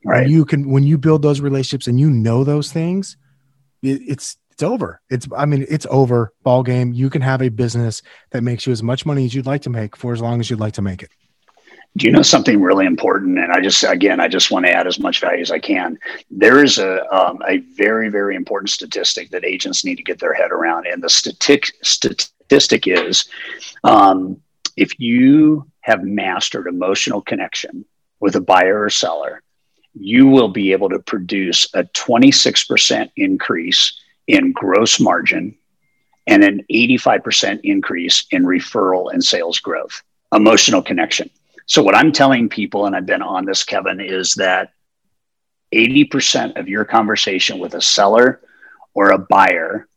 right 0.06 0.22
when 0.22 0.32
you 0.32 0.46
can 0.46 0.70
when 0.70 0.84
you 0.84 0.98
build 0.98 1.22
those 1.22 1.42
relationships 1.42 1.88
and 1.88 2.00
you 2.00 2.10
know 2.10 2.44
those 2.44 2.72
things 2.72 3.18
it, 3.82 4.02
it's 4.08 4.38
it's 4.54 4.62
over. 4.64 5.02
It's 5.10 5.28
I 5.36 5.46
mean, 5.46 5.66
it's 5.68 5.88
over. 5.90 6.32
Ball 6.44 6.62
game. 6.62 6.94
You 6.94 7.10
can 7.10 7.24
have 7.24 7.42
a 7.42 7.50
business 7.50 8.04
that 8.30 8.44
makes 8.44 8.68
you 8.68 8.72
as 8.72 8.84
much 8.84 9.04
money 9.04 9.26
as 9.26 9.34
you'd 9.34 9.48
like 9.48 9.64
to 9.64 9.72
make 9.72 9.96
for 9.96 10.14
as 10.14 10.22
long 10.22 10.40
as 10.40 10.50
you'd 10.50 10.60
like 10.60 10.74
to 10.74 10.82
make 10.82 11.02
it. 11.02 11.10
Do 11.96 12.08
you 12.08 12.12
know 12.12 12.24
something 12.24 12.60
really 12.60 12.88
important? 12.88 13.38
And 13.38 13.52
I 13.52 13.62
just 13.62 13.84
again, 13.84 14.20
I 14.20 14.28
just 14.28 14.50
want 14.50 14.66
to 14.66 14.72
add 14.72 14.88
as 14.88 15.00
much 15.00 15.20
value 15.22 15.42
as 15.42 15.52
I 15.52 15.60
can. 15.60 16.00
There 16.32 16.64
is 16.64 16.80
a 16.80 17.06
um, 17.14 17.42
a 17.48 17.58
very 17.58 18.10
very 18.10 18.36
important 18.36 18.72
statistic 18.72 19.30
that 19.30 19.46
agents 19.46 19.86
need 19.86 19.98
to 19.98 20.04
get 20.04 20.20
their 20.20 20.34
head 20.34 20.52
around, 20.52 20.88
and 20.88 21.04
the 21.04 21.10
statistic 21.10 21.74
statistic 21.84 22.88
is, 22.88 23.26
um, 23.84 24.42
if 24.76 25.00
you 25.00 25.68
have 25.82 26.04
mastered 26.04 26.68
emotional 26.68 27.22
connection 27.22 27.86
with 28.20 28.36
a 28.36 28.42
buyer 28.42 28.84
or 28.84 28.90
seller, 28.90 29.44
you 29.94 30.28
will 30.28 30.48
be 30.48 30.72
able 30.72 30.90
to 30.90 31.00
produce 31.00 31.68
a 31.74 31.84
26% 31.84 33.12
increase 33.16 34.00
in 34.28 34.52
gross 34.52 35.00
margin 35.00 35.56
and 36.26 36.44
an 36.44 36.66
85% 36.72 37.60
increase 37.64 38.26
in 38.32 38.44
referral 38.44 39.12
and 39.12 39.24
sales 39.24 39.60
growth, 39.60 40.02
emotional 40.34 40.82
connection. 40.82 41.30
So, 41.66 41.82
what 41.82 41.96
I'm 41.96 42.12
telling 42.12 42.50
people, 42.50 42.86
and 42.86 42.96
I've 42.96 43.06
been 43.06 43.22
on 43.22 43.46
this, 43.46 43.64
Kevin, 43.64 44.00
is 44.00 44.34
that 44.36 44.74
80% 45.74 46.60
of 46.60 46.68
your 46.68 46.86
conversation 46.86 47.60
with 47.60 47.74
a 47.74 47.82
seller 47.82 48.42
or 48.94 49.12
a 49.12 49.18
buyer 49.18 49.88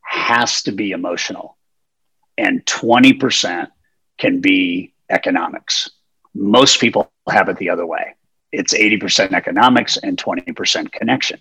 has 0.00 0.62
to 0.64 0.72
be 0.72 0.90
emotional, 0.90 1.56
and 2.36 2.64
20% 2.66 3.68
can 4.18 4.40
be 4.40 4.92
economics. 5.08 5.90
Most 6.34 6.80
people 6.80 7.10
have 7.30 7.48
it 7.48 7.56
the 7.58 7.70
other 7.70 7.86
way. 7.86 8.14
It's 8.50 8.74
80% 8.74 9.32
economics 9.32 9.96
and 9.96 10.18
20% 10.18 10.92
connection. 10.92 11.40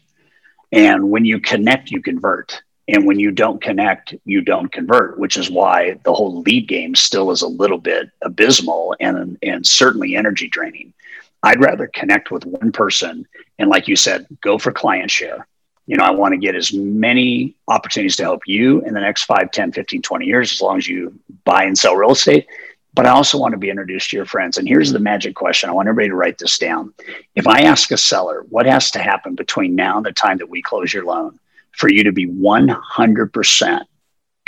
And 0.72 1.10
when 1.10 1.26
you 1.26 1.40
connect, 1.40 1.92
you 1.92 2.02
convert. 2.02 2.62
And 2.92 3.06
when 3.06 3.20
you 3.20 3.32
don't 3.32 3.62
connect, 3.62 4.14
you 4.26 4.42
don't 4.42 4.70
convert, 4.70 5.18
which 5.18 5.38
is 5.38 5.50
why 5.50 5.98
the 6.04 6.14
whole 6.14 6.42
lead 6.42 6.68
game 6.68 6.94
still 6.94 7.32
is 7.32 7.42
a 7.42 7.48
little 7.48 7.78
bit 7.78 8.10
abysmal 8.22 8.96
and, 9.00 9.38
and 9.42 9.66
certainly 9.66 10.18
energy 10.18 10.50
draining. 10.50 10.94
I'd 11.42 11.62
rather 11.62 11.88
connect 11.88 12.32
with 12.32 12.46
one 12.46 12.74
person 12.74 13.26
and, 13.58 13.70
like 13.70 13.88
you 13.88 13.96
said, 13.96 14.28
go 14.42 14.58
for 14.58 14.74
client 14.74 15.10
share. 15.10 15.48
You 15.88 15.96
know, 15.96 16.04
I 16.04 16.12
want 16.12 16.34
to 16.34 16.38
get 16.38 16.54
as 16.54 16.74
many 16.74 17.56
opportunities 17.70 18.18
to 18.18 18.24
help 18.24 18.42
you 18.46 18.82
in 18.82 18.94
the 18.94 19.00
next 19.00 19.24
5, 19.24 19.52
10, 19.52 19.72
15, 19.72 20.02
20 20.02 20.26
years, 20.26 20.52
as 20.52 20.62
long 20.62 20.78
as 20.78 20.88
you 20.88 21.18
buy 21.46 21.64
and 21.64 21.78
sell 21.78 21.96
real 21.96 22.12
estate 22.12 22.48
but 22.94 23.06
I 23.06 23.12
also 23.12 23.38
want 23.38 23.54
to 23.54 23.58
be 23.58 23.70
introduced 23.70 24.10
to 24.10 24.18
your 24.18 24.26
friends. 24.26 24.58
And 24.58 24.68
here's 24.68 24.92
the 24.92 25.00
magic 25.00 25.34
question 25.34 25.70
I 25.70 25.74
want 25.74 25.88
everybody 25.88 26.10
to 26.10 26.16
write 26.16 26.38
this 26.40 26.58
down. 26.58 26.94
If 27.36 27.48
I 27.48 27.62
ask 27.62 27.90
a 27.92 27.98
seller, 27.98 28.46
what 28.50 28.66
has 28.66 28.92
to 28.92 29.00
happen 29.00 29.34
between 29.34 29.76
now 29.76 29.96
and 29.98 30.06
the 30.06 30.12
time 30.12 30.38
that 30.40 30.50
we 30.50 30.62
close 30.62 30.94
your 30.94 31.06
loan 31.06 31.40
for 31.72 31.90
you 31.90 32.04
to 32.04 32.12
be 32.12 32.28
100% 32.28 33.80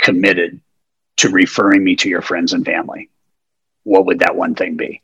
committed 0.00 0.60
to 1.16 1.28
referring 1.28 1.84
me 1.84 1.96
to 1.96 2.08
your 2.08 2.22
friends 2.22 2.52
and 2.52 2.64
family? 2.64 3.10
What 3.84 4.06
would 4.06 4.20
that 4.20 4.36
one 4.36 4.54
thing 4.54 4.76
be? 4.76 5.02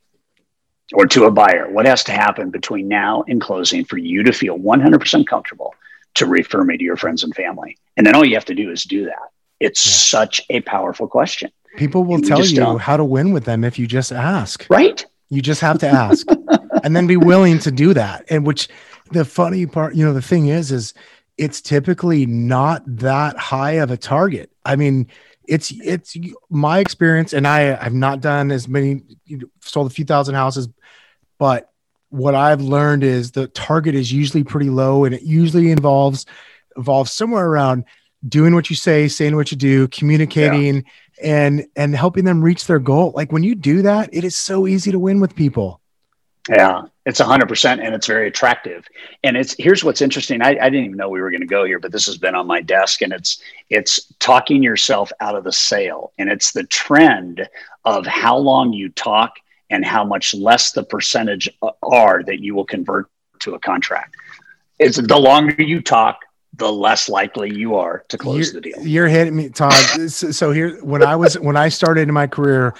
Or 0.93 1.07
to 1.07 1.25
a 1.25 1.31
buyer, 1.31 1.71
what 1.71 1.87
has 1.87 2.05
to 2.05 2.13
happen 2.13 2.51
between 2.51 2.89
now 2.89 3.25
and 3.29 3.41
closing 3.41 3.85
for 3.85 3.97
you 3.97 4.25
to 4.25 4.33
feel 4.33 4.59
100% 4.59 5.27
comfortable 5.27 5.75
to 6.15 6.27
refer 6.27 6.65
me 6.65 6.77
to 6.77 6.85
your 6.85 6.97
friends 6.97 7.23
and 7.23 7.35
family? 7.35 7.79
And 7.97 8.07
then 8.07 8.15
all 8.15 8.25
you 8.25 8.35
have 8.35 8.45
to 8.47 8.55
do 8.55 8.71
is 8.71 8.83
do 8.85 9.05
that. 9.05 9.31
It's 9.61 9.87
yeah. 9.87 9.93
such 9.93 10.41
a 10.51 10.61
powerful 10.63 11.07
question. 11.07 11.53
People 11.77 12.03
will 12.05 12.21
tell 12.21 12.45
you 12.45 12.57
don't. 12.57 12.81
how 12.81 12.97
to 12.97 13.05
win 13.05 13.33
with 13.33 13.45
them 13.45 13.63
if 13.63 13.79
you 13.79 13.87
just 13.87 14.11
ask. 14.11 14.67
Right. 14.69 15.05
You 15.29 15.41
just 15.41 15.61
have 15.61 15.79
to 15.81 15.89
ask 15.89 16.27
and 16.83 16.97
then 16.97 17.07
be 17.07 17.17
willing 17.17 17.59
to 17.61 17.71
do 17.71 17.95
that. 17.95 18.25
And 18.29 18.45
which 18.45 18.69
the 19.13 19.25
funny 19.25 19.67
part, 19.67 19.95
you 19.95 20.05
know, 20.05 20.13
the 20.13 20.23
thing 20.23 20.49
is, 20.49 20.73
is 20.73 20.95
it's 21.41 21.63
typically 21.63 22.27
not 22.27 22.83
that 22.99 23.39
high 23.39 23.73
of 23.73 23.91
a 23.91 23.97
target. 23.97 24.51
I 24.63 24.77
mean, 24.77 25.07
it's 25.49 25.73
it's 25.83 26.15
my 26.51 26.81
experience, 26.81 27.33
and 27.33 27.49
I 27.49 27.83
I've 27.83 27.95
not 27.95 28.21
done 28.21 28.51
as 28.53 28.69
many, 28.69 29.01
sold 29.63 29.87
a 29.87 29.95
few 29.95 30.05
thousand 30.05 30.35
houses, 30.35 30.69
but 31.39 31.73
what 32.11 32.35
I've 32.35 32.61
learned 32.61 33.05
is 33.05 33.33
the 33.33 33.49
target 33.49 33.95
is 33.95 34.13
usually 34.13 34.45
pretty 34.45 34.69
low, 34.69 35.07
and 35.07 35.15
it 35.15 35.23
usually 35.23 35.71
involves 35.71 36.27
involves 36.77 37.11
somewhere 37.11 37.47
around 37.47 37.85
doing 38.29 38.55
what 38.55 38.69
you 38.69 38.77
say, 38.77 39.09
saying 39.09 39.35
what 39.35 39.51
you 39.51 39.57
do, 39.57 39.89
communicating, 39.89 40.85
and 41.23 41.67
and 41.75 41.97
helping 41.97 42.27
them 42.27 42.43
reach 42.43 42.67
their 42.67 42.79
goal. 42.79 43.15
Like 43.17 43.33
when 43.33 43.45
you 43.45 43.55
do 43.55 43.81
that 43.81 44.11
it 44.13 44.25
is 44.25 44.37
so 44.37 44.67
easy 44.67 44.93
to 44.93 44.99
win 44.99 45.21
with 45.21 45.35
people 45.35 45.81
yeah 46.49 46.83
it's 47.11 47.21
100% 47.21 47.85
and 47.85 47.93
it's 47.93 48.07
very 48.07 48.29
attractive. 48.29 48.87
And 49.25 49.37
it's 49.37 49.57
here's 49.59 49.83
what's 49.83 50.01
interesting. 50.01 50.43
I, 50.43 50.51
I 50.51 50.71
didn't 50.71 50.85
even 50.85 50.97
know 50.97 51.09
we 51.09 51.21
were 51.21 51.31
going 51.31 51.41
to 51.41 51.47
go 51.47 51.65
here 51.65 51.81
but 51.81 51.91
this 51.91 52.07
has 52.07 52.19
been 52.19 52.37
on 52.37 52.47
my 52.47 52.61
desk 52.61 53.03
and 53.03 53.13
it's 53.13 53.43
it's 53.69 54.13
talking 54.21 54.63
yourself 54.63 55.11
out 55.21 55.35
of 55.35 55.43
the 55.43 55.53
sale. 55.53 56.13
And 56.19 56.31
it's 56.31 56.53
the 56.53 56.65
trend 56.65 57.49
of 57.85 58.07
how 58.07 58.39
long 58.39 58.73
you 58.73 58.91
talk 58.91 59.35
and 59.71 59.85
how 59.85 60.05
much 60.05 60.33
less 60.33 60.71
the 60.71 60.85
percentage 60.85 61.49
uh, 61.63 61.71
are 61.83 62.23
that 62.23 62.39
you 62.39 62.55
will 62.55 62.65
convert 62.65 63.09
to 63.41 63.55
a 63.55 63.59
contract. 63.59 64.15
It's 64.79 65.01
the 65.01 65.19
longer 65.19 65.63
you 65.63 65.81
talk 65.81 66.21
the 66.61 66.71
less 66.71 67.09
likely 67.09 67.53
you 67.53 67.75
are 67.75 68.05
to 68.09 68.19
close 68.19 68.53
you're, 68.53 68.61
the 68.61 68.71
deal. 68.71 68.87
You're 68.87 69.09
hitting 69.09 69.35
me, 69.35 69.49
Todd. 69.49 69.73
so 70.11 70.53
here, 70.53 70.79
when 70.85 71.03
I 71.03 71.17
was 71.17 71.37
when 71.39 71.57
I 71.57 71.71
started 71.71 72.07
in 72.07 72.15
my 72.15 72.27
career, 72.27 72.75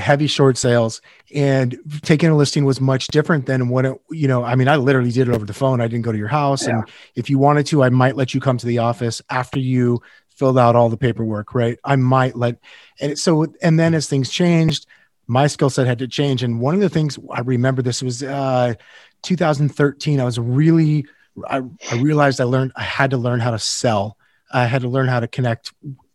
heavy 0.00 0.26
short 0.26 0.56
sales 0.56 1.00
and 1.32 1.78
taking 2.02 2.30
a 2.30 2.36
listing 2.36 2.64
was 2.64 2.80
much 2.80 3.06
different 3.08 3.46
than 3.46 3.68
what 3.68 3.84
it, 3.84 4.00
you 4.10 4.26
know. 4.26 4.42
I 4.42 4.56
mean, 4.56 4.68
I 4.68 4.76
literally 4.76 5.12
did 5.12 5.28
it 5.28 5.34
over 5.34 5.44
the 5.44 5.54
phone. 5.54 5.80
I 5.80 5.86
didn't 5.86 6.04
go 6.04 6.12
to 6.12 6.18
your 6.18 6.28
house, 6.28 6.66
yeah. 6.66 6.78
and 6.78 6.88
if 7.14 7.30
you 7.30 7.38
wanted 7.38 7.66
to, 7.66 7.84
I 7.84 7.90
might 7.90 8.16
let 8.16 8.34
you 8.34 8.40
come 8.40 8.56
to 8.56 8.66
the 8.66 8.78
office 8.78 9.22
after 9.30 9.60
you 9.60 10.02
filled 10.28 10.58
out 10.58 10.74
all 10.74 10.88
the 10.88 10.96
paperwork. 10.96 11.54
Right? 11.54 11.78
I 11.84 11.96
might 11.96 12.36
let, 12.36 12.56
and 13.00 13.18
so 13.18 13.46
and 13.62 13.78
then 13.78 13.94
as 13.94 14.08
things 14.08 14.30
changed, 14.30 14.86
my 15.26 15.46
skill 15.46 15.70
set 15.70 15.86
had 15.86 15.98
to 15.98 16.08
change. 16.08 16.42
And 16.42 16.58
one 16.58 16.74
of 16.74 16.80
the 16.80 16.88
things 16.88 17.18
I 17.30 17.40
remember 17.40 17.82
this 17.82 18.02
was 18.02 18.22
uh, 18.22 18.74
2013. 19.22 20.20
I 20.20 20.24
was 20.24 20.38
really 20.38 21.06
I, 21.48 21.62
I 21.90 21.96
realized 21.96 22.40
I 22.40 22.44
learned 22.44 22.72
I 22.76 22.82
had 22.82 23.10
to 23.10 23.16
learn 23.16 23.40
how 23.40 23.50
to 23.50 23.58
sell. 23.58 24.16
I 24.52 24.66
had 24.66 24.82
to 24.82 24.88
learn 24.88 25.08
how 25.08 25.20
to 25.20 25.28
connect 25.28 25.72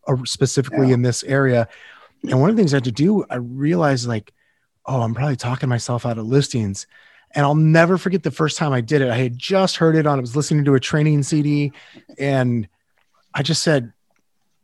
uh, 0.07 0.17
specifically 0.25 0.87
yeah. 0.87 0.95
in 0.95 1.01
this 1.01 1.23
area. 1.23 1.67
And 2.23 2.39
one 2.41 2.49
of 2.49 2.55
the 2.55 2.61
things 2.61 2.73
I 2.73 2.77
had 2.77 2.85
to 2.85 2.91
do, 2.91 3.25
I 3.29 3.35
realized 3.35 4.07
like, 4.07 4.33
oh, 4.85 5.01
I'm 5.01 5.13
probably 5.13 5.35
talking 5.35 5.69
myself 5.69 6.05
out 6.05 6.17
of 6.17 6.25
listings. 6.25 6.87
And 7.31 7.45
I'll 7.45 7.55
never 7.55 7.97
forget 7.97 8.23
the 8.23 8.31
first 8.31 8.57
time 8.57 8.71
I 8.71 8.81
did 8.81 9.01
it. 9.01 9.09
I 9.09 9.17
had 9.17 9.37
just 9.37 9.77
heard 9.77 9.95
it 9.95 10.07
on, 10.07 10.17
I 10.17 10.21
was 10.21 10.35
listening 10.35 10.65
to 10.65 10.75
a 10.75 10.79
training 10.79 11.23
CD 11.23 11.71
and 12.17 12.67
I 13.33 13.43
just 13.43 13.61
said, 13.61 13.91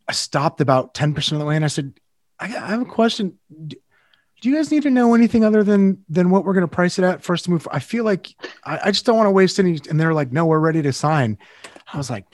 I 0.08 0.14
stopped 0.14 0.62
about 0.62 0.94
10% 0.94 1.32
of 1.34 1.40
the 1.40 1.46
way 1.46 1.56
and 1.56 1.66
I 1.66 1.70
said, 1.70 1.94
I, 2.40 2.46
I 2.46 2.68
have 2.68 2.82
a 2.82 2.86
question 2.86 3.38
do 4.42 4.50
you 4.50 4.56
guys 4.56 4.72
need 4.72 4.84
to 4.84 4.90
know 4.90 5.14
anything 5.14 5.46
other 5.46 5.64
than 5.64 6.04
than 6.10 6.32
what 6.32 6.44
we're 6.44 6.54
going 6.54 6.68
to 6.68 6.76
price 6.76 6.98
it 6.98 7.06
at 7.06 7.24
first 7.24 7.46
to 7.46 7.52
move? 7.52 7.68
I 7.72 7.80
feel 7.80 8.04
like 8.04 8.36
I, 8.66 8.80
I 8.86 8.92
just 8.92 9.06
don't 9.06 9.16
want 9.16 9.28
to 9.28 9.32
waste 9.32 9.60
any. 9.60 9.80
And 9.88 10.00
they're 10.00 10.16
like, 10.16 10.32
no, 10.32 10.46
we're 10.48 10.60
ready 10.60 10.82
to 10.82 10.92
sign. 10.92 11.38
I 11.94 11.98
was 11.98 12.10
like, 12.10 12.26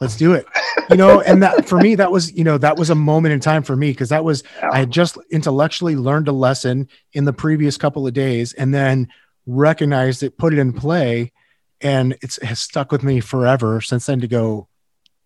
let's 0.00 0.16
do 0.16 0.34
it. 0.34 0.44
You 0.90 0.96
know, 0.96 1.20
and 1.20 1.42
that 1.42 1.66
for 1.68 1.78
me, 1.78 1.94
that 1.94 2.10
was 2.10 2.32
you 2.32 2.44
know 2.44 2.58
that 2.58 2.76
was 2.76 2.90
a 2.90 2.94
moment 2.94 3.32
in 3.32 3.40
time 3.40 3.62
for 3.62 3.76
me 3.76 3.90
because 3.90 4.08
that 4.08 4.24
was. 4.24 4.42
I 4.60 4.80
had 4.80 4.90
just 4.90 5.16
intellectually 5.30 5.96
learned 5.96 6.28
a 6.28 6.32
lesson 6.32 6.88
in 7.12 7.24
the 7.24 7.32
previous 7.32 7.76
couple 7.78 8.06
of 8.06 8.12
days, 8.12 8.52
and 8.52 8.74
then 8.74 9.08
recognized 9.46 10.22
it, 10.22 10.36
put 10.36 10.52
it 10.52 10.58
in 10.58 10.72
play, 10.72 11.32
and 11.80 12.16
it's 12.22 12.42
has 12.42 12.60
stuck 12.60 12.90
with 12.90 13.04
me 13.04 13.20
forever 13.20 13.80
since 13.80 14.06
then. 14.06 14.20
To 14.20 14.28
go, 14.28 14.68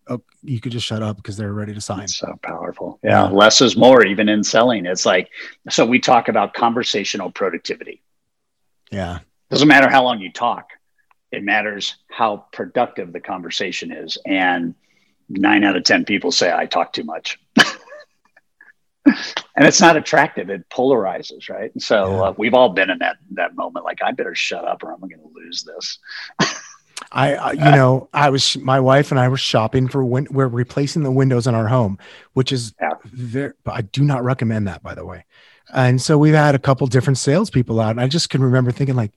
oh, 0.09 0.21
you 0.43 0.59
could 0.59 0.71
just 0.71 0.85
shut 0.85 1.01
up 1.01 1.17
because 1.17 1.37
they're 1.37 1.53
ready 1.53 1.73
to 1.73 1.81
sign. 1.81 2.03
It's 2.03 2.17
so 2.17 2.37
powerful. 2.43 2.99
Yeah. 3.03 3.23
yeah. 3.25 3.29
Less 3.29 3.61
is 3.61 3.77
more, 3.77 4.05
even 4.05 4.29
in 4.29 4.43
selling. 4.43 4.85
It's 4.85 5.05
like, 5.05 5.29
so 5.69 5.85
we 5.85 5.99
talk 5.99 6.27
about 6.27 6.53
conversational 6.53 7.31
productivity. 7.31 8.01
Yeah. 8.91 9.19
Doesn't 9.49 9.67
matter 9.67 9.89
how 9.89 10.03
long 10.03 10.19
you 10.19 10.31
talk, 10.31 10.69
it 11.31 11.43
matters 11.43 11.95
how 12.09 12.45
productive 12.51 13.13
the 13.13 13.19
conversation 13.19 13.91
is. 13.91 14.17
And 14.25 14.75
nine 15.29 15.63
out 15.63 15.75
of 15.75 15.83
10 15.83 16.05
people 16.05 16.31
say 16.31 16.51
I 16.51 16.65
talk 16.65 16.93
too 16.93 17.03
much. 17.03 17.39
and 19.05 19.15
it's 19.57 19.81
not 19.81 19.97
attractive. 19.97 20.49
It 20.49 20.69
polarizes, 20.69 21.49
right? 21.49 21.71
And 21.73 21.81
so 21.81 22.11
yeah. 22.11 22.21
uh, 22.21 22.33
we've 22.37 22.53
all 22.53 22.69
been 22.69 22.89
in 22.89 22.99
that, 22.99 23.17
that 23.31 23.55
moment. 23.55 23.85
Like, 23.85 24.01
I 24.03 24.11
better 24.11 24.35
shut 24.35 24.65
up 24.65 24.83
or 24.83 24.91
I'm 24.91 24.99
going 24.99 25.19
to 25.19 25.31
lose 25.33 25.63
this. 25.63 25.99
I, 27.11 27.33
uh, 27.33 27.51
you 27.53 27.59
know, 27.59 28.09
I 28.13 28.29
was 28.29 28.57
my 28.57 28.79
wife 28.79 29.11
and 29.11 29.19
I 29.19 29.27
were 29.27 29.37
shopping 29.37 29.87
for 29.87 30.03
when 30.03 30.27
we're 30.29 30.47
replacing 30.47 31.03
the 31.03 31.11
windows 31.11 31.47
in 31.47 31.55
our 31.55 31.67
home, 31.67 31.97
which 32.33 32.51
is 32.51 32.73
yeah. 32.79 32.93
very. 33.05 33.53
I 33.65 33.81
do 33.81 34.03
not 34.03 34.23
recommend 34.23 34.67
that, 34.67 34.83
by 34.83 34.93
the 34.93 35.05
way. 35.05 35.25
And 35.73 36.01
so 36.01 36.17
we've 36.17 36.33
had 36.33 36.55
a 36.55 36.59
couple 36.59 36.85
different 36.87 37.17
salespeople 37.17 37.79
out, 37.79 37.91
and 37.91 38.01
I 38.01 38.07
just 38.07 38.29
can 38.29 38.41
remember 38.43 38.71
thinking 38.71 38.95
like, 38.95 39.11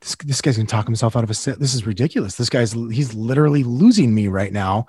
this, 0.00 0.16
this 0.16 0.40
guy's 0.40 0.56
gonna 0.56 0.68
talk 0.68 0.86
himself 0.86 1.16
out 1.16 1.24
of 1.24 1.30
a 1.30 1.34
sale. 1.34 1.56
This 1.58 1.74
is 1.74 1.86
ridiculous. 1.86 2.36
This 2.36 2.50
guy's 2.50 2.72
he's 2.72 3.14
literally 3.14 3.64
losing 3.64 4.14
me 4.14 4.28
right 4.28 4.52
now 4.52 4.86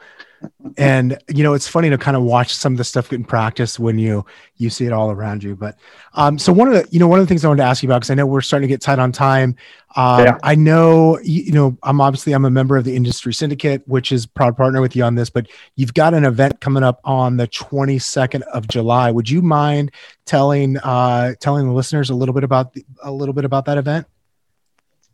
and 0.78 1.18
you 1.28 1.44
know 1.44 1.54
it's 1.54 1.68
funny 1.68 1.90
to 1.90 1.98
kind 1.98 2.16
of 2.16 2.24
watch 2.24 2.54
some 2.54 2.74
of 2.74 2.78
the 2.78 2.84
stuff 2.84 3.10
get 3.10 3.18
in 3.18 3.24
practice 3.24 3.80
when 3.80 3.98
you 3.98 4.26
you 4.58 4.70
see 4.70 4.86
it 4.86 4.94
all 4.94 5.12
around 5.12 5.44
you 5.44 5.56
but 5.56 5.78
um 6.14 6.38
so 6.38 6.52
one 6.54 6.68
of 6.68 6.74
the 6.74 6.88
you 6.92 7.00
know 7.00 7.08
one 7.08 7.20
of 7.20 7.26
the 7.26 7.28
things 7.28 7.44
i 7.44 7.48
wanted 7.48 7.62
to 7.62 7.68
ask 7.68 7.82
you 7.82 7.90
about 7.90 8.00
because 8.00 8.10
i 8.10 8.14
know 8.14 8.26
we're 8.26 8.42
starting 8.42 8.68
to 8.68 8.72
get 8.72 8.82
tight 8.82 9.00
on 9.00 9.12
time 9.12 9.56
um, 9.96 10.24
yeah. 10.24 10.38
i 10.44 10.54
know 10.54 11.18
you 11.24 11.52
know 11.52 11.78
i'm 11.84 12.02
obviously 12.02 12.34
i'm 12.34 12.46
a 12.46 12.50
member 12.50 12.78
of 12.78 12.84
the 12.84 12.96
industry 12.96 13.34
syndicate 13.34 13.82
which 13.88 14.12
is 14.12 14.26
proud 14.26 14.56
partner 14.56 14.82
with 14.82 14.96
you 14.96 15.04
on 15.04 15.16
this 15.16 15.30
but 15.30 15.48
you've 15.76 15.94
got 15.94 16.14
an 16.14 16.26
event 16.26 16.60
coming 16.60 16.84
up 16.84 17.00
on 17.04 17.38
the 17.38 17.48
22nd 17.48 18.42
of 18.54 18.68
july 18.68 19.10
would 19.10 19.30
you 19.30 19.42
mind 19.42 19.92
telling 20.26 20.78
uh 20.80 21.34
telling 21.40 21.66
the 21.66 21.74
listeners 21.74 22.10
a 22.10 22.16
little 22.16 22.34
bit 22.34 22.44
about 22.44 22.74
the, 22.74 22.86
a 23.04 23.12
little 23.12 23.34
bit 23.34 23.46
about 23.46 23.66
that 23.66 23.78
event 23.78 24.06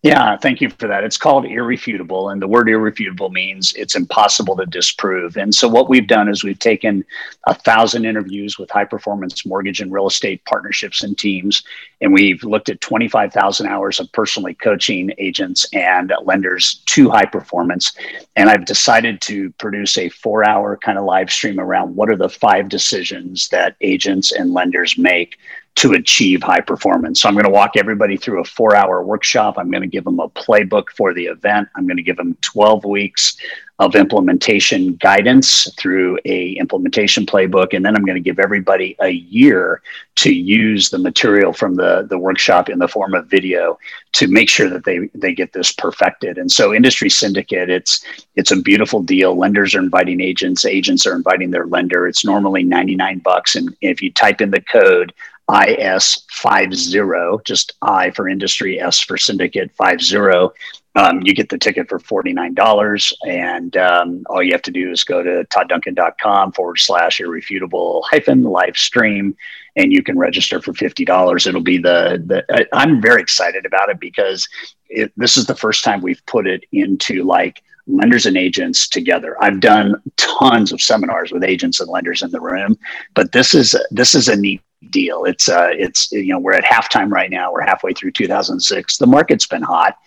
yeah, 0.03 0.35
thank 0.35 0.59
you 0.59 0.69
for 0.69 0.89
that. 0.89 1.05
It's 1.05 1.15
called 1.15 1.45
irrefutable, 1.45 2.29
and 2.29 2.41
the 2.41 2.47
word 2.47 2.67
irrefutable 2.67 3.29
means 3.29 3.73
it's 3.75 3.95
impossible 3.95 4.57
to 4.57 4.65
disprove. 4.65 5.37
And 5.37 5.55
so, 5.55 5.69
what 5.69 5.87
we've 5.87 6.07
done 6.07 6.27
is 6.27 6.43
we've 6.43 6.59
taken 6.59 7.05
a 7.47 7.53
thousand 7.53 8.03
interviews 8.03 8.59
with 8.59 8.69
high 8.69 8.83
performance 8.83 9.45
mortgage 9.45 9.79
and 9.79 9.93
real 9.93 10.07
estate 10.07 10.43
partnerships 10.43 11.03
and 11.03 11.17
teams, 11.17 11.63
and 12.01 12.11
we've 12.11 12.43
looked 12.43 12.67
at 12.67 12.81
25,000 12.81 13.65
hours 13.65 14.01
of 14.01 14.11
personally 14.11 14.53
coaching 14.55 15.09
agents 15.19 15.65
and 15.71 16.11
lenders 16.25 16.81
to 16.87 17.09
high 17.09 17.25
performance. 17.25 17.93
And 18.35 18.49
I've 18.49 18.65
decided 18.65 19.21
to 19.21 19.51
produce 19.51 19.97
a 19.97 20.09
four 20.09 20.45
hour 20.45 20.75
kind 20.75 20.97
of 20.97 21.05
live 21.05 21.31
stream 21.31 21.61
around 21.61 21.95
what 21.95 22.09
are 22.09 22.17
the 22.17 22.27
five 22.27 22.67
decisions 22.67 23.47
that 23.49 23.77
agents 23.79 24.33
and 24.33 24.53
lenders 24.53 24.97
make 24.97 25.37
to 25.75 25.93
achieve 25.93 26.43
high 26.43 26.61
performance. 26.61 27.21
So 27.21 27.27
I'm 27.27 27.33
going 27.33 27.45
to 27.45 27.51
walk 27.51 27.71
everybody 27.77 28.17
through 28.17 28.41
a 28.41 28.45
four 28.45 28.75
hour 28.75 29.03
workshop. 29.03 29.55
I'm 29.57 29.71
going 29.71 29.81
to 29.81 29.87
give 29.87 30.03
them 30.03 30.19
a 30.19 30.29
playbook 30.29 30.89
for 30.89 31.13
the 31.13 31.25
event. 31.25 31.67
I'm 31.75 31.87
going 31.87 31.97
to 31.97 32.03
give 32.03 32.17
them 32.17 32.37
12 32.41 32.85
weeks 32.85 33.37
of 33.79 33.95
implementation 33.95 34.93
guidance 34.95 35.67
through 35.79 36.19
a 36.25 36.51
implementation 36.53 37.25
playbook 37.25 37.73
and 37.73 37.83
then 37.83 37.95
i'm 37.95 38.05
going 38.05 38.15
to 38.15 38.21
give 38.21 38.39
everybody 38.39 38.95
a 39.01 39.09
year 39.09 39.81
to 40.15 40.31
use 40.31 40.91
the 40.91 40.99
material 40.99 41.51
from 41.51 41.73
the, 41.75 42.05
the 42.07 42.17
workshop 42.17 42.69
in 42.69 42.77
the 42.77 42.87
form 42.87 43.15
of 43.15 43.25
video 43.25 43.77
to 44.11 44.27
make 44.27 44.47
sure 44.47 44.69
that 44.69 44.85
they, 44.85 45.09
they 45.15 45.33
get 45.33 45.53
this 45.53 45.71
perfected 45.71 46.37
and 46.37 46.51
so 46.51 46.71
industry 46.71 47.09
syndicate 47.09 47.69
it's 47.69 48.05
it's 48.35 48.51
a 48.51 48.61
beautiful 48.61 49.01
deal 49.01 49.35
lenders 49.35 49.73
are 49.73 49.79
inviting 49.79 50.21
agents 50.21 50.65
agents 50.65 51.07
are 51.07 51.15
inviting 51.15 51.49
their 51.49 51.65
lender 51.65 52.07
it's 52.07 52.23
normally 52.23 52.61
99 52.61 53.19
bucks 53.19 53.55
and 53.55 53.75
if 53.81 54.03
you 54.03 54.11
type 54.11 54.39
in 54.39 54.51
the 54.51 54.61
code 54.61 55.11
IS50, 55.49 57.43
just 57.43 57.73
I 57.81 58.11
for 58.11 58.29
industry, 58.29 58.79
S 58.79 58.99
for 58.99 59.17
syndicate 59.17 59.71
50. 59.77 60.51
Um, 60.95 61.21
you 61.23 61.33
get 61.33 61.49
the 61.49 61.57
ticket 61.57 61.89
for 61.89 61.99
$49. 61.99 63.13
And 63.27 63.75
um, 63.77 64.23
all 64.29 64.43
you 64.43 64.51
have 64.51 64.61
to 64.63 64.71
do 64.71 64.91
is 64.91 65.03
go 65.03 65.23
to 65.23 65.43
toddduncan.com 65.45 66.51
forward 66.51 66.79
slash 66.79 67.19
irrefutable 67.19 68.05
hyphen 68.09 68.43
live 68.43 68.77
stream 68.77 69.35
and 69.75 69.91
you 69.91 70.03
can 70.03 70.19
register 70.19 70.61
for 70.61 70.71
$50. 70.71 71.47
It'll 71.47 71.61
be 71.61 71.79
the, 71.79 72.23
the 72.25 72.67
I'm 72.73 73.01
very 73.01 73.21
excited 73.21 73.65
about 73.65 73.89
it 73.89 73.99
because 73.99 74.47
it, 74.87 75.11
this 75.17 75.35
is 75.35 75.47
the 75.47 75.55
first 75.55 75.83
time 75.83 76.01
we've 76.01 76.23
put 76.27 76.45
it 76.45 76.63
into 76.71 77.23
like 77.23 77.63
lenders 77.87 78.27
and 78.27 78.37
agents 78.37 78.87
together. 78.87 79.35
I've 79.41 79.59
done 79.59 79.95
tons 80.15 80.71
of 80.71 80.79
seminars 80.79 81.31
with 81.31 81.43
agents 81.43 81.79
and 81.79 81.89
lenders 81.89 82.21
in 82.21 82.29
the 82.29 82.39
room, 82.39 82.77
but 83.15 83.31
this 83.31 83.55
is, 83.55 83.75
this 83.89 84.13
is 84.13 84.29
a 84.29 84.35
neat 84.35 84.61
deal. 84.89 85.25
It's 85.25 85.49
uh, 85.49 85.69
it's 85.71 86.11
you 86.11 86.27
know 86.27 86.39
we're 86.39 86.53
at 86.53 86.63
halftime 86.63 87.11
right 87.11 87.29
now. 87.29 87.51
We're 87.51 87.61
halfway 87.61 87.93
through 87.93 88.11
2006. 88.11 88.97
The 88.97 89.07
market's 89.07 89.45
been 89.45 89.61
hot, 89.61 89.97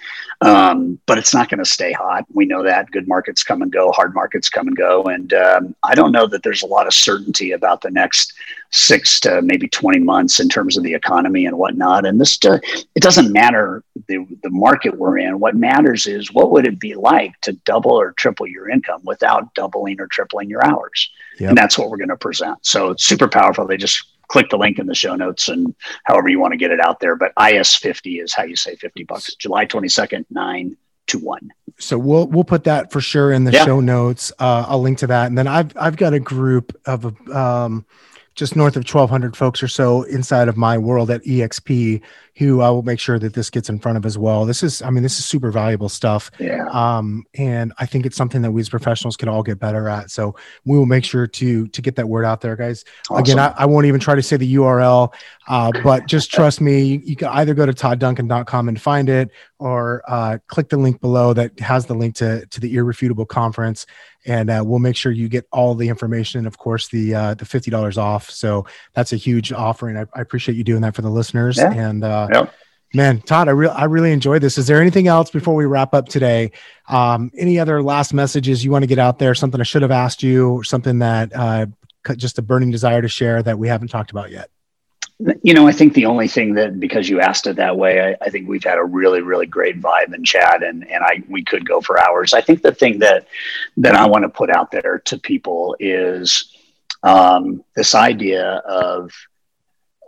um, 0.40 0.98
but 1.06 1.18
it's 1.18 1.34
not 1.34 1.48
going 1.48 1.58
to 1.58 1.64
stay 1.64 1.92
hot. 1.92 2.24
We 2.32 2.46
know 2.46 2.62
that. 2.62 2.90
Good 2.90 3.08
markets 3.08 3.42
come 3.42 3.62
and 3.62 3.72
go. 3.72 3.90
Hard 3.92 4.14
markets 4.14 4.48
come 4.48 4.66
and 4.66 4.76
go. 4.76 5.04
And 5.04 5.32
um, 5.34 5.76
I 5.82 5.94
don't 5.94 6.12
know 6.12 6.26
that 6.26 6.42
there's 6.42 6.62
a 6.62 6.66
lot 6.66 6.86
of 6.86 6.94
certainty 6.94 7.52
about 7.52 7.80
the 7.80 7.90
next 7.90 8.32
six 8.70 9.20
to 9.20 9.40
maybe 9.42 9.68
20 9.68 10.00
months 10.00 10.40
in 10.40 10.48
terms 10.48 10.76
of 10.76 10.82
the 10.82 10.94
economy 10.94 11.46
and 11.46 11.56
whatnot. 11.56 12.04
And 12.04 12.20
this 12.20 12.38
uh, 12.44 12.58
it 12.94 13.02
doesn't 13.02 13.32
matter 13.32 13.82
the 14.08 14.26
the 14.42 14.50
market 14.50 14.96
we're 14.96 15.18
in. 15.18 15.40
What 15.40 15.56
matters 15.56 16.06
is 16.06 16.32
what 16.32 16.50
would 16.50 16.66
it 16.66 16.78
be 16.78 16.94
like 16.94 17.40
to 17.42 17.52
double 17.64 17.92
or 17.92 18.12
triple 18.12 18.46
your 18.46 18.68
income 18.68 19.00
without 19.04 19.54
doubling 19.54 20.00
or 20.00 20.06
tripling 20.06 20.50
your 20.50 20.64
hours. 20.64 21.10
Yep. 21.38 21.50
And 21.50 21.58
that's 21.58 21.78
what 21.78 21.90
we're 21.90 21.98
going 21.98 22.08
to 22.08 22.16
present. 22.16 22.64
So 22.64 22.90
it's 22.90 23.04
super 23.04 23.28
powerful. 23.28 23.66
They 23.66 23.76
just 23.76 24.04
click 24.28 24.50
the 24.50 24.58
link 24.58 24.78
in 24.78 24.86
the 24.86 24.94
show 24.94 25.14
notes 25.14 25.48
and 25.48 25.74
however 26.04 26.28
you 26.28 26.40
want 26.40 26.52
to 26.52 26.58
get 26.58 26.70
it 26.70 26.80
out 26.80 27.00
there. 27.00 27.16
But 27.16 27.32
IS 27.40 27.74
50 27.74 28.20
is 28.20 28.34
how 28.34 28.44
you 28.44 28.56
say 28.56 28.76
50 28.76 29.04
bucks. 29.04 29.34
July 29.36 29.66
22nd, 29.66 30.26
9 30.30 30.76
to 31.08 31.18
1. 31.18 31.50
So 31.78 31.98
we'll 31.98 32.26
we'll 32.28 32.44
put 32.44 32.64
that 32.64 32.90
for 32.90 33.00
sure 33.00 33.32
in 33.32 33.44
the 33.44 33.52
yeah. 33.52 33.64
show 33.64 33.80
notes. 33.80 34.32
Uh, 34.38 34.64
I'll 34.66 34.80
link 34.80 34.98
to 34.98 35.06
that. 35.08 35.26
And 35.26 35.36
then 35.36 35.46
I've 35.46 35.76
I've 35.76 35.96
got 35.96 36.14
a 36.14 36.20
group 36.20 36.74
of 36.86 37.04
um, 37.30 37.84
just 38.34 38.56
north 38.56 38.76
of 38.76 38.84
1200 38.84 39.36
folks 39.36 39.62
or 39.62 39.68
so 39.68 40.02
inside 40.04 40.48
of 40.48 40.56
my 40.56 40.78
world 40.78 41.10
at 41.10 41.22
EXP 41.24 42.00
who 42.36 42.60
I 42.60 42.68
will 42.68 42.82
make 42.82 43.00
sure 43.00 43.18
that 43.18 43.32
this 43.32 43.48
gets 43.48 43.70
in 43.70 43.78
front 43.78 43.96
of 43.96 44.04
as 44.04 44.18
well. 44.18 44.44
This 44.44 44.62
is, 44.62 44.82
I 44.82 44.90
mean, 44.90 45.02
this 45.02 45.18
is 45.18 45.24
super 45.24 45.50
valuable 45.50 45.88
stuff. 45.88 46.30
Yeah. 46.38 46.68
Um, 46.70 47.24
and 47.34 47.72
I 47.78 47.86
think 47.86 48.04
it's 48.04 48.16
something 48.16 48.42
that 48.42 48.50
we 48.50 48.60
as 48.60 48.68
professionals 48.68 49.16
can 49.16 49.28
all 49.28 49.42
get 49.42 49.58
better 49.58 49.88
at. 49.88 50.10
So 50.10 50.36
we 50.64 50.76
will 50.76 50.86
make 50.86 51.04
sure 51.04 51.26
to 51.26 51.66
to 51.68 51.82
get 51.82 51.96
that 51.96 52.08
word 52.08 52.24
out 52.24 52.42
there, 52.42 52.54
guys. 52.54 52.84
Awesome. 53.08 53.22
Again, 53.22 53.38
I, 53.38 53.54
I, 53.56 53.66
won't 53.66 53.86
even 53.86 54.00
try 54.00 54.14
to 54.14 54.22
say 54.22 54.36
the 54.36 54.54
URL, 54.56 55.12
uh, 55.48 55.72
but 55.82 56.06
just 56.06 56.30
trust 56.30 56.60
me. 56.60 56.82
You, 56.82 57.02
you, 57.04 57.16
can 57.16 57.28
either 57.28 57.54
go 57.54 57.64
to 57.64 57.72
toddduncan.com 57.72 58.68
and 58.68 58.80
find 58.80 59.08
it, 59.08 59.30
or 59.58 60.02
uh, 60.06 60.38
click 60.48 60.68
the 60.68 60.76
link 60.76 61.00
below 61.00 61.32
that 61.32 61.58
has 61.60 61.86
the 61.86 61.94
link 61.94 62.16
to 62.16 62.44
to 62.46 62.60
the 62.60 62.74
Irrefutable 62.76 63.26
conference, 63.26 63.86
and 64.26 64.50
uh, 64.50 64.62
we'll 64.64 64.78
make 64.78 64.96
sure 64.96 65.12
you 65.12 65.28
get 65.28 65.46
all 65.52 65.74
the 65.74 65.88
information. 65.88 66.38
And 66.38 66.46
of 66.46 66.58
course, 66.58 66.88
the 66.88 67.14
uh, 67.14 67.34
the 67.34 67.44
fifty 67.44 67.70
dollars 67.70 67.96
off. 67.96 68.28
So 68.28 68.66
that's 68.92 69.12
a 69.12 69.16
huge 69.16 69.52
offering. 69.52 69.96
I, 69.96 70.04
I, 70.14 70.20
appreciate 70.20 70.56
you 70.56 70.64
doing 70.64 70.82
that 70.82 70.94
for 70.94 71.02
the 71.02 71.10
listeners. 71.10 71.56
Yeah. 71.56 71.72
And 71.72 72.04
uh, 72.26 72.40
yep. 72.40 72.54
Man, 72.94 73.20
Todd, 73.20 73.48
I 73.48 73.50
really 73.50 73.74
I 73.74 73.84
really 73.84 74.12
enjoyed 74.12 74.42
this. 74.42 74.58
Is 74.58 74.66
there 74.66 74.80
anything 74.80 75.06
else 75.08 75.30
before 75.30 75.54
we 75.54 75.66
wrap 75.66 75.92
up 75.92 76.08
today? 76.08 76.52
Um, 76.88 77.30
any 77.36 77.58
other 77.58 77.82
last 77.82 78.14
messages 78.14 78.64
you 78.64 78.70
want 78.70 78.84
to 78.84 78.86
get 78.86 78.98
out 78.98 79.18
there? 79.18 79.34
Something 79.34 79.60
I 79.60 79.64
should 79.64 79.82
have 79.82 79.90
asked 79.90 80.22
you, 80.22 80.50
or 80.50 80.64
something 80.64 81.00
that 81.00 81.30
uh, 81.34 81.66
just 82.16 82.38
a 82.38 82.42
burning 82.42 82.70
desire 82.70 83.02
to 83.02 83.08
share 83.08 83.42
that 83.42 83.58
we 83.58 83.68
haven't 83.68 83.88
talked 83.88 84.12
about 84.12 84.30
yet? 84.30 84.50
You 85.42 85.54
know, 85.54 85.66
I 85.66 85.72
think 85.72 85.94
the 85.94 86.06
only 86.06 86.28
thing 86.28 86.54
that 86.54 86.78
because 86.78 87.08
you 87.08 87.20
asked 87.20 87.46
it 87.46 87.56
that 87.56 87.76
way, 87.76 88.00
I, 88.00 88.24
I, 88.26 88.28
think 88.28 88.48
we've 88.48 88.62
had 88.62 88.78
a 88.78 88.84
really, 88.84 89.22
really 89.22 89.46
great 89.46 89.80
vibe 89.80 90.12
and 90.12 90.24
chat, 90.24 90.62
and 90.62 90.88
and 90.90 91.02
I 91.02 91.22
we 91.28 91.42
could 91.42 91.66
go 91.66 91.80
for 91.80 91.98
hours. 91.98 92.34
I 92.34 92.42
think 92.42 92.62
the 92.62 92.74
thing 92.74 92.98
that 93.00 93.26
that 93.78 93.94
I 93.94 94.06
want 94.06 94.24
to 94.24 94.28
put 94.28 94.50
out 94.50 94.70
there 94.70 95.00
to 95.00 95.18
people 95.18 95.74
is 95.80 96.54
um, 97.02 97.64
this 97.74 97.94
idea 97.94 98.62
of 98.66 99.10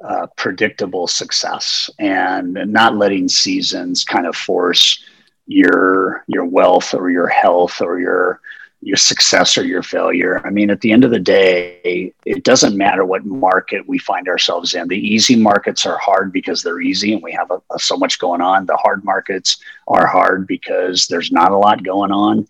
uh, 0.05 0.27
predictable 0.37 1.07
success 1.07 1.91
and 1.99 2.55
not 2.67 2.97
letting 2.97 3.29
seasons 3.29 4.05
kind 4.05 4.27
of 4.27 4.37
force 4.37 5.03
your 5.47 6.25
your 6.29 6.45
wealth 6.45 6.95
or 6.95 7.11
your 7.11 7.27
health 7.27 7.81
or 7.81 7.99
your 7.99 8.41
your 8.81 8.97
success 8.97 9.59
or 9.59 9.65
your 9.65 9.83
failure. 9.83 10.41
I 10.45 10.51
mean, 10.51 10.71
at 10.71 10.81
the 10.81 10.93
end 10.93 11.03
of 11.03 11.11
the 11.11 11.19
day, 11.19 12.13
it 12.25 12.45
doesn't 12.45 12.77
matter 12.77 13.05
what 13.05 13.25
market 13.25 13.89
we 13.89 13.99
find 13.99 14.29
ourselves 14.29 14.75
in. 14.75 14.87
The 14.87 14.97
easy 14.97 15.35
markets 15.35 15.85
are 15.85 15.99
hard 15.99 16.33
because 16.33 16.63
they're 16.63 16.81
easy 16.81 17.13
and 17.13 17.23
we 17.23 17.33
have 17.33 17.51
a, 17.51 17.61
a, 17.73 17.79
so 17.79 17.97
much 17.97 18.21
going 18.21 18.41
on. 18.41 18.67
The 18.67 18.77
hard 18.77 19.05
markets 19.05 19.57
are 19.89 20.07
hard 20.07 20.47
because 20.47 21.09
there's 21.09 21.33
not 21.33 21.51
a 21.51 21.59
lot 21.59 21.83
going 21.83 22.13
on. 22.13 22.47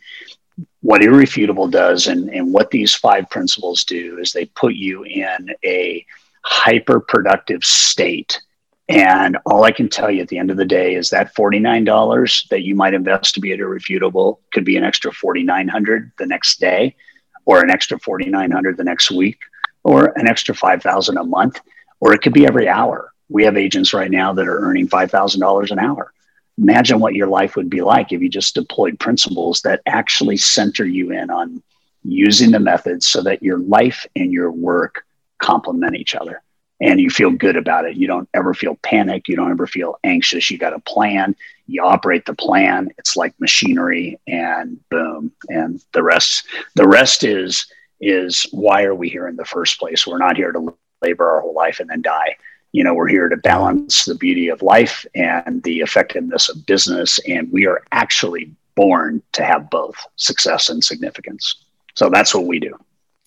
What 0.82 1.03
Irrefutable 1.03 1.68
does 1.68 2.09
and, 2.09 2.28
and 2.28 2.53
what 2.53 2.70
these 2.70 2.94
five 2.94 3.30
principles 3.30 3.84
do 3.84 4.18
is 4.18 4.32
they 4.32 4.44
put 4.44 4.74
you 4.74 5.05
in 5.05 5.51
a 5.64 6.05
hyper 6.43 7.01
productive 7.01 7.64
state. 7.64 8.41
And 8.89 9.36
all 9.45 9.64
I 9.64 9.70
can 9.70 9.89
tell 9.89 10.11
you 10.11 10.22
at 10.22 10.28
the 10.28 10.39
end 10.39 10.51
of 10.51 10.57
the 10.57 10.64
day 10.64 10.95
is 10.95 11.11
that 11.11 11.34
$49 11.34 12.49
that 12.49 12.62
you 12.62 12.74
might 12.74 12.95
invest 12.95 13.34
to 13.34 13.41
be 13.41 13.53
at 13.53 13.61
irrefutable 13.61 14.41
could 14.53 14.64
be 14.64 14.76
an 14.76 14.84
extra 14.84 15.12
4,900 15.12 16.12
the 16.18 16.26
next 16.26 16.59
day, 16.59 16.97
or 17.45 17.62
an 17.62 17.70
extra 17.70 17.99
4,900 17.99 18.76
the 18.76 18.84
next 18.84 19.11
week, 19.11 19.39
or 19.84 20.18
an 20.18 20.26
extra 20.26 20.55
5,000 20.55 21.18
a 21.18 21.24
month, 21.24 21.61
or 22.01 22.14
it 22.14 22.22
could 22.22 22.32
be 22.32 22.47
every 22.47 22.66
hour. 22.66 23.12
We 23.28 23.45
have 23.45 23.59
agents 23.59 23.93
right 23.93 24.11
now 24.11 24.32
that 24.32 24.49
are 24.49 24.61
earning 24.61 24.89
$5,000 24.89 25.70
an 25.70 25.78
hour. 25.78 26.12
Imagine 26.57 26.99
what 26.99 27.14
your 27.14 27.28
life 27.28 27.57
would 27.57 27.70
be 27.70 27.82
like 27.82 28.11
if 28.11 28.22
you 28.22 28.28
just 28.28 28.55
deployed 28.55 28.99
principles 28.99 29.61
that 29.62 29.82
actually 29.86 30.39
center 30.39 30.84
you 30.84 31.12
in 31.12 31.30
on 31.30 31.62
using 32.05 32.51
the 32.51 32.59
methods 32.59 33.07
so 33.07 33.22
that 33.22 33.43
your 33.43 33.59
life 33.59 34.07
and 34.16 34.32
your 34.32 34.51
work 34.51 35.05
complement 35.39 35.97
each 35.97 36.14
other 36.14 36.43
and 36.80 37.01
you 37.01 37.11
feel 37.11 37.30
good 37.30 37.57
about 37.57 37.86
it. 37.86 37.97
You 37.97 38.07
don't 38.07 38.28
ever 38.34 38.55
feel 38.55 38.76
panic. 38.82 39.28
You 39.28 39.36
don't 39.36 39.51
ever 39.51 39.66
feel 39.66 39.99
anxious. 40.05 40.51
You 40.51 40.59
got 40.59 40.72
a 40.72 40.78
plan. 40.80 41.34
You 41.66 41.84
operate 41.84 42.24
the 42.24 42.34
plan. 42.34 42.91
It's 42.99 43.16
like 43.16 43.34
machinery, 43.41 44.18
and 44.26 44.78
boom, 44.89 45.32
and 45.49 45.84
the 45.93 46.03
rest. 46.03 46.47
The 46.76 46.86
rest 46.86 47.24
is 47.24 47.66
is 48.01 48.47
why 48.53 48.84
are 48.84 48.95
we 48.95 49.09
here 49.09 49.26
in 49.26 49.36
the 49.36 49.45
first 49.45 49.80
place? 49.80 50.07
We're 50.07 50.18
not 50.18 50.36
here 50.36 50.53
to 50.53 50.74
labor 51.03 51.28
our 51.28 51.41
whole 51.41 51.55
life 51.55 51.80
and 51.80 51.91
then 51.91 52.01
die. 52.01 52.36
You 52.70 52.84
know, 52.84 52.95
we're 52.95 53.09
here 53.09 53.28
to 53.28 53.36
balance 53.36 54.05
the 54.05 54.14
beauty 54.14 54.49
of 54.49 54.62
life 54.62 55.05
and 55.16 55.62
the 55.64 55.78
effectiveness 55.78 56.49
of 56.49 56.64
business, 56.64 57.18
and 57.26 57.51
we 57.51 57.66
are 57.66 57.82
actually 57.91 58.53
born 58.76 59.20
to 59.32 59.43
have 59.43 59.68
both 59.70 59.97
success 60.14 60.68
and 60.68 60.84
significance. 60.84 61.64
So 61.95 62.09
that's 62.09 62.32
what 62.34 62.47
we 62.47 62.61
do. 62.61 62.78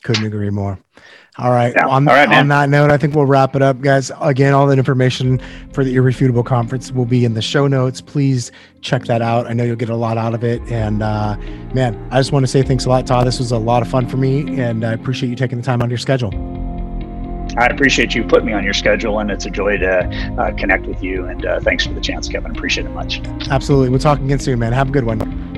Couldn't 0.04 0.26
agree 0.26 0.50
more. 0.50 0.80
All 1.42 1.50
right. 1.50 1.74
Yeah. 1.76 1.88
On, 1.88 2.08
all 2.08 2.14
right, 2.14 2.30
on 2.30 2.50
that 2.50 2.70
note, 2.70 2.92
I 2.92 2.98
think 2.98 3.16
we'll 3.16 3.26
wrap 3.26 3.56
it 3.56 3.64
up, 3.64 3.82
guys. 3.82 4.12
Again, 4.22 4.54
all 4.54 4.68
the 4.68 4.78
information 4.78 5.42
for 5.74 5.84
the 5.84 5.96
Irrefutable 5.96 6.44
Conference 6.44 6.92
will 6.92 7.06
be 7.06 7.26
in 7.26 7.34
the 7.34 7.42
show 7.42 7.66
notes. 7.66 8.00
Please 8.00 8.52
check 8.82 9.06
that 9.06 9.24
out. 9.24 9.48
I 9.48 9.54
know 9.54 9.64
you'll 9.64 9.76
get 9.76 9.90
a 9.90 9.96
lot 9.96 10.20
out 10.20 10.36
of 10.36 10.44
it. 10.44 10.62
And 10.72 11.02
uh, 11.02 11.36
man, 11.74 12.08
I 12.12 12.20
just 12.20 12.32
want 12.32 12.44
to 12.44 12.48
say 12.48 12.62
thanks 12.62 12.86
a 12.86 12.90
lot, 12.90 13.08
Todd. 13.08 13.26
This 13.26 13.40
was 13.40 13.52
a 13.52 13.58
lot 13.58 13.82
of 13.82 13.88
fun 13.88 14.08
for 14.08 14.18
me, 14.18 14.62
and 14.62 14.86
I 14.86 14.94
appreciate 14.94 15.30
you 15.30 15.36
taking 15.36 15.58
the 15.58 15.64
time 15.64 15.82
out 15.82 15.86
of 15.86 15.92
your 15.92 15.98
schedule. 15.98 16.32
I 17.58 17.66
appreciate 17.66 18.14
you 18.14 18.24
putting 18.24 18.46
me 18.46 18.54
on 18.54 18.64
your 18.64 18.74
schedule, 18.74 19.18
and 19.20 19.32
it's 19.32 19.46
a 19.46 19.50
joy 19.50 19.78
to 19.78 20.08
uh, 20.38 20.56
connect 20.56 20.86
with 20.86 21.02
you. 21.02 21.26
And 21.26 21.44
uh, 21.44 21.60
thanks 21.60 21.88
for 21.88 21.94
the 21.94 22.02
chance, 22.02 22.30
Kevin. 22.30 22.52
Appreciate 22.52 22.86
it 22.86 22.92
much. 22.92 23.20
Absolutely. 23.50 23.90
We'll 23.90 24.00
talk 24.00 24.20
again 24.20 24.40
soon, 24.40 24.60
man. 24.60 24.74
Have 24.74 24.90
a 24.90 24.92
good 24.92 25.06
one. 25.06 25.51